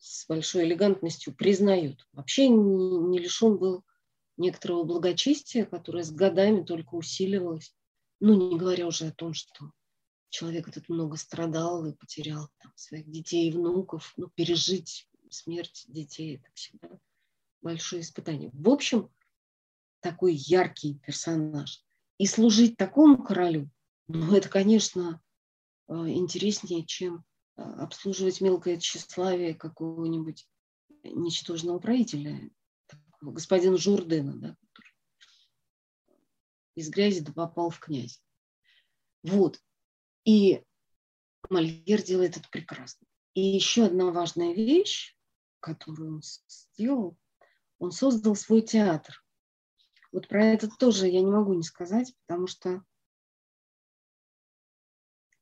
с 0.00 0.26
большой 0.26 0.64
элегантностью 0.64 1.36
признает. 1.36 2.04
Вообще 2.12 2.48
не, 2.48 2.98
не 2.98 3.18
лишен 3.20 3.58
был 3.58 3.84
некоторого 4.36 4.82
благочестия, 4.82 5.64
которое 5.66 6.02
с 6.02 6.10
годами 6.10 6.64
только 6.64 6.96
усиливалось. 6.96 7.76
Ну, 8.24 8.50
не 8.50 8.56
говоря 8.56 8.86
уже 8.86 9.08
о 9.08 9.12
том, 9.12 9.34
что 9.34 9.72
человек 10.30 10.68
этот 10.68 10.88
много 10.88 11.16
страдал 11.16 11.84
и 11.86 11.92
потерял 11.92 12.48
там, 12.62 12.70
своих 12.76 13.10
детей 13.10 13.48
и 13.48 13.52
внуков. 13.52 14.12
Ну, 14.16 14.30
пережить 14.36 15.08
смерть 15.28 15.86
детей– 15.88 16.36
это 16.36 16.48
всегда 16.54 16.88
большое 17.62 18.02
испытание. 18.02 18.50
В 18.52 18.68
общем, 18.68 19.10
такой 19.98 20.34
яркий 20.34 21.00
персонаж. 21.00 21.82
И 22.16 22.26
служить 22.26 22.76
такому 22.76 23.24
королю, 23.24 23.68
ну, 24.06 24.36
это, 24.36 24.48
конечно, 24.48 25.20
э, 25.88 25.92
интереснее, 25.92 26.86
чем 26.86 27.24
э, 27.56 27.62
обслуживать 27.62 28.40
мелкое 28.40 28.76
тщеславие 28.76 29.52
какого-нибудь 29.52 30.46
ничтожного 31.02 31.80
правителя, 31.80 32.48
господина 33.20 33.76
Журдена, 33.76 34.34
да, 34.36 34.56
из 36.74 36.90
грязи 36.90 37.20
да 37.20 37.32
попал 37.32 37.70
в 37.70 37.78
князь. 37.78 38.22
Вот. 39.22 39.60
И 40.24 40.62
Мольер 41.50 42.02
делает 42.02 42.36
это 42.36 42.48
прекрасно. 42.48 43.06
И 43.34 43.40
еще 43.40 43.86
одна 43.86 44.10
важная 44.10 44.52
вещь, 44.52 45.16
которую 45.60 46.16
он 46.16 46.22
сделал, 46.22 47.16
он 47.78 47.92
создал 47.92 48.36
свой 48.36 48.62
театр. 48.62 49.24
Вот 50.12 50.28
про 50.28 50.44
это 50.44 50.68
тоже 50.68 51.08
я 51.08 51.20
не 51.20 51.30
могу 51.30 51.54
не 51.54 51.62
сказать, 51.62 52.14
потому 52.26 52.46
что 52.46 52.84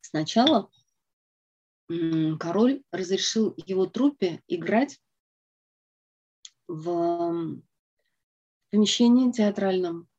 сначала 0.01 0.71
король 2.39 2.85
разрешил 2.93 3.53
его 3.57 3.87
труппе 3.87 4.43
играть 4.47 5.01
в 6.69 7.61
помещении 8.71 9.33
театральном 9.33 10.10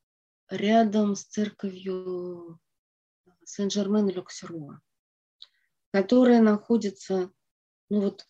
рядом 0.51 1.15
с 1.15 1.23
церковью 1.23 2.59
Сен-Жермен-Люксеруа, 3.45 4.79
которая 5.91 6.41
находится 6.41 7.31
ну 7.89 8.01
вот, 8.01 8.25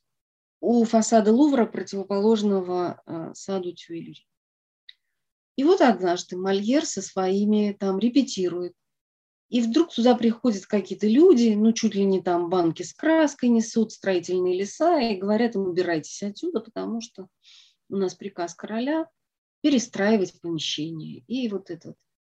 у 0.60 0.84
фасада 0.86 1.32
Лувра, 1.34 1.66
противоположного 1.66 3.02
э, 3.06 3.32
саду 3.34 3.74
Тюильри. 3.74 4.28
И 5.56 5.64
вот 5.64 5.82
однажды 5.82 6.38
Мольер 6.38 6.86
со 6.86 7.02
своими 7.02 7.76
там 7.78 8.00
репетирует. 8.00 8.74
И 9.50 9.62
вдруг 9.62 9.94
туда 9.94 10.16
приходят 10.16 10.66
какие-то 10.66 11.08
люди, 11.08 11.54
ну, 11.56 11.74
чуть 11.74 11.94
ли 11.94 12.06
не 12.06 12.22
там 12.22 12.50
банки 12.50 12.84
с 12.84 12.94
краской 12.94 13.50
несут, 13.50 13.92
строительные 13.92 14.58
леса, 14.58 15.00
и 15.00 15.18
говорят 15.18 15.56
им, 15.56 15.68
убирайтесь 15.68 16.24
отсюда, 16.24 16.62
потому 16.62 17.02
что 17.02 17.28
у 17.90 17.98
нас 17.98 18.16
приказ 18.16 18.56
короля 18.56 19.08
перестраивать 19.62 20.40
помещение. 20.40 21.24
И 21.28 21.50
вот 21.50 21.70
этот 21.70 21.98
э, 21.98 22.11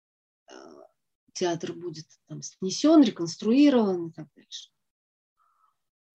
театр 1.33 1.73
будет 1.73 2.05
там 2.27 2.41
снесен, 2.41 3.03
реконструирован 3.03 4.07
и 4.07 4.11
так 4.11 4.27
дальше. 4.35 4.69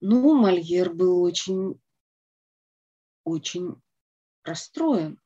Ну, 0.01 0.35
Мольер 0.35 0.93
был 0.93 1.23
очень, 1.23 1.81
очень 3.25 3.81
расстроен. 4.45 5.21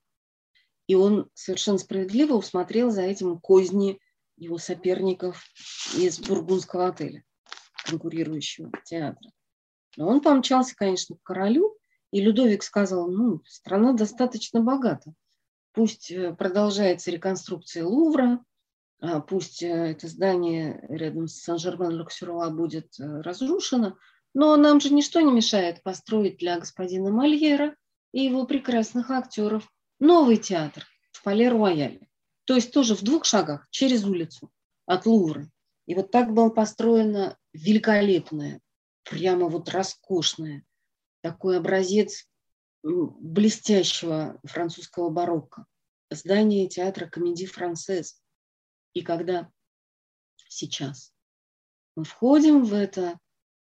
И 0.87 0.95
он 0.95 1.31
совершенно 1.35 1.79
справедливо 1.79 2.35
усмотрел 2.35 2.91
за 2.91 3.03
этим 3.03 3.39
козни 3.39 4.01
его 4.37 4.59
соперников 4.59 5.45
из 5.97 6.19
бургундского 6.19 6.89
отеля, 6.89 7.25
конкурирующего 7.85 8.73
театра. 8.85 9.31
Но 9.97 10.09
он 10.09 10.21
помчался, 10.21 10.75
конечно, 10.75 11.17
к 11.17 11.23
королю, 11.23 11.77
и 12.11 12.21
Людовик 12.21 12.63
сказал, 12.63 13.11
ну, 13.11 13.43
страна 13.45 13.93
достаточно 13.93 14.61
богата. 14.63 15.13
Пусть 15.73 16.11
э, 16.11 16.35
продолжается 16.35 17.11
реконструкция 17.11 17.85
Лувра, 17.85 18.45
пусть 19.29 19.63
э, 19.63 19.67
это 19.67 20.09
здание 20.09 20.85
рядом 20.89 21.27
с 21.27 21.43
Сан-Жермен-Люксеруа 21.43 22.51
будет 22.51 22.99
э, 22.99 23.21
разрушено, 23.23 23.97
но 24.35 24.57
нам 24.57 24.81
же 24.81 24.93
ничто 24.93 25.21
не 25.21 25.33
мешает 25.33 25.83
построить 25.83 26.39
для 26.39 26.59
господина 26.59 27.11
Мольера 27.11 27.75
и 28.13 28.23
его 28.23 28.47
прекрасных 28.47 29.11
актеров 29.11 29.69
новый 29.99 30.37
театр 30.37 30.87
в 31.13 31.23
Пале-Руаяле. 31.23 32.09
То 32.45 32.55
есть 32.55 32.73
тоже 32.73 32.95
в 32.95 33.03
двух 33.03 33.25
шагах 33.25 33.67
через 33.71 34.05
улицу 34.05 34.51
от 34.87 35.07
Лувра. 35.07 35.49
И 35.87 35.95
вот 35.95 36.11
так 36.11 36.33
было 36.33 36.51
построено 36.51 37.37
великолепное, 37.53 38.61
прямо 39.05 39.49
вот 39.49 39.69
роскошное, 39.71 40.65
такой 41.23 41.59
образец 41.59 42.29
блестящего 42.83 44.39
французского 44.45 45.11
барокко. 45.11 45.67
Здание 46.11 46.69
театра 46.69 47.07
комедии 47.07 47.47
францез. 47.47 48.21
И 48.93 49.03
когда 49.03 49.51
сейчас 50.49 51.13
мы 51.97 52.05
входим 52.05 52.65
в 52.65 52.75
это 52.75 53.19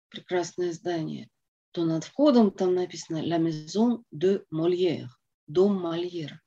прекрасное 0.08 0.72
здание, 0.72 1.28
то 1.72 1.84
над 1.84 2.04
входом 2.04 2.50
там 2.50 2.74
написано 2.74 3.24
«La 3.24 3.38
maison 3.38 4.04
de 4.14 4.44
Molière»– 4.52 5.08
«Дом 5.46 5.80
Мольера». 5.80 6.40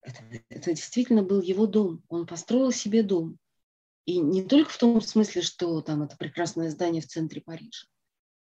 Это, 0.00 0.20
это 0.48 0.70
действительно 0.70 1.22
был 1.22 1.40
его 1.40 1.66
дом. 1.66 2.02
Он 2.08 2.26
построил 2.26 2.72
себе 2.72 3.04
дом. 3.04 3.38
И 4.04 4.18
не 4.18 4.42
только 4.42 4.70
в 4.70 4.78
том 4.78 5.00
смысле, 5.00 5.42
что 5.42 5.80
там 5.80 6.02
это 6.02 6.16
прекрасное 6.16 6.70
здание 6.70 7.00
в 7.00 7.06
центре 7.06 7.40
Парижа, 7.40 7.86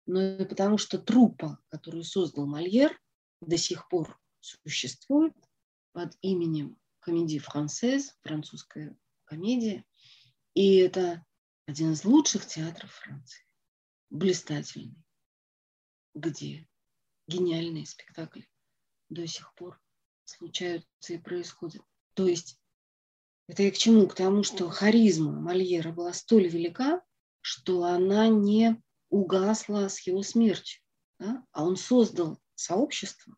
но 0.05 0.21
и 0.21 0.45
потому, 0.45 0.77
что 0.77 0.99
труппа, 0.99 1.59
которую 1.69 2.05
создал 2.05 2.47
Мольер, 2.47 3.01
до 3.41 3.57
сих 3.57 3.89
пор 3.89 4.21
существует 4.41 5.35
под 5.93 6.15
именем 6.21 6.79
Комедии 7.01 7.39
Францез, 7.39 8.17
французская 8.21 8.97
комедия. 9.27 9.85
И 10.55 10.77
это 10.77 11.25
один 11.67 11.93
из 11.93 12.05
лучших 12.05 12.47
театров 12.47 12.91
Франции 12.93 13.45
блистательный, 14.09 15.05
где 16.15 16.69
гениальные 17.27 17.87
спектакли 17.87 18.49
до 19.09 19.27
сих 19.27 19.53
пор 19.55 19.81
случаются 20.25 21.13
и 21.13 21.19
происходят. 21.19 21.83
То 22.15 22.27
есть 22.27 22.59
это 23.49 23.63
и 23.63 23.71
к 23.71 23.77
чему? 23.77 24.09
К 24.09 24.15
тому, 24.15 24.43
что 24.43 24.69
харизма 24.71 25.33
Мольера 25.33 25.93
была 25.93 26.13
столь 26.13 26.49
велика, 26.49 27.05
что 27.41 27.85
она 27.85 28.29
не 28.29 28.83
угасла 29.09 29.89
с 29.89 30.01
его 30.01 30.23
смертью. 30.23 30.83
Да? 31.19 31.47
А 31.53 31.65
он 31.65 31.77
создал 31.77 32.41
сообщество, 32.55 33.37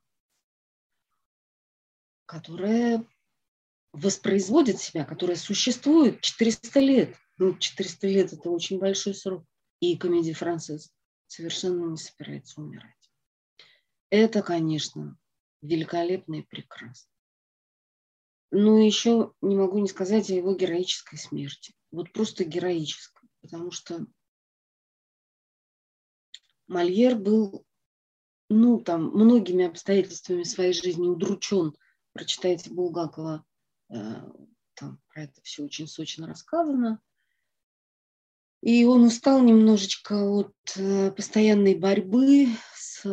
которое 2.24 3.06
воспроизводит 3.92 4.78
себя, 4.78 5.04
которое 5.04 5.36
существует 5.36 6.20
400 6.20 6.80
лет. 6.80 7.16
Ну, 7.38 7.56
400 7.56 8.06
лет– 8.06 8.32
это 8.34 8.50
очень 8.50 8.78
большой 8.78 9.14
срок 9.14 9.44
и 9.80 9.96
комедия 9.96 10.34
«Франциск» 10.34 10.92
совершенно 11.26 11.90
не 11.90 11.96
собирается 11.96 12.60
умирать. 12.60 13.12
Это, 14.10 14.42
конечно, 14.42 15.16
великолепно 15.62 16.36
и 16.36 16.42
прекрасно. 16.42 17.10
Но 18.50 18.78
еще 18.78 19.34
не 19.42 19.56
могу 19.56 19.78
не 19.78 19.88
сказать 19.88 20.30
о 20.30 20.34
его 20.34 20.54
героической 20.54 21.18
смерти. 21.18 21.74
Вот 21.90 22.12
просто 22.12 22.44
героической. 22.44 23.28
Потому 23.42 23.70
что 23.70 24.06
Мольер 26.66 27.16
был, 27.16 27.66
ну, 28.48 28.80
там, 28.80 29.10
многими 29.10 29.66
обстоятельствами 29.66 30.42
своей 30.44 30.72
жизни 30.72 31.06
удручен. 31.06 31.74
Прочитайте 32.12 32.70
Булгакова, 32.70 33.44
там 33.88 35.00
про 35.08 35.22
это 35.22 35.40
все 35.42 35.64
очень 35.64 35.86
сочно 35.86 36.26
рассказано. 36.26 37.00
И 38.60 38.84
он 38.84 39.04
устал 39.04 39.42
немножечко 39.42 40.14
от 40.14 40.54
э, 40.76 41.12
постоянной 41.12 41.76
борьбы 41.76 42.48
с 42.74 43.06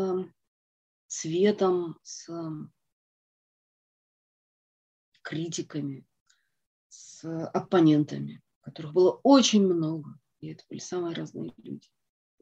светом, 1.08 2.00
с 2.02 2.30
критиками, 5.22 6.06
с 6.90 7.24
оппонентами, 7.50 8.42
которых 8.62 8.94
было 8.94 9.20
очень 9.24 9.66
много. 9.66 10.20
И 10.40 10.52
это 10.52 10.64
были 10.70 10.80
самые 10.80 11.16
разные 11.16 11.54
люди. 11.58 11.90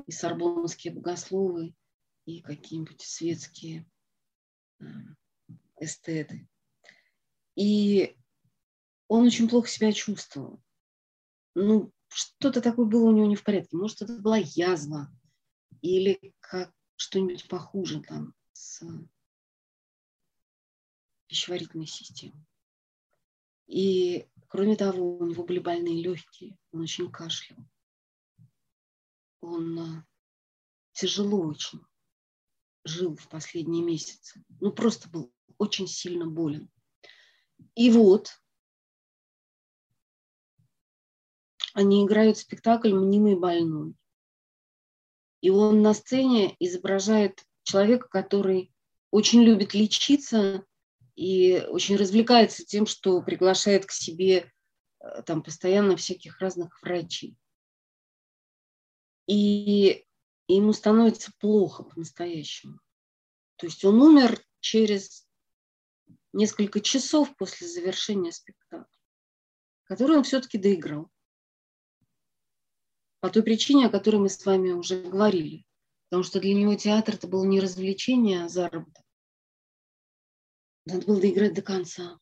И 0.05 0.11
сорбонские 0.11 0.93
богословы, 0.93 1.75
и 2.25 2.41
какие-нибудь 2.41 3.01
светские 3.01 3.86
э, 4.79 4.86
эстеты. 5.79 6.47
И 7.55 8.17
он 9.08 9.26
очень 9.26 9.49
плохо 9.49 9.68
себя 9.68 9.91
чувствовал. 9.91 10.62
Ну, 11.56 11.91
что-то 12.08 12.62
такое 12.62 12.86
было 12.86 13.10
у 13.10 13.12
него 13.12 13.26
не 13.26 13.36
в 13.36 13.43
порядке. 13.43 13.78
Может, 13.78 14.01
это 14.01 14.20
была 14.20 14.38
язва 14.38 15.10
или 15.82 16.34
как 16.39 16.74
что-нибудь 16.95 17.47
похуже 17.47 18.01
там 18.01 18.34
с 18.54 18.84
пищеварительной 21.28 21.88
системой. 21.88 22.45
И 23.68 24.28
кроме 24.47 24.76
того, 24.76 25.18
у 25.18 25.26
него 25.26 25.43
были 25.43 25.60
больные 25.60 26.01
легкие, 26.01 26.58
он 26.72 26.82
очень 26.82 27.12
кашлял. 27.12 27.60
Он 29.41 29.80
а, 29.80 30.08
тяжело 30.93 31.47
очень 31.47 31.82
жил 32.86 33.16
в 33.16 33.28
последние 33.30 33.84
месяцы. 33.84 34.43
Ну, 34.60 34.72
просто 34.72 35.10
был 35.10 35.34
очень 35.58 35.88
сильно 35.88 36.28
болен. 36.28 36.70
И 37.76 37.89
вот 37.89 38.42
они 41.74 42.05
играют 42.05 42.38
спектакль 42.38 42.93
«Мнимый 42.93 43.36
больной». 43.36 43.95
И 45.41 45.49
он 45.49 45.82
на 45.82 45.93
сцене 45.93 46.55
изображает 46.59 47.43
человека, 47.63 48.07
который 48.07 48.71
очень 49.11 49.43
любит 49.43 49.74
лечиться 49.74 50.65
и 51.15 51.65
очень 51.67 51.95
развлекается 51.95 52.63
тем, 52.63 52.86
что 52.86 53.21
приглашает 53.21 53.86
к 53.86 53.91
себе 53.91 54.51
э, 54.99 55.21
там 55.24 55.43
постоянно 55.43 55.97
всяких 55.97 56.39
разных 56.39 56.82
врачей. 56.82 57.36
И 59.28 60.05
ему 60.47 60.74
становится 60.74 61.32
плохо 61.39 61.84
по-настоящему. 61.84 62.80
То 63.57 63.67
есть 63.67 63.84
он 63.84 64.01
умер 64.01 64.41
через 64.59 65.28
несколько 66.32 66.82
часов 66.82 67.36
после 67.38 67.67
завершения 67.67 68.32
спектакля, 68.32 68.88
который 69.84 70.17
он 70.17 70.24
все-таки 70.24 70.57
доиграл 70.57 71.12
по 73.24 73.30
той 73.30 73.41
причине, 73.41 73.86
о 73.86 73.89
которой 73.89 74.17
мы 74.17 74.28
с 74.28 74.45
вами 74.45 74.71
уже 74.71 75.01
говорили. 75.01 75.65
Потому 76.09 76.24
что 76.24 76.41
для 76.41 76.53
него 76.53 76.76
театр 76.76 77.15
это 77.15 77.26
было 77.26 77.45
не 77.45 77.61
развлечение, 77.61 78.43
а 78.43 78.49
заработок. 78.49 79.05
Надо 80.86 81.05
было 81.05 81.21
доиграть 81.21 81.53
до 81.53 81.61
конца. 81.61 82.19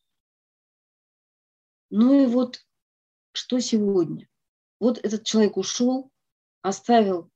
Ну 1.90 2.22
и 2.22 2.26
вот 2.28 2.64
что 3.32 3.58
сегодня? 3.58 4.28
Вот 4.78 4.98
этот 4.98 5.24
человек 5.24 5.56
ушел, 5.56 6.12
оставил 6.60 7.32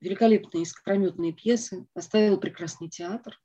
великолепные 0.00 0.62
искрометные 0.62 1.34
пьесы, 1.34 1.86
оставил 1.92 2.40
прекрасный 2.40 2.88
театр. 2.88 3.38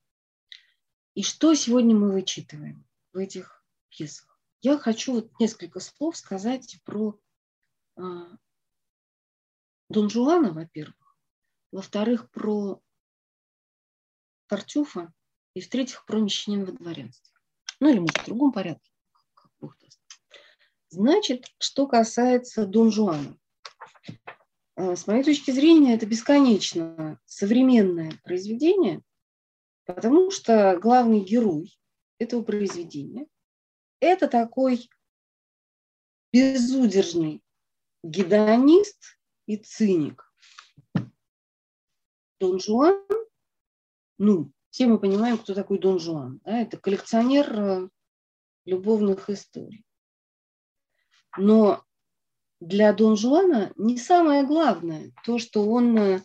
И 1.16 1.22
что 1.22 1.54
сегодня 1.54 1.94
мы 1.94 2.14
вычитываем 2.14 2.88
в 3.12 3.18
этих 3.18 3.62
пьесах? 3.90 4.40
Я 4.62 4.78
хочу 4.78 5.16
вот 5.16 5.38
несколько 5.38 5.82
слов 5.82 6.16
сказать 6.16 6.80
про 6.86 7.20
а, 7.98 8.38
Дон 9.90 10.10
Жуана, 10.10 10.52
во-первых, 10.52 11.18
во-вторых, 11.72 12.30
про 12.32 12.82
Тартюфа, 14.48 15.14
и 15.54 15.62
в-третьих, 15.62 16.06
про 16.06 16.20
мещанина 16.20 16.66
во 16.66 16.72
дворянстве. 16.72 17.34
Ну 17.80 17.90
или, 17.90 18.00
может, 18.00 18.18
в 18.18 18.26
другом 18.26 18.52
порядке, 18.52 18.92
как 19.34 19.52
Бог 19.60 19.78
даст. 19.80 20.00
Значит, 20.90 21.46
что 21.60 21.88
касается 21.88 22.66
Дон 22.66 22.92
Жуана. 22.92 23.38
Э, 24.76 24.96
с 24.96 25.08
моей 25.08 25.24
точки 25.24 25.52
зрения, 25.52 25.96
это 25.96 26.06
бесконечно 26.06 27.20
современное 27.26 28.12
произведение, 28.24 29.02
потому 29.86 30.32
что 30.32 30.78
главный 30.80 31.22
герой 31.22 31.78
этого 32.20 32.44
произведения– 32.44 33.28
это 34.00 34.28
такой 34.28 34.90
безудержный 36.32 37.42
гедонист 38.04 39.15
и 39.46 39.58
циник. 39.58 40.32
Дон 42.40 42.60
Жуан, 42.60 43.06
ну, 44.18 44.52
все 44.70 44.88
мы 44.88 45.00
понимаем, 45.00 45.38
кто 45.38 45.54
такой 45.54 45.80
Дон 45.80 46.00
Жуан. 46.00 46.42
Да? 46.44 46.60
Это 46.60 46.78
коллекционер 46.78 47.60
э, 47.60 47.90
любовных 48.66 49.30
историй. 49.30 49.86
Но 51.38 51.84
для 52.60 52.94
Дон 52.94 53.16
Жуана 53.16 53.72
не 53.78 53.98
самое 53.98 54.46
главное 54.46 55.14
то, 55.24 55.40
что 55.40 55.66
он 55.66 55.98
э, 55.98 56.22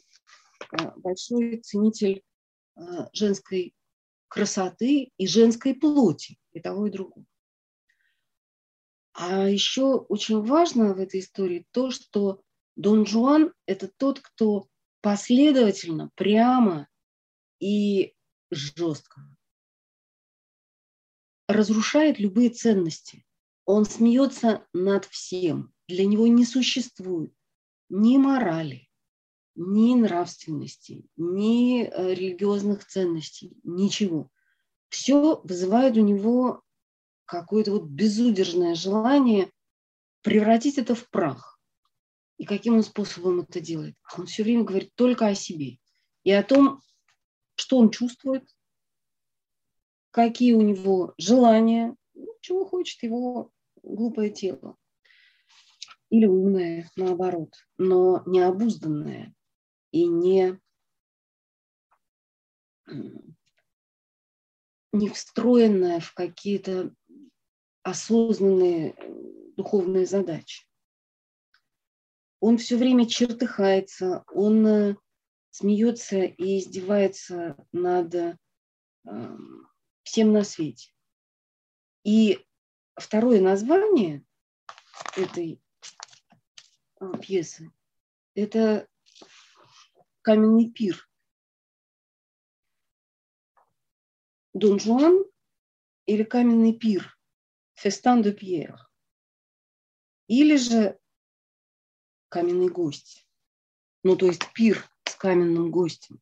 большой 0.97 1.61
ценитель 1.61 2.23
э, 2.77 2.81
женской 3.13 3.75
красоты 4.29 5.13
и 5.17 5.27
женской 5.27 5.75
плоти, 5.75 6.39
и 6.53 6.61
того, 6.61 6.87
и 6.87 6.91
другого. 6.91 7.27
А 9.13 9.49
еще 9.49 9.97
очень 9.97 10.41
важно 10.41 10.95
в 10.95 10.99
этой 10.99 11.21
истории 11.21 11.67
то, 11.73 11.91
что 11.91 12.43
Дон 12.77 13.07
Жуан– 13.07 13.53
это 13.67 13.89
тот, 13.89 14.21
кто 14.21 14.69
последовательно, 15.01 16.11
прямо 16.15 16.89
и 17.59 18.15
жестко 18.51 19.23
разрушает 21.53 22.19
любые 22.19 22.51
ценности. 22.51 23.25
Он 23.65 23.85
смеется 23.85 24.67
над 24.73 25.05
всем. 25.07 25.73
Для 25.89 26.07
него 26.07 26.27
не 26.27 26.45
существует 26.45 27.35
ни 27.89 28.17
морали, 28.17 28.89
ни 29.57 29.95
нравственности, 29.95 31.09
ни 31.17 31.83
э, 31.83 32.15
религиозных 32.15 32.87
ценностей, 32.87 33.59
ничего. 33.65 34.31
Все 34.89 35.41
вызывает 35.43 35.97
у 35.97 36.01
него 36.01 36.63
какое-то 37.25 37.73
вот 37.73 37.85
безудержное 37.85 38.75
желание 38.75 39.51
превратить 40.23 40.79
это 40.79 40.95
в 40.95 41.09
прах. 41.11 41.50
И 42.41 42.47
каким 42.47 42.77
он 42.77 42.83
способом 42.83 43.41
это 43.41 43.61
делает? 43.61 43.97
Он 44.17 44.25
все 44.25 44.43
время 44.43 44.65
говорит 44.65 44.95
только 44.95 45.27
о 45.27 45.35
себе 45.35 45.77
и 46.25 46.33
о 46.33 46.43
том, 46.43 46.81
что 47.55 47.77
он 47.77 47.91
чувствует, 47.91 48.49
какие 50.11 50.55
у 50.55 50.63
него 50.63 51.13
желания, 51.19 51.95
ну, 52.15 52.35
чего 52.41 52.65
хочет 52.65 53.03
его 53.03 53.51
глупое 53.83 54.31
тело. 54.31 54.79
Или 56.09 56.25
умное, 56.25 56.91
наоборот, 56.97 57.53
но 57.77 58.23
необузданное 58.25 59.35
и 59.91 60.07
не, 60.07 60.59
не 64.93 65.11
встроенное 65.11 66.01
в 66.01 66.15
какие-то 66.15 66.95
осознанные 67.83 68.95
духовные 69.59 70.07
задачи. 70.07 70.70
Он 72.41 72.59
все 72.59 72.77
время 72.77 73.07
чертыхается, 73.07 74.25
он 74.33 74.67
э, 74.67 74.97
смеется 75.51 76.23
и 76.23 76.59
издевается 76.59 77.57
над 77.73 78.15
э, 78.15 78.37
всем 80.03 80.33
на 80.33 80.43
свете. 80.43 80.93
И 82.03 82.45
второе 82.95 83.41
название 83.41 84.25
этой 85.17 85.63
а, 86.99 87.17
пьесы– 87.19 87.71
это 88.35 88.89
«Каменный 90.23 90.71
пир». 90.71 91.09
Дон 94.55 94.81
Жуан 94.81 95.25
или 96.07 96.23
«Каменный 96.25 96.73
пир»– 96.73 97.19
«Фестан 97.75 98.23
де 98.23 98.33
Пьер» 98.33 98.91
или 100.31 100.57
же 100.57 101.00
«Каменный 102.31 102.69
гость». 102.69 103.27
Ну, 104.03 104.17
то 104.17 104.27
есть 104.27 104.51
пир 104.55 104.89
с 105.05 105.15
каменным 105.15 105.71
гостем. 105.71 106.21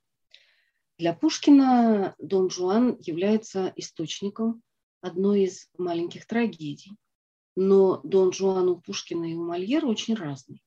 Для 0.98 1.14
Пушкина 1.14 2.16
Дон 2.18 2.50
Жуан 2.50 2.96
является 2.98 3.72
источником 3.76 4.64
одной 5.00 5.44
из 5.44 5.68
маленьких 5.78 6.26
трагедий. 6.26 6.96
Но 7.54 8.00
Дон 8.02 8.32
Жуан 8.32 8.68
у 8.68 8.80
Пушкина 8.80 9.30
и 9.30 9.34
у 9.34 9.44
Мольера 9.44 9.86
очень 9.86 10.14
разный. 10.14 10.60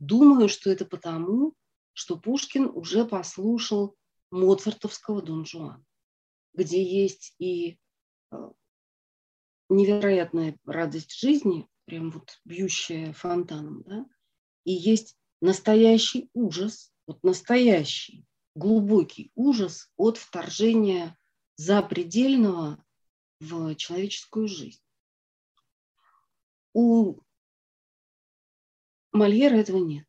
Думаю, 0.00 0.48
что 0.48 0.70
это 0.70 0.84
потому, 0.84 1.54
что 1.92 2.16
Пушкин 2.16 2.66
уже 2.66 3.04
послушал 3.04 3.96
моцартовского 4.30 5.22
Дон 5.22 5.44
Жуана, 5.44 5.84
где 6.54 6.82
есть 6.82 7.34
и 7.38 7.78
э, 8.30 8.50
невероятная 9.68 10.56
радость 10.64 11.18
жизни, 11.18 11.68
прям 11.84 12.10
вот 12.10 12.40
бьющая 12.44 13.12
фонтаном, 13.12 13.82
да, 13.82 14.06
и 14.68 14.72
есть 14.72 15.16
настоящий 15.40 16.28
ужас, 16.34 16.92
вот 17.06 17.22
настоящий, 17.22 18.26
глубокий 18.54 19.32
ужас 19.34 19.90
от 19.96 20.18
вторжения 20.18 21.16
запредельного 21.56 22.84
в 23.40 23.74
человеческую 23.76 24.46
жизнь. 24.46 24.82
У 26.74 27.18
Мольера 29.12 29.54
этого 29.54 29.78
нет. 29.78 30.06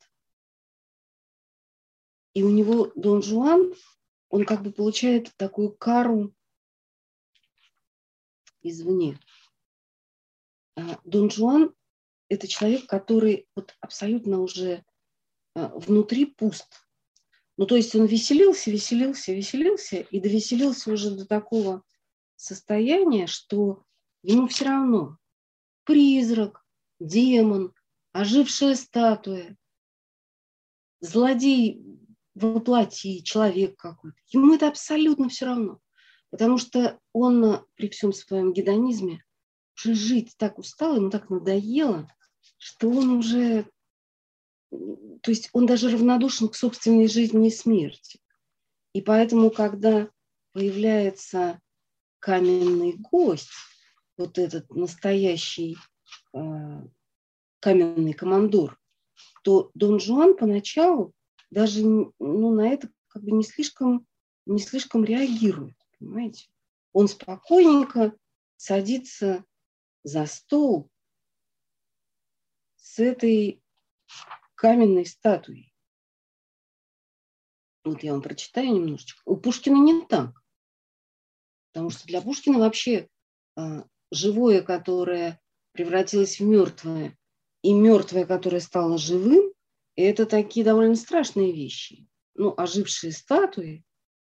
И 2.34 2.43
у 2.43 2.49
него 2.49 2.91
Дон 2.95 3.24
Жуан, 3.24 3.74
он 4.28 4.45
как 4.45 4.62
бы 4.62 4.74
получает 4.74 5.34
такую 5.38 5.72
кару 5.72 6.36
извне. 8.62 9.18
А 10.76 10.99
Дон 11.05 11.32
Жуан– 11.32 11.74
это 12.30 12.48
человек, 12.48 12.86
который 12.88 13.48
вот 13.56 13.76
абсолютно 13.82 14.40
уже 14.40 14.86
а, 15.56 15.68
внутри 15.76 16.26
пуст. 16.26 16.68
Ну, 17.58 17.66
то 17.66 17.76
есть 17.76 17.94
он 17.96 18.06
веселился, 18.06 18.72
веселился, 18.72 19.34
веселился 19.34 19.98
и 19.98 20.20
довеселился 20.20 20.94
уже 20.94 21.12
до 21.12 21.26
такого 21.26 21.84
состояние, 22.36 23.28
что 23.28 23.84
ему 24.24 24.48
все 24.48 24.66
равно 24.66 25.18
призрак, 25.84 26.64
демон, 27.00 27.74
ожившая 28.14 28.76
статуя, 28.76 29.58
злодей 31.02 31.84
воплоти, 32.36 33.24
человек 33.24 33.78
какой-то. 33.78 34.18
Ему 34.28 34.56
это 34.56 34.68
абсолютно 34.68 35.30
все 35.30 35.46
равно. 35.48 35.80
Потому 36.30 36.58
что 36.60 37.00
он 37.12 37.66
при 37.76 37.90
всем 37.90 38.14
своем 38.14 38.54
гедонизме 38.54 39.24
уже 39.76 39.96
жить 39.96 40.36
так 40.38 40.60
устал, 40.60 40.96
ему 40.96 41.10
так 41.10 41.30
надоело, 41.30 42.08
что 42.60 42.89
он 42.89 43.12
уже, 43.12 43.66
то 44.70 45.32
есть 45.32 45.49
он 45.53 45.66
даже 45.66 45.89
равнодушен 45.89 46.49
к 46.49 46.55
собственной 46.55 47.07
жизни 47.07 47.47
и 47.47 47.51
смерти. 47.51 48.20
И 48.93 49.01
поэтому, 49.01 49.49
когда 49.49 50.10
появляется 50.51 51.60
каменный 52.20 52.93
гость, 52.93 53.49
вот 54.18 54.38
этот 54.38 54.70
настоящий 54.70 55.78
э, 56.34 56.39
каменный 57.62 58.14
командор, 58.14 58.78
то 59.43 59.72
Дон 59.74 59.99
Жуан 59.99 60.36
поначалу 60.36 61.14
даже 61.49 61.84
ну, 61.84 62.53
на 62.53 62.70
это 62.70 62.89
как 63.07 63.24
бы 63.24 63.32
не 63.32 63.43
слишком, 63.43 64.05
не 64.45 64.60
слишком 64.60 65.05
реагирует, 65.05 65.76
понимаете? 65.97 66.47
Он 66.91 67.07
спокойненько 67.07 68.14
садится 68.57 69.45
за 70.03 70.26
стол 70.26 70.89
с 72.90 72.98
этой 72.98 73.62
каменной 74.56 75.06
статуей. 75.06 75.72
Вот 77.84 78.02
я 78.02 78.14
вам 78.14 78.24
прочитаю 78.24 78.74
немножечко. 78.74 79.22
У 79.26 79.38
Пушкина 79.38 79.78
не 79.78 80.06
так. 80.08 80.32
Потому 81.72 81.92
что 81.92 82.08
для 82.08 82.20
Пушкина 82.22 82.58
вообще 82.58 83.08
а, 83.56 83.86
живое, 84.12 84.64
которое 84.64 85.40
превратилось 85.74 86.40
в 86.40 86.44
мертвое, 86.44 87.16
и 87.62 87.74
мертвое, 87.74 88.26
которое 88.26 88.60
стало 88.60 88.98
живым, 88.98 89.54
это 89.96 90.26
такие 90.26 90.66
довольно 90.66 90.96
страшные 90.96 91.54
вещи. 91.54 92.08
Ну, 92.34 92.56
ожившие 92.58 93.12
статуи, 93.12 93.84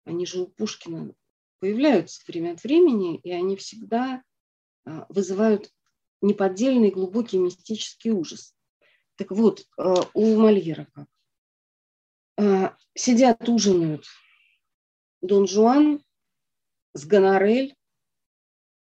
они 0.04 0.26
же 0.26 0.42
у 0.42 0.48
Пушкина 0.48 1.16
появляются 1.60 2.22
время 2.28 2.54
от 2.54 2.64
времени, 2.64 3.20
и 3.20 3.32
они 3.32 3.56
всегда 3.56 4.22
а, 4.86 5.06
вызывают 5.08 5.72
неподдельный 6.22 6.92
глубокий 6.92 7.38
мистический 7.38 8.12
ужас. 8.12 8.56
Так 9.16 9.32
вот, 9.32 9.66
а, 9.78 10.06
у 10.14 10.38
Мольера 10.38 10.88
как? 10.94 11.08
А, 12.38 12.78
сидят, 12.94 13.48
ужинают 13.50 14.06
Дон 15.22 15.48
Жуан 15.48 16.04
с 16.94 17.06
Гонорель 17.06 17.76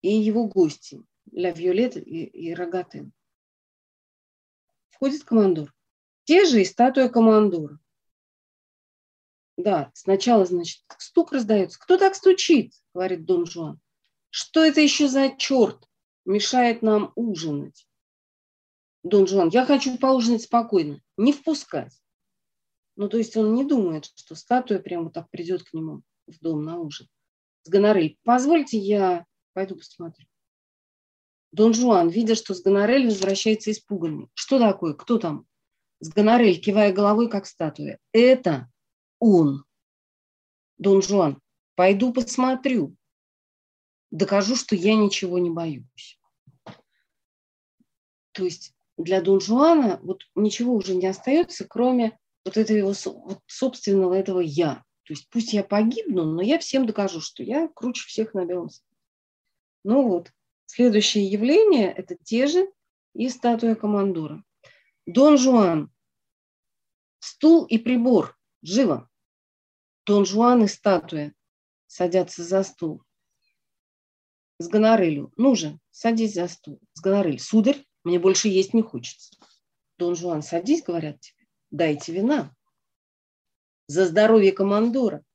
и 0.02 0.10
его 0.10 0.48
гости, 0.48 1.04
Ля 1.32 1.52
Виолет 1.52 1.98
и, 1.98 2.26
и 2.26 2.54
Рогатен. 2.54 3.12
Входит 4.90 5.24
командор. 5.24 5.74
Те 6.26 6.46
же 6.46 6.62
и 6.62 6.66
статуя 6.66 7.10
командора. 7.10 7.80
Да, 9.58 9.92
сначала, 9.96 10.46
значит, 10.46 10.84
стук 11.00 11.32
раздается. 11.32 11.80
Кто 11.80 11.98
так 11.98 12.14
стучит? 12.14 12.74
Говорит 12.94 13.26
Дон 13.26 13.46
Жуан. 13.46 13.80
Что 14.30 14.64
это 14.64 14.82
еще 14.82 15.08
за 15.08 15.36
черт 15.36 15.88
мешает 16.28 16.82
нам 16.82 17.12
ужинать? 17.16 17.88
Дон 19.04 19.28
Жуан, 19.28 19.50
я 19.50 19.66
хочу 19.66 19.98
поужинать 19.98 20.44
спокойно. 20.44 21.02
Не 21.18 21.34
впускать. 21.34 22.00
Ну, 22.96 23.10
то 23.10 23.18
есть 23.18 23.38
он 23.38 23.54
не 23.54 23.64
думает, 23.64 24.06
что 24.16 24.36
статуя 24.36 24.80
прямо 24.80 25.10
так 25.10 25.30
придет 25.30 25.64
к 25.64 25.74
нему 25.74 26.02
в 26.28 26.40
дом 26.40 26.64
на 26.64 26.80
ужин. 26.80 27.08
С 27.64 27.70
Гонорель, 27.70 28.18
позвольте 28.24 28.78
я 28.78 29.26
пойду 29.54 29.76
посмотрю. 29.76 30.26
Дон 31.52 31.74
Жуан, 31.74 32.10
видя, 32.10 32.36
что 32.36 32.54
с 32.54 32.62
Гонорель 32.62 33.06
возвращается 33.06 33.72
испуганный. 33.72 34.30
Что 34.34 34.60
такое? 34.60 34.94
Кто 34.94 35.18
там? 35.18 35.46
С 36.00 36.10
Гонорель, 36.10 36.60
кивая 36.60 36.92
головой, 36.94 37.30
как 37.30 37.46
статуя. 37.46 38.00
Это 38.12 38.70
он. 39.20 39.64
Дон 40.78 41.02
Жуан, 41.02 41.42
пойду 41.76 42.14
посмотрю. 42.14 42.96
Докажу, 44.12 44.56
что 44.56 44.76
я 44.76 44.96
ничего 44.96 45.40
не 45.40 45.50
боюсь. 45.50 46.17
То 48.38 48.44
есть 48.44 48.76
для 48.98 49.20
Дон 49.20 49.42
Жуана 49.42 50.00
вот 50.04 50.22
ничего 50.36 50.76
уже 50.76 50.94
не 50.94 51.08
остается, 51.08 51.66
кроме 51.68 52.20
вот 52.46 52.56
этого 52.56 52.78
его 52.78 52.94
вот 53.04 53.40
собственного 53.48 54.14
этого 54.14 54.42
«я». 54.42 54.84
То 55.06 55.14
есть 55.14 55.28
пусть 55.32 55.54
я 55.54 55.64
погибну, 55.64 56.24
но 56.24 56.44
я 56.44 56.60
всем 56.60 56.86
докажу, 56.86 57.20
что 57.20 57.42
я 57.42 57.68
круче 57.68 58.06
всех 58.06 58.36
на 58.36 58.46
белом. 58.46 58.70
Ну 59.84 60.08
вот, 60.08 60.32
следующее 60.68 61.26
явление– 61.26 61.92
это 61.98 62.16
те 62.16 62.46
же 62.46 62.72
и 63.16 63.28
статуя 63.30 63.74
командора. 63.74 64.44
Дон 65.08 65.40
Жуан, 65.40 65.92
стул 67.18 67.66
и 67.66 67.80
прибор, 67.80 68.38
живо. 68.62 69.10
Дон 70.06 70.28
Жуан 70.28 70.64
и 70.64 70.68
статуя 70.68 71.34
садятся 71.88 72.44
за 72.44 72.62
стул. 72.62 73.02
С 74.60 74.68
гонорелью. 74.68 75.34
Ну 75.38 75.56
же, 75.56 75.80
садись 75.90 76.36
за 76.36 76.48
стул. 76.48 76.80
С 76.94 77.02
гонорель. 77.02 77.40
Сударь, 77.40 77.87
мне 78.08 78.20
больше 78.20 78.48
есть 78.48 78.74
не 78.74 78.82
хочется. 78.82 79.36
Дон 79.98 80.16
Жуан, 80.16 80.42
садись, 80.42 80.82
говорят 80.82 81.20
тебе. 81.20 81.46
Дайте 81.72 82.14
вина. 82.14 82.56
За 83.88 84.08
здоровье 84.08 84.54
командора. 84.54 85.26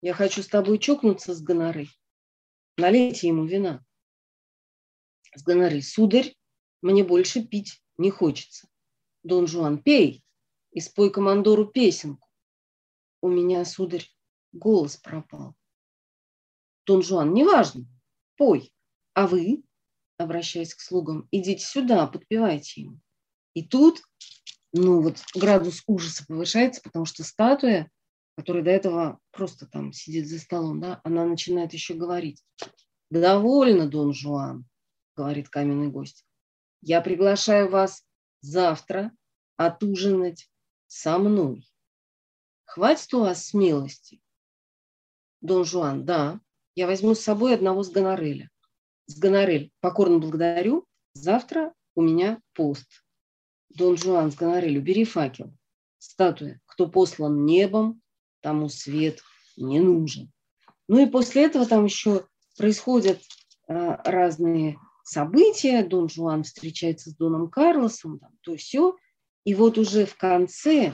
Я 0.00 0.14
хочу 0.14 0.42
с 0.42 0.48
тобой 0.48 0.78
чокнуться 0.78 1.34
с 1.34 1.42
гонорой. 1.42 1.90
Налейте 2.78 3.28
ему 3.28 3.44
вина. 3.44 3.84
С 5.34 5.42
гонорой. 5.42 5.82
Сударь, 5.82 6.34
мне 6.80 7.04
больше 7.04 7.44
пить 7.44 7.82
не 7.98 8.10
хочется. 8.10 8.66
Дон 9.22 9.46
Жуан, 9.46 9.82
пей 9.82 10.24
и 10.70 10.80
спой 10.80 11.10
командору 11.10 11.66
песенку. 11.66 12.30
У 13.20 13.28
меня, 13.28 13.62
сударь, 13.66 14.08
голос 14.52 14.96
пропал. 14.96 15.54
Дон 16.86 17.02
Жуан, 17.02 17.34
неважно, 17.34 17.84
пой. 18.38 18.72
А 19.12 19.26
вы, 19.26 19.64
обращаясь 20.22 20.74
к 20.74 20.80
слугам, 20.80 21.28
идите 21.30 21.64
сюда, 21.64 22.06
подпевайте 22.06 22.82
ему. 22.82 23.00
И 23.54 23.66
тут, 23.66 24.02
ну 24.72 25.02
вот, 25.02 25.18
градус 25.34 25.82
ужаса 25.86 26.24
повышается, 26.26 26.80
потому 26.82 27.04
что 27.04 27.24
статуя, 27.24 27.90
которая 28.36 28.62
до 28.62 28.70
этого 28.70 29.18
просто 29.30 29.66
там 29.66 29.92
сидит 29.92 30.28
за 30.28 30.38
столом, 30.38 30.80
да, 30.80 31.00
она 31.04 31.24
начинает 31.24 31.72
еще 31.72 31.94
говорить. 31.94 32.42
Довольно, 33.10 33.86
Дон 33.86 34.14
Жуан, 34.14 34.64
говорит 35.16 35.48
каменный 35.48 35.88
гость. 35.88 36.24
Я 36.80 37.00
приглашаю 37.02 37.68
вас 37.68 38.04
завтра 38.40 39.12
отужинать 39.56 40.50
со 40.86 41.18
мной. 41.18 41.68
Хватит 42.64 43.12
у 43.12 43.20
вас 43.20 43.46
смелости 43.46 44.22
Дон 45.42 45.64
Жуан, 45.64 46.04
да, 46.04 46.40
я 46.76 46.86
возьму 46.86 47.14
с 47.14 47.20
собой 47.20 47.54
одного 47.54 47.82
с 47.82 47.90
Гонореля. 47.90 48.48
С 49.06 49.18
Гонорель, 49.18 49.70
покорно 49.80 50.18
благодарю, 50.18 50.86
завтра 51.14 51.72
у 51.94 52.02
меня 52.02 52.40
пост. 52.54 53.04
Дон 53.70 53.96
Жуан 53.96 54.30
с 54.30 54.34
Гонорель, 54.34 54.78
бери 54.78 55.04
факел. 55.04 55.52
Статуя, 55.98 56.60
кто 56.66 56.88
послан 56.88 57.44
небом, 57.44 58.00
тому 58.40 58.68
свет 58.68 59.20
не 59.56 59.80
нужен. 59.80 60.30
Ну 60.88 60.98
и 60.98 61.06
после 61.06 61.44
этого 61.44 61.66
там 61.66 61.84
еще 61.84 62.26
происходят 62.56 63.20
а, 63.68 64.02
разные 64.04 64.78
события. 65.04 65.84
Дон 65.84 66.08
Жуан 66.08 66.42
встречается 66.42 67.10
с 67.10 67.16
Доном 67.16 67.48
Карлосом, 67.48 68.18
там, 68.18 68.30
то 68.42 68.56
все. 68.56 68.96
И 69.44 69.54
вот 69.54 69.78
уже 69.78 70.06
в 70.06 70.16
конце 70.16 70.92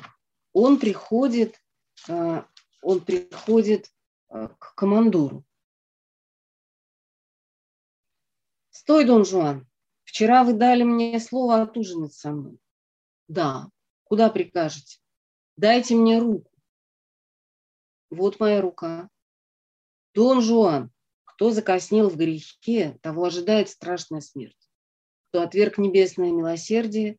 он 0.52 0.78
приходит, 0.78 1.60
а, 2.08 2.46
он 2.82 3.00
приходит 3.00 3.90
Э, 4.30 4.48
к 4.58 4.74
командору. 4.74 5.44
Стой, 8.80 9.04
Дон 9.04 9.24
Жуан, 9.24 9.66
вчера 10.04 10.44
вы 10.44 10.52
дали 10.52 10.84
мне 10.84 11.18
слово 11.18 11.62
отужинать 11.62 12.14
со 12.14 12.30
мной. 12.30 12.60
Да, 13.26 13.70
куда 14.04 14.30
прикажете? 14.30 15.00
Дайте 15.56 15.96
мне 15.96 16.20
руку. 16.20 16.52
Вот 18.08 18.38
моя 18.38 18.60
рука. 18.60 19.10
Дон 20.14 20.42
Жуан, 20.42 20.92
кто 21.24 21.50
закоснел 21.50 22.08
в 22.08 22.16
грехе, 22.16 22.96
того 23.02 23.24
ожидает 23.24 23.68
страшная 23.68 24.20
смерть. 24.20 24.70
Кто 25.30 25.42
отверг 25.42 25.78
небесное 25.78 26.30
милосердие, 26.30 27.18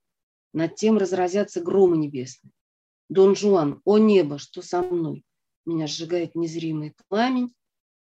над 0.54 0.76
тем 0.76 0.98
разразятся 0.98 1.60
громы 1.60 1.98
небесные. 1.98 2.54
Дон 3.10 3.36
Жуан, 3.36 3.82
о 3.84 3.98
небо, 3.98 4.38
что 4.38 4.62
со 4.62 4.82
мной? 4.82 5.26
Меня 5.66 5.88
сжигает 5.88 6.36
незримый 6.36 6.96
пламень. 7.10 7.54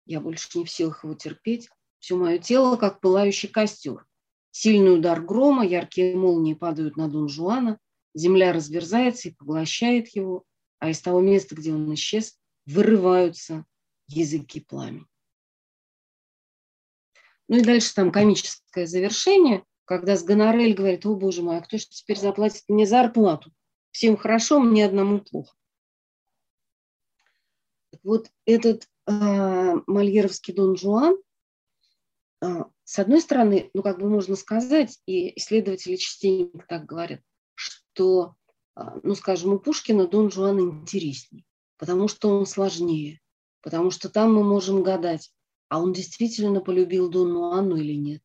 Я 0.06 0.20
больше 0.20 0.56
не 0.56 0.64
в 0.64 0.70
силах 0.70 1.02
его 1.02 1.14
терпеть. 1.14 1.68
Все 1.98 2.16
мое 2.16 2.38
тело, 2.38 2.76
как 2.76 3.00
пылающий 3.00 3.48
костер. 3.48 4.06
Сильный 4.50 4.94
удар 4.94 5.20
грома, 5.20 5.66
яркие 5.66 6.16
молнии 6.16 6.54
падают 6.54 6.96
на 6.96 7.08
Дон 7.08 7.28
Жуана. 7.28 7.78
Земля 8.14 8.52
разверзается 8.52 9.28
и 9.28 9.34
поглощает 9.34 10.08
его, 10.08 10.44
а 10.78 10.90
из 10.90 11.00
того 11.00 11.20
места, 11.20 11.54
где 11.54 11.72
он 11.72 11.92
исчез, 11.94 12.38
вырываются 12.66 13.64
языки 14.08 14.60
пламени. 14.60 15.06
Ну 17.48 17.58
и 17.58 17.62
дальше 17.62 17.94
там 17.94 18.12
комическое 18.12 18.86
завершение, 18.86 19.64
когда 19.84 20.16
с 20.16 20.22
Гонорель 20.22 20.74
говорит, 20.74 21.06
о 21.06 21.14
боже 21.14 21.42
мой, 21.42 21.58
а 21.58 21.60
кто 21.60 21.78
же 21.78 21.86
теперь 21.88 22.18
заплатит 22.18 22.64
мне 22.68 22.86
зарплату? 22.86 23.52
Всем 23.90 24.16
хорошо, 24.16 24.60
мне 24.60 24.84
одному 24.84 25.20
плохо. 25.20 25.54
Вот 28.02 28.30
этот 28.44 28.86
э, 29.06 29.74
мольеровский 29.86 30.54
Дон 30.54 30.76
Жуан, 30.76 31.16
с 32.40 32.98
одной 32.98 33.20
стороны, 33.20 33.70
ну 33.74 33.82
как 33.82 33.98
бы 33.98 34.08
можно 34.08 34.36
сказать, 34.36 35.00
и 35.06 35.36
исследователи 35.38 35.96
частенько 35.96 36.64
так 36.68 36.86
говорят, 36.86 37.20
что, 37.54 38.36
э, 38.76 38.82
ну 39.02 39.14
скажем, 39.14 39.52
у 39.54 39.58
Пушкина 39.58 40.06
Дон 40.06 40.30
Жуан 40.30 40.60
интереснее, 40.60 41.44
потому 41.76 42.08
что 42.08 42.28
он 42.38 42.46
сложнее, 42.46 43.20
потому 43.60 43.90
что 43.90 44.08
там 44.08 44.34
мы 44.34 44.44
можем 44.44 44.82
гадать, 44.82 45.32
а 45.68 45.82
он 45.82 45.92
действительно 45.92 46.60
полюбил 46.60 47.10
Дону 47.10 47.50
Анну 47.50 47.76
или 47.76 47.94
нет. 47.94 48.22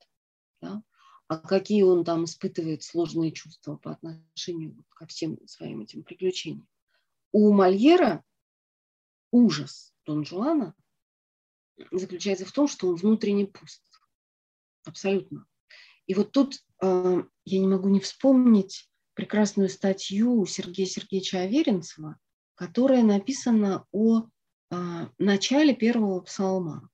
Да? 0.62 0.84
а 1.28 1.38
какие 1.38 1.84
он 1.84 2.04
там 2.04 2.26
испытывает 2.26 2.84
сложные 2.84 3.32
чувства 3.32 3.76
по 3.78 3.92
отношению 3.92 4.84
ко 4.90 5.06
всем 5.08 5.38
своим 5.48 5.82
этим 5.82 6.04
приключениям. 6.04 6.68
У 7.32 7.52
Мольера 7.52 8.24
ужас 9.32 9.94
Дон 10.06 10.26
Жуана 10.26 10.76
заключается 11.92 12.46
в 12.46 12.52
том, 12.52 12.68
что 12.68 12.88
он 12.88 12.96
внутренне 12.96 13.48
пуст. 13.48 13.82
Абсолютно. 14.86 15.46
И 16.08 16.14
вот 16.14 16.32
тут 16.32 16.56
э, 16.82 17.24
я 17.46 17.60
не 17.60 17.68
могу 17.68 17.90
не 17.90 18.00
вспомнить 18.00 18.90
прекрасную 19.14 19.70
статью 19.70 20.46
Сергея 20.46 20.88
Сергеевича 20.88 21.42
Аверинцева, 21.42 22.18
которая 22.56 23.04
написана 23.04 23.86
о 23.92 24.24
э, 24.24 25.08
начале 25.18 25.74
первого 25.74 26.20
псалма, 26.22 26.90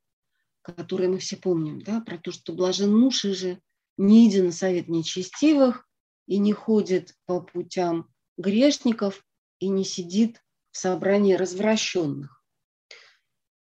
который 0.61 1.07
мы 1.07 1.19
все 1.19 1.37
помним, 1.37 1.81
да, 1.81 2.01
про 2.01 2.17
то, 2.17 2.31
что 2.31 2.53
блажен 2.53 2.95
муж 2.95 3.25
и 3.25 3.33
же 3.33 3.61
не 3.97 4.29
идя 4.29 4.43
на 4.43 4.51
совет 4.51 4.87
нечестивых 4.87 5.87
и 6.27 6.37
не 6.37 6.53
ходит 6.53 7.15
по 7.25 7.41
путям 7.41 8.09
грешников 8.37 9.25
и 9.59 9.67
не 9.67 9.83
сидит 9.83 10.43
в 10.71 10.77
собрании 10.77 11.33
развращенных. 11.33 12.43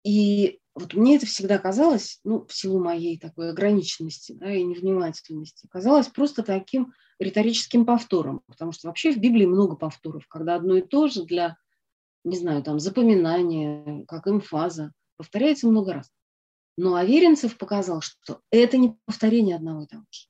И 0.03 0.59
вот 0.80 0.93
мне 0.93 1.15
это 1.15 1.25
всегда 1.25 1.57
казалось, 1.57 2.19
ну, 2.23 2.45
в 2.45 2.53
силу 2.53 2.80
моей 2.80 3.17
такой 3.17 3.49
ограниченности 3.49 4.34
да, 4.34 4.53
и 4.53 4.63
невнимательности, 4.63 5.67
казалось 5.67 6.07
просто 6.07 6.43
таким 6.43 6.93
риторическим 7.19 7.86
повтором, 7.86 8.41
потому 8.47 8.71
что 8.71 8.88
вообще 8.88 9.11
в 9.11 9.17
Библии 9.17 9.45
много 9.45 9.75
повторов, 9.75 10.28
когда 10.28 10.55
одно 10.55 10.78
и 10.78 10.82
то 10.82 11.07
же 11.07 11.23
для 11.23 11.57
не 12.28 12.38
знаю, 12.38 12.61
там 12.61 12.80
запоминание, 12.80 14.05
как 14.05 14.28
эмфаза, 14.28 14.91
повторяется 15.15 15.67
много 15.67 15.93
раз. 15.93 16.11
Но 16.78 16.95
Аверинцев 16.95 17.57
показал, 17.57 18.01
что 18.01 18.41
это 18.51 18.78
не 18.78 18.97
повторение 19.05 19.55
одного 19.55 19.84
и 19.84 19.88
того 19.88 20.03
же, 20.11 20.28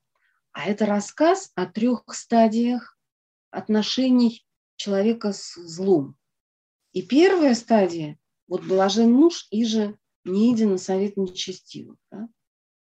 а 0.53 0.65
это 0.65 0.85
рассказ 0.85 1.51
о 1.55 1.65
трех 1.65 2.03
стадиях 2.13 2.97
отношений 3.51 4.45
человека 4.75 5.33
с 5.33 5.55
злом. 5.55 6.15
И 6.93 7.01
первая 7.01 7.55
стадия, 7.55 8.17
вот 8.47 8.63
блажен 8.63 9.11
муж 9.11 9.47
и 9.49 9.65
же 9.65 9.97
не 10.28 10.53
иди 10.53 10.65
на 10.65 10.78
совет 10.78 11.17
нечестивых. 11.17 11.97
Да? 12.11 12.30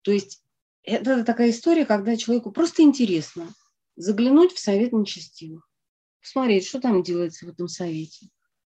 То 0.02 0.12
есть 0.12 0.42
это 0.82 1.24
такая 1.24 1.50
история, 1.50 1.84
когда 1.84 2.16
человеку 2.16 2.50
просто 2.50 2.82
интересно 2.82 3.48
заглянуть 3.96 4.52
в 4.52 4.58
совет 4.58 4.92
нечестивых, 4.92 5.68
посмотреть, 6.20 6.66
что 6.66 6.80
там 6.80 7.02
делается 7.02 7.46
в 7.46 7.50
этом 7.50 7.68
совете, 7.68 8.28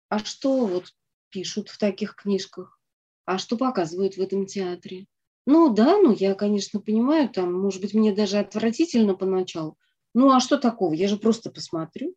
а 0.08 0.18
что 0.18 0.66
вот 0.66 0.92
пишут 1.30 1.68
в 1.68 1.78
таких 1.78 2.14
книжках, 2.14 2.80
а 3.24 3.38
что 3.38 3.56
показывают 3.56 4.16
в 4.16 4.20
этом 4.20 4.46
театре. 4.46 5.06
Ну 5.46 5.72
да, 5.72 5.98
ну 5.98 6.12
я, 6.12 6.34
конечно, 6.34 6.80
понимаю, 6.80 7.28
там, 7.28 7.52
может 7.52 7.80
быть, 7.80 7.94
мне 7.94 8.12
даже 8.12 8.38
отвратительно 8.38 9.14
поначалу. 9.14 9.78
Ну 10.14 10.30
а 10.30 10.40
что 10.40 10.58
такого? 10.58 10.92
Я 10.92 11.08
же 11.08 11.16
просто 11.16 11.50
посмотрю. 11.50 12.14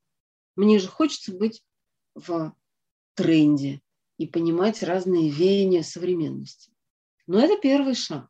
Мне 0.56 0.80
же 0.80 0.88
хочется 0.88 1.34
быть 1.34 1.64
в 2.14 2.54
тренде 3.14 3.82
и 4.18 4.28
понимать 4.28 4.84
разные 4.84 5.30
веяния 5.30 5.84
современности. 5.84 6.72
Но 7.28 7.40
это 7.40 7.58
первый 7.58 7.96
шаг. 7.96 8.30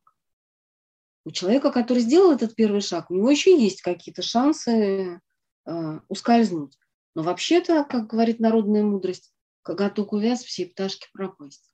У 1.25 1.31
человека, 1.31 1.71
который 1.71 2.03
сделал 2.03 2.33
этот 2.33 2.55
первый 2.55 2.81
шаг, 2.81 3.09
у 3.09 3.15
него 3.15 3.29
еще 3.29 3.59
есть 3.59 3.81
какие-то 3.81 4.21
шансы 4.21 5.19
э, 5.65 5.99
ускользнуть. 6.07 6.77
Но 7.15 7.23
вообще-то, 7.23 7.83
как 7.83 8.07
говорит 8.07 8.39
народная 8.39 8.83
мудрость, 8.83 9.33
коготок 9.63 10.13
увяз, 10.13 10.43
все 10.43 10.65
пташки 10.67 11.07
пропасть. 11.13 11.71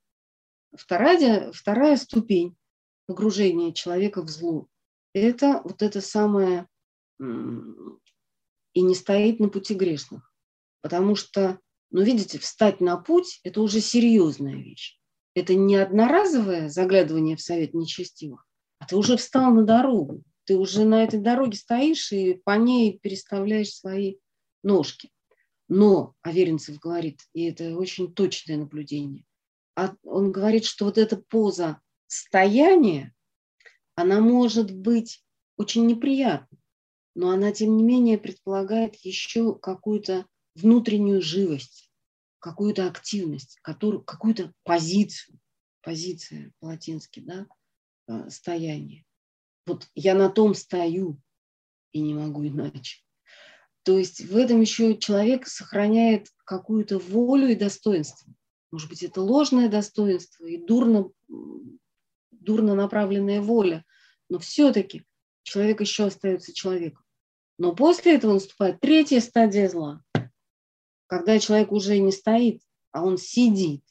Вторая, 0.74 1.52
вторая 1.52 1.98
ступень 1.98 2.56
погружения 3.08 3.74
человека 3.74 4.22
в 4.22 4.30
зло– 4.30 4.68
это 5.14 5.62
вот 5.66 5.82
это 5.82 6.00
самое 6.00 6.68
и 7.20 8.82
не 8.82 8.96
стоит 8.96 9.40
на 9.40 9.50
пути 9.50 9.74
грешных. 9.74 10.34
Потому 10.82 11.16
что, 11.16 11.60
ну, 11.92 12.02
видите, 12.02 12.40
встать 12.40 12.80
на 12.80 12.98
путь– 12.98 13.40
это 13.44 13.62
уже 13.62 13.82
серьезная 13.82 14.56
вещь. 14.56 14.98
Это 15.34 15.56
не 15.56 15.76
одноразовое 15.76 16.70
заглядывание 16.70 17.36
в 17.36 17.42
совет 17.42 17.74
нечестивых, 17.74 18.46
а 18.80 18.86
ты 18.86 18.96
уже 18.96 19.18
встал 19.18 19.54
на 19.54 19.64
дорогу. 19.64 20.24
Ты 20.46 20.58
уже 20.58 20.86
на 20.86 21.04
этой 21.04 21.20
дороге 21.20 21.58
стоишь 21.58 22.12
и 22.12 22.42
по 22.44 22.58
ней 22.58 23.00
переставляешь 23.00 23.74
свои 23.74 24.16
ножки. 24.64 25.12
Но 25.68 26.16
Аверинцев 26.22 26.80
говорит, 26.80 27.22
и 27.34 27.44
это 27.44 27.78
очень 27.78 28.14
точное 28.14 28.58
наблюдение, 28.58 29.24
а 29.76 29.96
он 30.04 30.32
говорит, 30.32 30.66
что 30.66 30.86
вот 30.86 30.98
эта 30.98 31.16
поза 31.16 31.80
стояния, 32.08 33.14
она 33.96 34.20
может 34.20 34.76
быть 34.76 35.24
очень 35.58 35.86
неприятной, 35.86 36.60
но 37.16 37.30
она, 37.30 37.52
тем 37.52 37.78
не 37.78 37.84
менее, 37.84 38.18
предполагает 38.18 38.96
еще 38.96 39.56
какую-то 39.56 40.26
внутреннюю 40.56 41.22
живость, 41.22 41.92
какую-то 42.40 42.88
активность, 42.88 43.60
которую, 43.62 44.04
какую-то 44.04 44.52
позицию, 44.64 45.40
позиция 45.82 46.52
по-латински, 46.60 47.20
да, 47.22 47.48
э, 48.08 48.30
стояние. 48.30 49.06
Вот 49.66 49.88
я 49.96 50.16
на 50.16 50.30
том 50.30 50.56
стою 50.56 51.20
и 51.92 52.02
не 52.02 52.14
могу 52.14 52.46
иначе. 52.46 53.04
То 53.84 53.98
есть 53.98 54.22
в 54.22 54.38
этом 54.38 54.62
еще 54.62 54.98
человек 54.98 55.48
сохраняет 55.48 56.28
какую-то 56.46 57.00
волю 57.00 57.48
и 57.48 57.56
достоинство. 57.56 58.32
Может 58.72 58.90
быть, 58.90 59.04
это 59.04 59.22
ложное 59.22 59.70
достоинство 59.70 60.46
и 60.46 60.58
дурно, 60.58 61.10
дурно 62.32 62.76
направленная 62.76 63.42
воля, 63.42 63.86
но 64.30 64.40
все-таки 64.40 65.06
человек 65.44 65.82
еще 65.82 66.06
остается 66.06 66.54
человеком. 66.54 67.04
Но 67.58 67.76
после 67.76 68.16
этого 68.16 68.34
наступает 68.34 68.80
третья 68.80 69.20
стадия 69.20 69.68
зла, 69.68 70.04
когда 71.12 71.40
человек 71.40 71.74
уже 71.74 71.98
не 71.98 72.14
стоит, 72.14 72.64
а 72.94 73.04
он 73.04 73.18
сидит. 73.18 73.84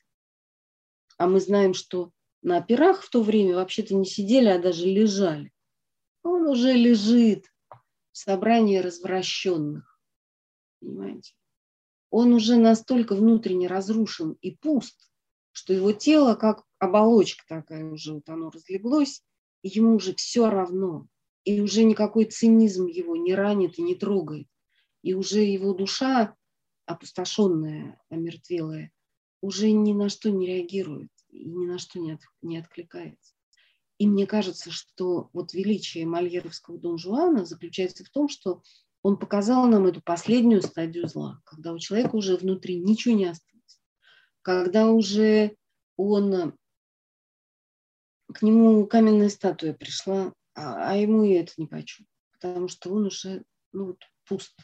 А 1.18 1.26
мы 1.26 1.38
знаем, 1.38 1.74
что 1.74 2.12
на 2.40 2.62
пирах 2.62 3.02
в 3.02 3.10
то 3.10 3.22
время 3.22 3.56
вообще-то 3.56 3.94
не 3.94 4.06
сидели, 4.06 4.46
а 4.46 4.58
даже 4.58 4.86
лежали. 4.86 5.52
Он 6.22 6.48
уже 6.48 6.72
лежит 6.72 7.44
в 8.12 8.16
собрании 8.16 8.78
развращенных. 8.78 10.00
Понимаете? 10.80 11.34
он 12.08 12.32
уже 12.32 12.56
настолько 12.56 13.14
внутренне 13.14 13.66
разрушен 13.68 14.38
и 14.40 14.52
пуст, 14.52 15.12
что 15.52 15.74
его 15.74 15.92
тело, 15.92 16.34
как 16.36 16.64
оболочка 16.78 17.44
такая 17.46 17.84
уже, 17.84 18.14
вот 18.14 18.28
оно 18.30 18.48
разлеглось, 18.48 19.22
и 19.60 19.68
ему 19.68 19.96
уже 19.96 20.14
все 20.14 20.48
равно. 20.48 21.06
И 21.44 21.60
уже 21.60 21.84
никакой 21.84 22.24
цинизм 22.24 22.86
его 22.86 23.14
не 23.14 23.34
ранит 23.34 23.78
и 23.78 23.82
не 23.82 23.94
трогает. 23.94 24.48
И 25.02 25.12
уже 25.12 25.40
его 25.40 25.74
душа, 25.74 26.34
опустошенная, 26.91 28.01
омертвелая, 28.09 28.93
уже 29.41 29.70
ни 29.70 29.93
на 29.93 30.09
что 30.09 30.30
не 30.30 30.47
реагирует 30.47 31.11
и 31.28 31.45
ни 31.45 31.66
на 31.66 31.78
что 31.78 31.99
не, 31.99 32.12
от, 32.12 32.20
не 32.43 32.59
откликается. 32.59 33.34
И 33.99 34.07
мне 34.07 34.26
кажется, 34.26 34.70
что 34.70 35.30
вот 35.32 35.53
величие 35.53 36.07
мальеровского 36.07 36.78
Дон 36.78 36.99
Жуана 36.99 37.45
заключается 37.45 38.05
в 38.05 38.11
том, 38.11 38.28
что 38.28 38.62
он 39.03 39.18
показал 39.18 39.66
нам 39.66 39.86
эту 39.86 40.03
последнюю 40.03 40.62
стадию 40.62 41.09
зла, 41.09 41.41
когда 41.45 41.72
у 41.72 41.78
человека 41.78 42.16
уже 42.16 42.36
внутри 42.36 42.78
ничего 42.78 43.14
не 43.14 43.26
осталось, 43.26 43.80
когда 44.43 44.91
уже 44.91 45.57
он 45.97 46.55
к 48.32 48.43
нему 48.43 48.86
каменная 48.86 49.28
статуя 49.28 49.74
пришла, 49.74 50.32
а, 50.55 50.93
а 50.93 50.97
ему 50.97 51.24
и 51.24 51.32
это 51.32 51.53
не 51.57 51.66
почему, 51.66 52.07
потому 52.32 52.68
что 52.68 52.91
он 52.93 53.07
уже 53.07 53.45
ну, 53.72 53.86
вот, 53.86 54.03
пуст, 54.26 54.57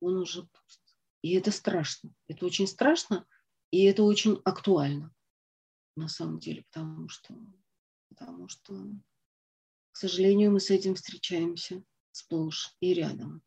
он 0.00 0.18
уже 0.18 0.42
пуст. 0.42 0.83
И 1.24 1.32
это 1.32 1.50
страшно, 1.52 2.12
это 2.28 2.44
очень 2.44 2.66
страшно, 2.66 3.26
и 3.70 3.84
это 3.84 4.02
очень 4.02 4.42
актуально 4.44 5.10
на 5.96 6.06
самом 6.06 6.38
деле, 6.38 6.66
потому 6.70 7.08
что, 7.08 7.34
потому 8.10 8.46
что, 8.50 8.74
к 9.92 9.96
сожалению, 9.96 10.52
мы 10.52 10.60
с 10.60 10.68
этим 10.68 10.96
встречаемся 10.96 11.82
сплошь 12.12 12.76
и 12.80 12.92
рядом. 12.92 13.40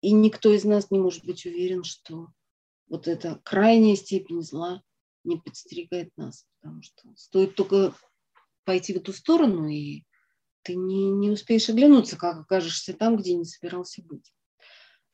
И 0.00 0.12
никто 0.12 0.50
из 0.50 0.64
нас 0.64 0.90
не 0.90 0.98
может 0.98 1.26
быть 1.26 1.44
уверен, 1.44 1.84
что 1.84 2.28
вот 2.86 3.06
эта 3.06 3.38
крайняя 3.44 3.94
степень 3.94 4.40
зла 4.40 4.82
не 5.24 5.36
подстерегает 5.36 6.10
нас, 6.16 6.46
потому 6.58 6.80
что 6.80 7.14
стоит 7.16 7.54
только 7.54 7.94
пойти 8.64 8.94
в 8.94 8.96
эту 8.96 9.12
сторону, 9.12 9.68
и 9.68 10.04
ты 10.62 10.74
не, 10.74 11.10
не 11.10 11.28
успеешь 11.28 11.68
оглянуться, 11.68 12.16
как 12.16 12.38
окажешься 12.38 12.94
там, 12.94 13.18
где 13.18 13.34
не 13.34 13.44
собирался 13.44 14.02
быть. 14.02 14.32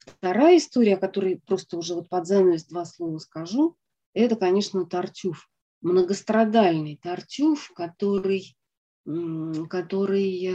Вторая 0.06 0.59
история, 0.59 0.94
о 0.94 1.01
которой 1.01 1.40
просто 1.47 1.76
уже 1.76 1.94
вот 1.94 2.09
под 2.09 2.26
занавес 2.26 2.64
два 2.64 2.85
слова 2.85 3.18
скажу, 3.18 3.76
это, 4.12 4.36
конечно, 4.36 4.85
Тартюф. 4.86 5.48
Многострадальный 5.81 6.98
Тартюф, 7.02 7.72
который 7.74 8.56
который 9.05 10.48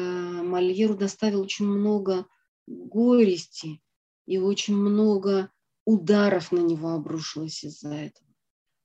Мольеру 0.44 0.96
доставил 0.96 1.42
очень 1.42 1.68
много 1.68 2.26
горести 2.66 3.80
и 4.26 4.40
очень 4.40 4.76
много 4.76 5.52
ударов 5.86 6.52
на 6.52 6.60
него 6.60 6.90
обрушилось 6.90 7.64
из-за 7.64 7.94
этого. 7.94 8.28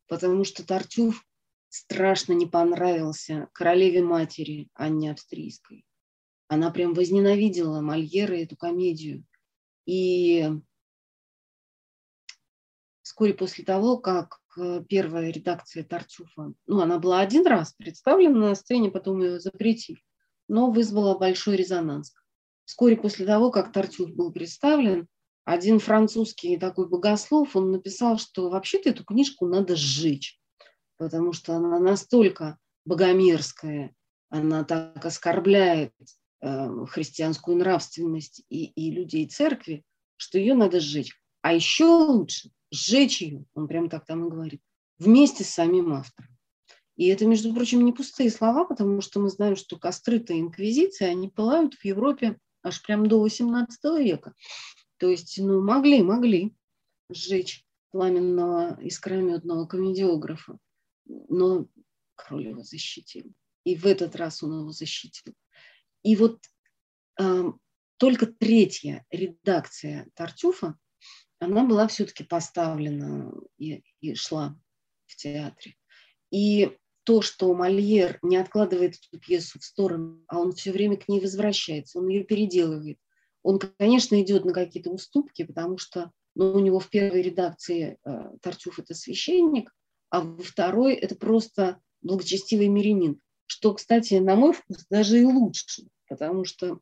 Потому 0.07 0.45
что 0.45 0.67
Тартюф 0.67 1.27
страшно 1.71 2.35
не 2.35 2.47
понравился 2.47 3.49
королеве-матери 3.53 4.69
Анне 4.75 5.13
Австрийской. 5.13 5.87
Она 6.49 6.71
прям 6.71 6.93
возненавидела 6.93 7.81
Мольера 7.81 8.35
эту 8.35 8.57
комедию. 8.57 9.25
И 9.87 10.51
вскоре 13.03 13.35
после 13.35 13.65
того, 13.65 13.99
как 13.99 14.41
первая 14.89 15.31
редакция 15.31 15.85
Тартюфа, 15.85 16.55
ну, 16.67 16.81
она 16.81 16.99
была 16.99 17.21
один 17.21 17.47
раз 17.47 17.75
представлена 17.75 18.49
на 18.49 18.55
сцене, 18.55 18.91
потом 18.91 19.21
ее 19.23 19.41
запретили, 19.41 20.01
но 20.49 20.71
вызвала 20.71 21.19
большой 21.19 21.57
резонанс. 21.57 22.15
Вскоре 22.65 22.97
после 22.97 23.27
того, 23.27 23.51
как 23.51 23.73
Тартюф 23.73 24.11
был 24.11 24.33
представлен, 24.33 25.09
один 25.45 25.79
французский 25.79 26.57
такой 26.57 26.89
богослов, 26.89 27.55
он 27.55 27.71
написал, 27.71 28.19
что 28.19 28.49
вообще-то 28.49 28.91
эту 28.91 29.05
книжку 29.05 29.47
надо 29.47 29.77
сжечь, 29.77 30.41
потому 30.97 31.35
что 31.35 31.55
она 31.57 31.79
настолько 31.79 32.59
богомерзкая, 32.87 33.95
она 34.31 34.65
так 34.65 35.05
оскорбляет 35.05 35.93
э, 36.01 36.05
христианскую 36.89 37.57
нравственность 37.57 38.45
и, 38.51 38.67
и 38.67 38.91
людей 38.91 39.27
церкви, 39.27 39.85
что 40.17 40.39
ее 40.39 40.55
надо 40.55 40.81
сжечь. 40.81 41.19
А 41.43 41.53
еще 41.53 41.85
лучше 41.85 42.51
сжечь 42.71 43.23
ее, 43.23 43.45
он 43.55 43.69
прям 43.69 43.89
так 43.89 44.05
там 44.05 44.27
и 44.27 44.31
говорит, 44.31 44.61
вместе 44.99 45.45
с 45.45 45.51
самим 45.51 45.93
автором. 45.93 46.31
И 46.97 47.09
это, 47.09 47.27
между 47.27 47.53
прочим, 47.53 47.85
не 47.85 47.93
пустые 47.93 48.31
слова, 48.31 48.65
потому 48.65 49.01
что 49.01 49.21
мы 49.21 49.29
знаем, 49.29 49.57
что 49.57 49.79
костры-то 49.79 50.39
инквизиции, 50.39 51.07
они 51.07 51.29
пылают 51.29 51.75
в 51.75 51.85
Европе 51.85 52.39
аж 52.63 52.83
прям 52.83 53.07
до 53.07 53.21
18 53.21 53.85
века. 53.99 54.35
То 54.99 55.09
есть, 55.09 55.39
ну, 55.39 55.61
могли, 55.61 56.03
могли 56.03 56.55
сжечь 57.11 57.65
пламенного 57.91 58.81
искрометного 58.81 59.67
комедиографа. 59.67 60.59
Но 61.07 61.67
король 62.15 62.49
его 62.49 62.63
защитил. 62.63 63.33
И 63.65 63.77
в 63.77 63.87
этот 63.87 64.15
раз 64.17 64.43
он 64.43 64.61
его 64.61 64.71
защитил. 64.71 65.35
И 66.05 66.15
вот 66.15 66.39
э, 67.19 67.45
только 67.97 68.27
третья 68.27 69.05
редакция 69.11 70.09
Тартюфа, 70.15 70.79
она 71.41 71.65
была 71.65 71.89
все-таки 71.89 72.23
поставлена 72.23 73.33
и, 73.59 73.83
и 74.01 74.15
шла 74.15 74.57
в 75.07 75.17
театре. 75.17 75.75
И 76.31 76.77
то, 77.05 77.23
что 77.23 77.53
Мольер 77.55 78.19
не 78.23 78.37
откладывает 78.37 78.95
эту 78.95 79.21
пьесу 79.21 79.59
в 79.59 79.65
сторону, 79.65 80.25
а 80.29 80.39
он 80.39 80.53
все 80.53 80.73
время 80.73 80.97
к 80.97 81.09
ней 81.09 81.21
возвращается, 81.21 81.99
он 81.99 82.09
ее 82.09 82.25
переделывает. 82.25 82.99
Он, 83.43 83.59
конечно, 83.59 84.21
идет 84.23 84.45
на 84.45 84.53
какие-то 84.53 84.91
уступки, 84.91 85.45
потому 85.45 85.77
что 85.77 86.11
ну, 86.35 86.53
у 86.55 86.61
него 86.61 86.81
в 86.81 86.89
первой 86.89 87.23
редакции 87.23 87.99
э, 88.05 88.39
Тартюф– 88.41 88.79
это 88.81 88.95
священник, 88.95 89.71
а 90.11 90.21
во 90.23 90.43
второй– 90.43 90.95
это 90.95 91.15
просто 91.15 91.81
благочестивый 92.01 92.69
мирянин. 92.69 93.21
Что, 93.47 93.75
кстати, 93.75 94.15
на 94.15 94.37
мой 94.37 94.53
вкус, 94.53 94.87
даже 94.89 95.21
и 95.21 95.25
лучше, 95.25 95.85
потому 96.09 96.45
что 96.45 96.81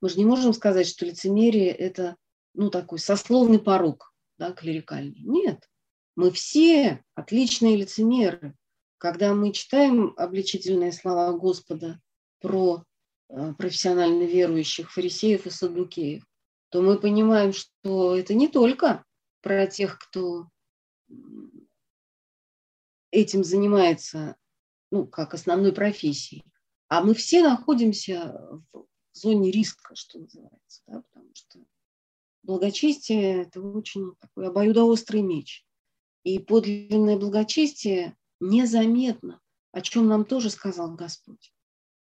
мы 0.00 0.08
же 0.08 0.16
не 0.16 0.24
можем 0.24 0.52
сказать, 0.52 0.86
что 0.86 1.04
лицемерие– 1.04 1.70
это 1.72 2.16
ну, 2.54 2.70
такой 2.70 2.98
сословный 2.98 3.58
порог 3.58 4.12
да, 4.38 4.52
клерикальный. 4.52 5.20
Нет, 5.20 5.68
мы 6.16 6.30
все 6.30 7.04
отличные 7.14 7.76
лицемеры. 7.76 8.54
Когда 8.98 9.34
мы 9.34 9.52
читаем 9.52 10.14
обличительные 10.16 10.92
слова 10.92 11.32
Господа 11.32 12.00
про 12.40 12.84
э, 13.28 13.54
профессионально 13.54 14.24
верующих 14.24 14.92
фарисеев 14.92 15.46
и 15.46 15.50
садукеев, 15.50 16.24
то 16.70 16.82
мы 16.82 16.98
понимаем, 16.98 17.52
что 17.52 18.16
это 18.16 18.34
не 18.34 18.48
только 18.48 19.04
про 19.40 19.66
тех, 19.66 19.98
кто 19.98 20.48
этим 23.10 23.44
занимается, 23.44 24.36
ну, 24.90 25.06
как 25.06 25.34
основной 25.34 25.72
профессией, 25.72 26.44
а 26.88 27.02
мы 27.02 27.14
все 27.14 27.42
находимся 27.42 28.34
в 28.72 28.86
зоне 29.12 29.50
риска, 29.50 29.94
что 29.94 30.18
называется, 30.18 30.82
да, 30.86 31.02
потому 31.02 31.30
что 31.34 31.60
благочестие– 32.42 33.42
это 33.42 33.60
очень 33.60 34.14
такой 34.20 34.48
обоюдоострый 34.48 35.22
меч. 35.22 35.64
И 36.24 36.38
подлинное 36.38 37.18
благочестие 37.18 38.16
незаметно, 38.40 39.40
о 39.72 39.80
чем 39.80 40.08
нам 40.08 40.24
тоже 40.24 40.50
сказал 40.50 40.94
Господь. 40.94 41.52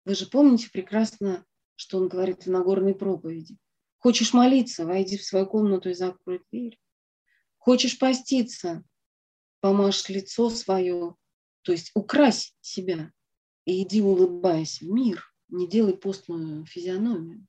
Вы 0.06 0.16
же 0.16 0.28
помните 0.28 0.70
прекрасно, 0.72 1.46
что 1.76 1.98
Он 1.98 2.08
говорит 2.08 2.46
в 2.46 2.50
Нагорной 2.50 2.96
проповеди. 2.96 3.58
Хочешь 3.98 4.34
молиться, 4.34 4.86
войди 4.86 5.18
в 5.18 5.24
свою 5.24 5.48
комнату 5.48 5.90
и 5.90 5.94
закрой 5.94 6.42
дверь. 6.52 6.80
Хочешь 7.58 7.98
поститься, 7.98 8.84
помажь 9.66 10.10
лицо 10.10 10.52
свое, 10.52 11.16
то 11.64 11.72
есть 11.72 11.90
укрась 11.96 12.56
себя 12.62 13.12
и 13.66 13.82
иди 13.82 14.00
улыбаясь 14.00 14.80
в 14.80 14.88
мир, 14.88 15.34
не 15.48 15.68
делай 15.68 15.98
постную 15.98 16.68
физиономию. 16.68 17.48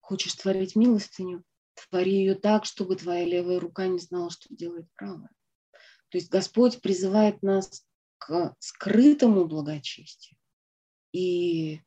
Хочешь 0.00 0.34
творить 0.34 0.76
милостыню, 0.76 1.42
твори 1.74 2.12
ее 2.12 2.36
так, 2.36 2.64
чтобы 2.64 2.94
твоя 2.94 3.24
левая 3.24 3.58
рука 3.58 3.88
не 3.88 3.98
знала, 3.98 4.30
что 4.30 4.54
делает 4.54 4.86
правая. 4.94 5.32
То 6.10 6.18
есть 6.18 6.30
Господь 6.30 6.80
призывает 6.80 7.42
нас 7.42 7.84
к 8.18 8.54
скрытому 8.60 9.44
благочестию. 9.46 10.38
И, 11.10 11.80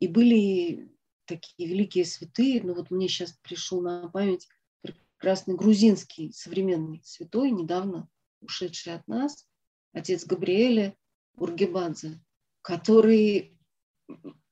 и 0.00 0.08
были 0.08 0.92
такие 1.26 1.68
великие 1.68 2.04
святые, 2.04 2.60
но 2.60 2.74
вот 2.74 2.90
мне 2.90 3.06
сейчас 3.06 3.38
пришел 3.42 3.80
на 3.82 4.08
память 4.08 4.48
прекрасный 4.80 5.54
грузинский 5.54 6.32
современный 6.32 7.00
святой, 7.04 7.52
недавно 7.52 8.10
ушедший 8.40 8.94
от 8.94 9.06
нас, 9.08 9.46
отец 9.92 10.24
Габриэля 10.24 10.96
Ургебадзе, 11.36 12.20
который, 12.62 13.58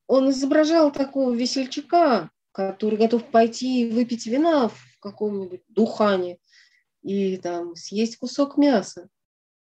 он 0.07 0.31
изображал 0.31 0.93
такого 0.93 1.33
весельчака, 1.33 2.31
который 2.53 2.99
готов 2.99 3.31
пойти 3.31 3.91
выпить 3.91 4.27
вина 4.27 4.69
в 4.69 4.99
каком-нибудь 5.01 5.63
духане, 5.69 6.39
и 7.03 7.37
там 7.37 7.75
съесть 7.75 8.17
кусок 8.17 8.57
мяса. 8.57 9.09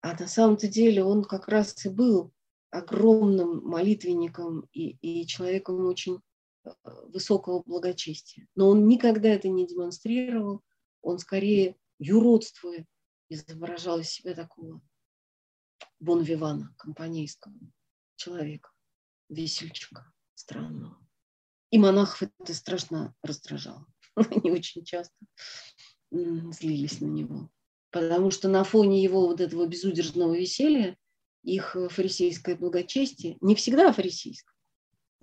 А 0.02 0.18
на 0.20 0.28
самом-то 0.28 0.68
деле 0.68 1.04
он 1.04 1.24
как 1.24 1.48
раз 1.48 1.86
и 1.86 1.90
был 1.90 2.32
огромным 2.72 3.64
молитвенником 3.64 4.68
и, 4.74 4.98
и 5.02 5.28
человеком 5.28 5.86
очень 5.86 6.22
э, 6.64 6.70
высокого 7.08 7.62
благочестия. 7.64 8.48
Но 8.56 8.70
он 8.70 8.88
никогда 8.88 9.30
это 9.30 9.50
не 9.50 9.68
демонстрировал, 9.68 10.62
он 11.02 11.20
скорее 11.20 11.76
юродствуя 12.00 12.86
изображал 13.34 14.00
из 14.00 14.10
себя 14.10 14.34
такого 14.34 14.82
бонвивана, 16.00 16.74
компанейского 16.78 17.56
человека, 18.18 18.72
весельчака 19.30 20.12
странного. 20.36 20.98
И 21.70 21.80
монахов 21.80 22.30
это 22.40 22.54
страшно 22.54 23.16
раздражало. 23.24 23.88
Они 24.16 24.52
очень 24.52 24.84
часто 24.84 25.16
злились 26.12 27.00
на 27.00 27.06
него. 27.06 27.50
Потому 27.92 28.32
что 28.32 28.50
на 28.50 28.64
фоне 28.64 29.02
его 29.02 29.28
вот 29.28 29.40
этого 29.40 29.66
безудержного 29.66 30.36
веселья 30.36 30.98
их 31.44 31.76
фарисейское 31.90 32.56
благочестие, 32.56 33.38
не 33.42 33.56
всегда 33.56 33.92
фарисейское, 33.92 34.56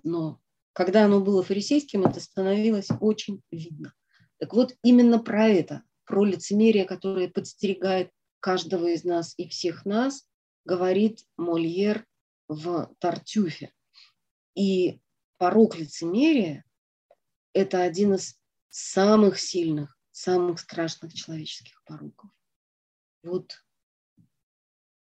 но 0.03 0.41
когда 0.73 1.05
оно 1.05 1.21
было 1.21 1.43
фарисейским, 1.43 2.05
это 2.05 2.19
становилось 2.19 2.89
очень 2.99 3.41
видно. 3.51 3.93
Так 4.37 4.53
вот, 4.53 4.75
именно 4.83 5.19
про 5.19 5.47
это, 5.47 5.83
про 6.09 6.25
лицемерие, 6.25 6.83
которое 6.83 7.29
подстерегает 7.29 8.11
каждого 8.41 8.87
из 8.87 9.05
нас 9.05 9.33
и 9.37 9.47
всех 9.47 9.85
нас, 9.85 10.27
говорит 10.65 11.23
Мольер 11.37 12.05
в 12.49 12.93
Тартюфе. 12.99 13.71
И 14.55 14.99
порог 15.37 15.77
лицемерия– 15.77 16.65
это 17.53 17.83
один 17.83 18.15
из 18.15 18.37
самых 18.69 19.39
сильных 19.39 19.99
самых 20.19 20.59
страшных 20.59 21.13
человеческих 21.13 21.81
пороков. 21.85 22.29
Вот 23.23 23.63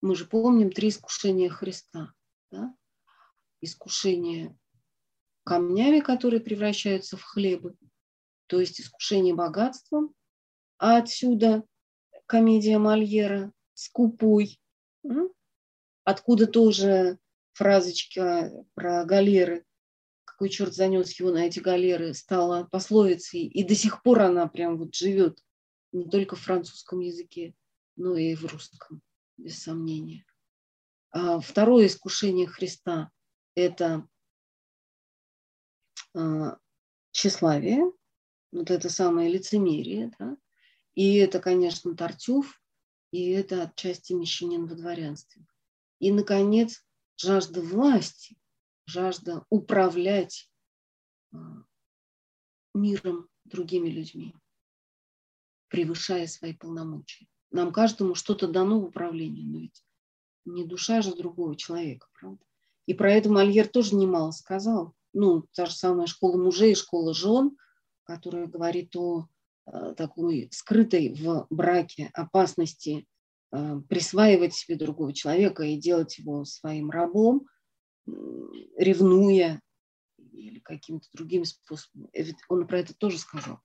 мы 0.00 0.16
же 0.16 0.24
помним 0.24 0.72
три 0.72 0.88
искушения 0.88 1.48
Христа. 1.48 2.12
Да? 2.50 2.74
Искушение 3.60 4.58
камнями, 5.44 6.00
которые 6.00 6.40
превращаются 6.40 7.16
в 7.16 7.22
хлебы, 7.22 7.76
то 8.46 8.58
есть 8.58 8.80
искушение 8.80 9.34
богатством, 9.34 10.14
а 10.84 10.98
отсюда 10.98 11.64
комедия 12.26 12.76
Мольера 12.76 13.54
«Скупой», 13.72 14.60
откуда 16.04 16.46
тоже 16.46 17.18
фразочка 17.54 18.52
про 18.74 19.06
галеры 19.06 19.64
какой 20.26 20.50
черт 20.50 20.74
занес 20.74 21.18
его 21.18 21.30
на 21.30 21.46
эти 21.46 21.60
галеры, 21.60 22.12
стала 22.12 22.64
пословицей, 22.64 23.46
и 23.46 23.64
до 23.64 23.74
сих 23.74 24.02
пор 24.02 24.20
она 24.20 24.46
прям 24.46 24.76
вот 24.76 24.94
живет 24.94 25.38
не 25.92 26.10
только 26.10 26.36
в 26.36 26.40
французском 26.40 27.00
языке, 27.00 27.54
но 27.96 28.18
и 28.18 28.34
в 28.34 28.44
русском, 28.44 29.00
без 29.38 29.62
сомнения. 29.62 30.26
А 31.12 31.40
второе 31.40 31.86
искушение 31.86 32.46
Христа– 32.46 33.10
это 33.54 34.06
а, 36.14 36.58
тщеславие, 37.12 37.90
вот 38.52 38.70
это 38.70 38.90
самое 38.90 39.30
лицемерие, 39.30 40.12
да? 40.18 40.36
И 40.94 41.16
это, 41.16 41.40
конечно, 41.40 41.96
Тартюф, 41.96 42.60
и 43.10 43.30
это 43.30 43.62
отчасти 43.62 44.12
мещанин 44.12 44.66
во 44.66 44.74
дворянстве. 44.74 45.46
И, 45.98 46.12
наконец, 46.12 46.84
жажда 47.16 47.60
власти, 47.60 48.36
жажда 48.86 49.44
управлять 49.50 50.50
а, 51.32 51.64
миром 52.74 53.28
другими 53.44 53.88
людьми, 53.88 54.34
превышая 55.68 56.26
свои 56.26 56.54
полномочия. 56.54 57.26
Нам 57.50 57.72
каждому 57.72 58.14
что-то 58.14 58.48
дано 58.48 58.80
в 58.80 58.84
управлении, 58.84 59.44
но 59.44 59.58
ведь 59.60 59.84
не 60.44 60.64
душа 60.64 61.02
же 61.02 61.14
другого 61.14 61.56
человека, 61.56 62.08
правда? 62.18 62.44
И 62.86 62.94
про 62.94 63.12
это 63.12 63.30
Мольер 63.30 63.66
тоже 63.66 63.94
немало 63.94 64.32
сказал. 64.32 64.94
Ну, 65.12 65.46
та 65.54 65.66
же 65.66 65.72
самая 65.72 66.06
школа 66.06 66.36
мужей 66.36 66.74
школа 66.74 67.14
жен, 67.14 67.56
которая 68.02 68.46
говорит 68.46 68.94
о 68.96 69.28
такой 69.66 70.48
скрытой 70.52 71.14
в 71.14 71.46
браке 71.50 72.10
опасности 72.12 73.06
э, 73.52 73.80
присваивать 73.88 74.54
себе 74.54 74.76
другого 74.76 75.12
человека 75.12 75.62
и 75.62 75.76
делать 75.76 76.18
его 76.18 76.44
своим 76.44 76.90
рабом, 76.90 77.46
ревнуя 78.76 79.60
или 80.32 80.58
каким-то 80.58 81.08
другим 81.14 81.44
способом. 81.44 82.10
Он 82.48 82.66
про 82.66 82.80
это 82.80 82.94
тоже 82.94 83.18
сказал. 83.18 83.60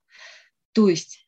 То 0.71 0.87
есть 0.87 1.27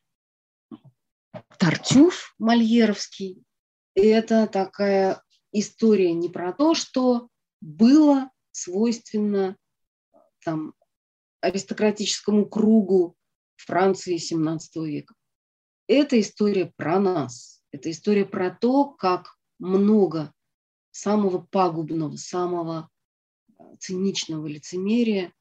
Тартюф 1.58 2.34
Мольеровский– 2.38 3.42
это 3.94 4.46
такая 4.46 5.22
история 5.52 6.12
не 6.12 6.28
про 6.28 6.52
то, 6.52 6.74
что 6.74 7.28
было 7.60 8.30
свойственно 8.50 9.56
там, 10.44 10.74
аристократическому 11.40 12.46
кругу 12.46 13.16
Франции 13.64 14.16
XVII 14.16 14.86
века. 14.86 15.14
это 15.86 16.20
история 16.20 16.72
про 16.76 16.98
нас. 16.98 17.62
Это 17.70 17.90
история 17.90 18.26
про 18.26 18.50
то, 18.50 18.84
как 18.90 19.38
много 19.58 20.32
самого 20.90 21.38
пагубного, 21.38 22.16
самого 22.16 22.90
э, 23.58 23.62
циничного 23.78 24.46
лицемерия 24.46 25.32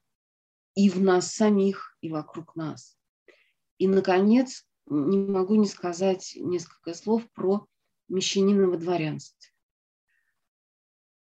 и 0.76 0.90
в 0.90 1.02
нас 1.02 1.34
самих, 1.34 1.98
и 2.02 2.10
вокруг 2.10 2.56
нас. 2.56 2.98
И, 3.78 3.88
наконец, 3.88 4.66
не 4.86 5.18
могу 5.18 5.56
не 5.56 5.68
сказать 5.68 6.34
несколько 6.36 6.94
слов 6.94 7.30
про 7.34 7.68
мещанина 8.08 8.68
во 8.68 8.78
дворянстве. 8.78 9.52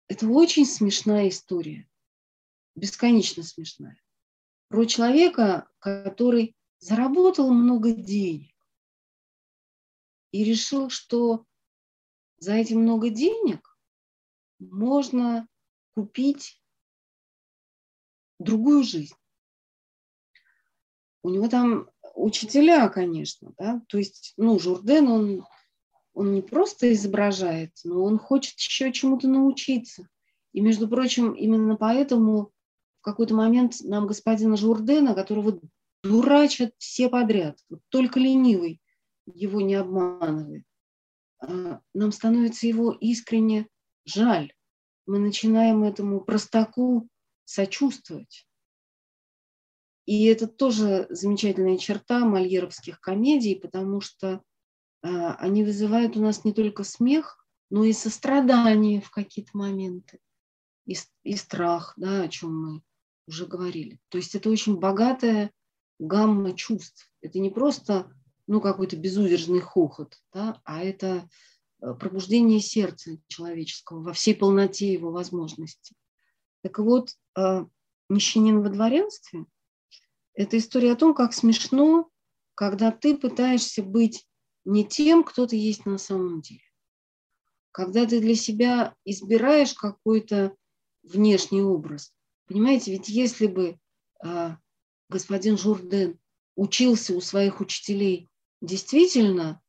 Это 0.08 0.28
очень 0.28 0.66
смешная 0.66 1.30
история, 1.30 1.90
бесконечно 2.76 3.42
смешная. 3.42 4.00
Про 4.68 4.86
человека, 4.86 5.70
который 5.80 6.56
заработал 6.84 7.50
много 7.54 7.94
денег 7.94 8.54
и 10.32 10.44
решил, 10.44 10.90
что 10.90 11.46
за 12.40 12.56
эти 12.56 12.74
много 12.74 13.10
денег 13.10 13.78
можно 14.60 15.48
купить 15.96 16.62
другую 18.38 18.84
жизнь. 18.84 19.16
У 21.22 21.30
него 21.30 21.48
там 21.48 21.90
учителя, 22.16 22.90
конечно, 22.90 23.54
да, 23.58 23.82
то 23.88 23.98
есть, 23.98 24.34
ну, 24.36 24.60
Журден, 24.60 25.08
он, 25.08 25.48
он 26.14 26.34
не 26.34 26.42
просто 26.42 26.92
изображает, 26.92 27.72
но 27.86 28.04
он 28.04 28.20
хочет 28.20 28.60
еще 28.60 28.92
чему-то 28.92 29.30
научиться. 29.30 30.10
И, 30.52 30.60
между 30.60 30.90
прочим, 30.90 31.32
именно 31.32 31.78
поэтому 31.78 32.52
в 33.00 33.04
какой-то 33.04 33.36
момент 33.36 33.76
нам 33.84 34.06
господина 34.06 34.58
Журдена, 34.58 35.14
которого 35.14 35.62
дурачат 36.04 36.74
все 36.78 37.10
подряд, 37.10 37.58
вот 37.70 37.80
только 37.90 38.20
ленивый 38.20 38.82
его 39.26 39.62
не 39.62 39.76
обманывает, 39.76 40.66
а, 41.40 41.82
нам 41.94 42.12
становится 42.12 42.68
его 42.68 42.92
искренне 42.92 43.68
жаль. 44.06 44.54
Мы 45.06 45.20
начинаем 45.20 45.84
этому 45.84 46.22
простаку 46.22 47.08
сочувствовать. 47.46 48.48
И 50.06 50.26
это 50.26 50.48
тоже 50.48 51.08
замечательная 51.10 51.78
черта 51.78 52.26
мольеровских 52.26 53.00
комедий, 53.00 53.56
потому 53.56 54.02
что 54.02 54.42
э, 55.02 55.08
они 55.08 55.64
вызывают 55.64 56.18
у 56.18 56.22
нас 56.22 56.44
не 56.44 56.54
только 56.54 56.84
смех, 56.84 57.46
но 57.70 57.86
и 57.86 57.94
сострадание 57.94 59.02
в 59.02 59.10
какие-то 59.12 59.52
моменты, 59.54 60.20
и, 60.86 60.96
и 61.24 61.36
страх, 61.38 61.94
да, 61.96 62.24
о 62.24 62.28
чем 62.28 62.62
мы 62.62 62.82
уже 63.28 63.46
говорили. 63.46 64.00
То 64.10 64.18
есть 64.18 64.36
это 64.36 64.50
очень 64.50 64.78
богатая 64.78 65.52
гамма 66.08 66.54
чувств. 66.54 67.12
Это 67.22 67.40
не 67.40 67.50
просто 67.50 68.12
ну, 68.48 68.62
какой-то 68.62 68.98
безудержный 68.98 69.62
хохот, 69.62 70.18
да, 70.34 70.62
а 70.66 70.84
это 70.84 71.30
э, 71.82 71.94
пробуждение 71.94 72.60
сердца 72.60 73.18
человеческого 73.28 74.02
во 74.02 74.14
всей 74.14 74.36
полноте 74.36 74.92
его 74.92 75.12
возможностей. 75.12 75.96
Так 76.62 76.80
вот, 76.80 77.12
э, 77.38 77.66
«Мещанин 78.10 78.62
во 78.62 78.70
дворянстве» 78.70 79.46
Это 80.36 80.58
история 80.58 80.94
о 80.94 80.96
том, 80.96 81.14
как 81.14 81.34
смешно, 81.34 82.10
когда 82.56 82.92
ты 82.92 83.16
пытаешься 83.16 83.84
быть 83.84 84.28
не 84.66 84.86
тем, 84.86 85.24
кто 85.24 85.46
ты 85.46 85.56
есть 85.56 85.86
на 85.86 85.98
самом 85.98 86.42
деле. 86.42 86.62
Когда 87.72 88.06
ты 88.06 88.20
для 88.20 88.36
себя 88.36 88.96
избираешь 89.06 89.74
какой-то 89.74 90.56
внешний 91.04 91.62
образ. 91.62 92.14
Понимаете, 92.48 92.92
ведь 92.92 93.10
если 93.10 93.48
бы 93.48 93.78
а, 94.24 94.58
господин 95.10 95.58
Журден 95.58 96.20
учился 96.56 97.16
у 97.16 97.22
своих 97.22 97.60
учителей 97.62 98.30
действительно 98.62 99.62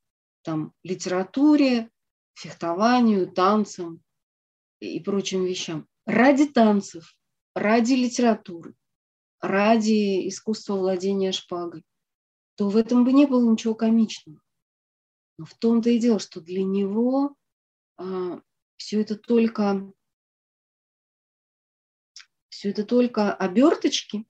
там 0.42 0.72
литературе, 0.82 1.90
фехтованию, 2.34 3.30
танцам 3.30 4.02
и 4.80 5.00
прочим 5.00 5.44
вещам, 5.44 5.88
ради 6.06 6.46
танцев, 6.46 7.16
ради 7.54 7.94
литературы, 7.94 8.74
ради 9.40 10.28
искусства 10.28 10.74
владения 10.74 11.32
шпагой, 11.32 11.84
то 12.56 12.68
в 12.68 12.76
этом 12.76 13.04
бы 13.04 13.12
не 13.12 13.26
было 13.26 13.50
ничего 13.50 13.74
комичного. 13.74 14.40
Но 15.38 15.46
в 15.46 15.54
том-то 15.54 15.90
и 15.90 15.98
дело, 15.98 16.18
что 16.18 16.40
для 16.40 16.62
него 16.62 17.34
а, 17.96 18.40
все 18.76 19.00
это 19.00 19.16
только 19.16 19.92
все 22.48 22.70
это 22.70 22.84
только 22.84 23.34
оберточки, 23.34 24.26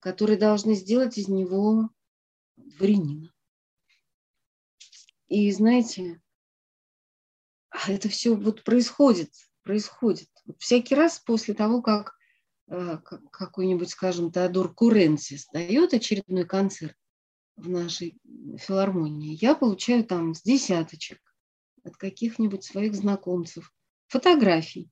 которые 0.00 0.38
должны 0.38 0.74
сделать 0.74 1.18
из 1.18 1.28
него 1.28 1.90
дворянина. 2.56 3.32
И 5.28 5.50
знаете, 5.52 6.20
это 7.86 8.08
все 8.08 8.34
вот 8.34 8.64
происходит, 8.64 9.32
происходит. 9.62 10.28
Вот 10.46 10.60
всякий 10.60 10.94
раз 10.94 11.18
после 11.18 11.54
того, 11.54 11.82
как 11.82 12.18
Э, 12.70 12.98
какой-нибудь, 13.32 13.88
скажем, 13.88 14.30
Теодор 14.30 14.74
Куренсис 14.74 15.46
дает 15.52 15.94
очередной 15.94 16.44
концерт 16.44 16.94
в 17.56 17.68
нашей 17.68 18.18
филармонии, 18.58 19.38
я 19.40 19.54
получаю 19.54 20.04
там 20.04 20.34
с 20.34 20.42
десяточек 20.42 21.18
от 21.82 21.96
каких-нибудь 21.96 22.62
своих 22.62 22.94
знакомцев 22.94 23.72
фотографий, 24.06 24.90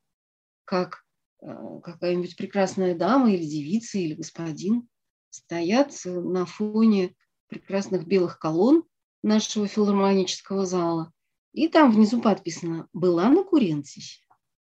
как 0.64 1.04
э, 1.42 1.46
какая-нибудь 1.82 2.36
прекрасная 2.36 2.94
дама 2.94 3.30
или 3.32 3.44
девица 3.44 3.98
или 3.98 4.14
господин 4.14 4.88
стоят 5.36 5.92
на 6.04 6.46
фоне 6.46 7.14
прекрасных 7.48 8.06
белых 8.06 8.38
колонн 8.38 8.84
нашего 9.22 9.66
филармонического 9.66 10.66
зала. 10.66 11.12
И 11.52 11.68
там 11.68 11.92
внизу 11.92 12.20
подписано 12.20 12.88
«Была 12.92 13.28
на 13.28 13.44
Куренсисе». 13.44 14.20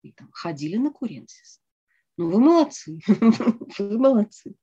И 0.03 0.11
там 0.13 0.29
ходили 0.31 0.77
на 0.77 0.91
Куренсис. 0.91 1.59
Ну, 2.17 2.29
вы 2.29 2.39
молодцы, 2.39 2.99
вы 3.77 3.99
молодцы. 3.99 4.55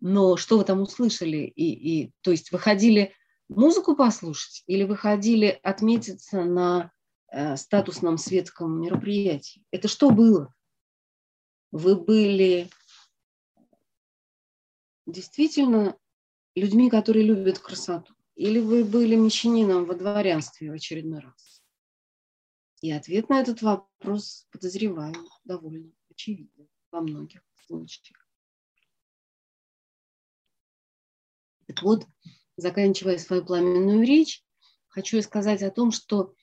Но 0.00 0.36
что 0.36 0.58
вы 0.58 0.64
там 0.64 0.80
услышали? 0.80 1.38
И, 1.38 2.04
и, 2.04 2.12
то 2.22 2.30
есть 2.30 2.52
выходили 2.52 3.12
музыку 3.48 3.96
послушать 3.96 4.62
или 4.66 4.84
выходили 4.84 5.58
отметиться 5.62 6.44
на 6.44 6.90
э, 7.30 7.56
статусном 7.56 8.18
светском 8.18 8.80
мероприятии? 8.80 9.64
Это 9.70 9.88
что 9.88 10.10
было? 10.10 10.52
Вы 11.70 11.96
были 11.96 12.70
действительно 15.08 15.98
людьми, 16.54 16.90
которые 16.90 17.24
любят 17.24 17.58
красоту? 17.58 18.14
Или 18.36 18.60
вы 18.60 18.84
были 18.84 19.16
мещанином 19.16 19.84
во 19.84 19.94
дворянстве 19.94 20.70
в 20.70 20.74
очередной 20.74 21.20
раз? 21.20 21.62
И 22.80 22.92
ответ 22.92 23.28
на 23.28 23.40
этот 23.40 23.62
вопрос, 23.62 24.46
подозреваю, 24.52 25.14
довольно 25.44 25.90
очевиден 26.10 26.68
во 26.92 27.00
многих 27.00 27.42
случаях. 27.66 28.24
Так 31.66 31.82
вот, 31.82 32.06
заканчивая 32.56 33.18
свою 33.18 33.44
пламенную 33.44 34.06
речь, 34.06 34.44
хочу 34.86 35.20
сказать 35.22 35.62
о 35.62 35.70
том, 35.70 35.90
что, 35.90 36.34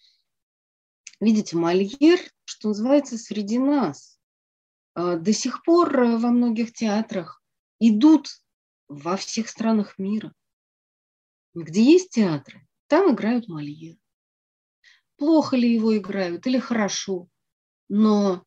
видите, 1.21 1.55
Мольер, 1.55 2.19
что 2.43 2.69
называется, 2.69 3.17
среди 3.17 3.57
нас. 3.57 4.19
А, 4.93 5.15
до 5.15 5.33
сих 5.33 5.63
пор 5.63 5.95
во 5.97 6.29
многих 6.29 6.73
театрах 6.73 7.41
идут 7.79 8.27
во 8.87 9.17
всех 9.17 9.49
странах 9.49 9.97
мира. 9.97 10.33
Где 11.53 11.83
есть 11.83 12.11
театры, 12.11 12.67
там 12.87 13.13
играют 13.13 13.47
Мольер. 13.47 13.97
Плохо 15.17 15.55
ли 15.55 15.73
его 15.73 15.97
играют 15.97 16.45
или 16.45 16.59
хорошо, 16.59 17.29
но 17.87 18.43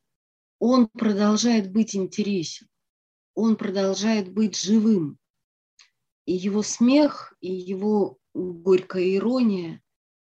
он 0.59 0.89
продолжает 0.89 1.73
быть 1.73 1.97
интересен, 1.97 2.69
он 3.35 3.57
продолжает 3.57 4.33
быть 4.33 4.61
живым. 4.61 5.19
И 6.27 6.35
его 6.35 6.63
смех, 6.63 7.33
и 7.41 7.51
его 7.51 8.19
горькая 8.35 9.15
ирония, 9.15 9.83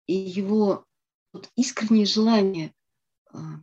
и 0.07 0.15
его 0.15 0.85
искреннее 1.55 2.05
желание 2.05 2.74
а, 3.33 3.61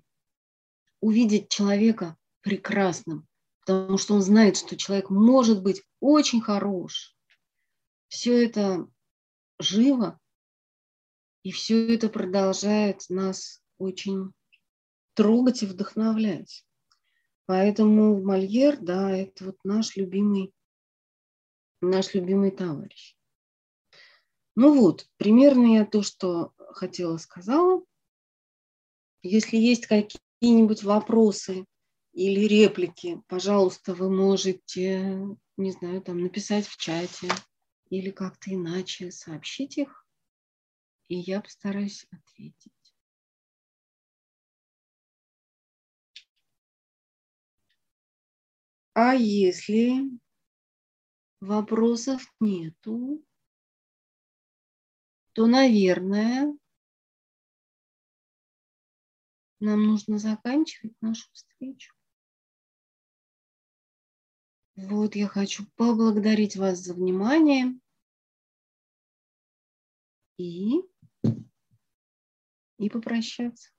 увидеть 0.99 1.49
человека 1.49 2.17
прекрасным, 2.41 3.27
потому 3.65 3.97
что 3.97 4.15
он 4.15 4.21
знает, 4.21 4.57
что 4.57 4.75
человек 4.75 5.09
может 5.09 5.63
быть 5.63 5.83
очень 5.99 6.41
хорош. 6.41 7.15
Все 8.09 8.45
это 8.45 8.87
живо, 9.59 10.19
и 11.43 11.51
все 11.51 11.93
это 11.93 12.09
продолжает 12.09 13.09
нас 13.09 13.61
очень 13.77 14.31
трогать 15.13 15.63
и 15.63 15.65
вдохновлять. 15.65 16.65
Поэтому 17.45 18.21
Мольер, 18.21 18.77
да, 18.77 19.11
это 19.11 19.45
вот 19.45 19.57
наш 19.63 19.95
любимый, 19.95 20.53
наш 21.81 22.13
любимый 22.13 22.51
товарищ. 22.51 23.15
Ну 24.55 24.79
вот, 24.79 25.07
примерно 25.17 25.77
я 25.77 25.85
то, 25.85 26.03
что 26.03 26.53
хотела, 26.57 27.17
сказала. 27.17 27.83
Если 29.23 29.57
есть 29.57 29.87
какие-нибудь 29.87 30.83
вопросы 30.83 31.65
или 32.13 32.41
реплики, 32.47 33.21
пожалуйста, 33.27 33.93
вы 33.93 34.09
можете, 34.09 35.37
не 35.57 35.71
знаю, 35.71 36.01
там 36.01 36.19
написать 36.21 36.67
в 36.67 36.77
чате 36.77 37.29
или 37.89 38.09
как-то 38.11 38.53
иначе 38.53 39.11
сообщить 39.11 39.77
их. 39.77 40.03
и 41.07 41.15
я 41.15 41.39
постараюсь 41.39 42.05
ответить. 42.11 42.93
А 48.95 49.13
если 49.13 50.09
вопросов 51.41 52.25
нету, 52.39 53.23
то, 55.33 55.45
наверное, 55.45 56.55
нам 59.59 59.81
нужно 59.87 60.19
заканчивать 60.19 60.93
нашу 61.01 61.27
встречу. 61.33 61.95
Вот 64.75 65.15
я 65.15 65.27
хочу 65.27 65.65
поблагодарить 65.75 66.55
вас 66.55 66.79
за 66.79 66.93
внимание 66.95 67.79
и, 70.37 70.81
и 72.79 72.89
попрощаться. 72.89 73.69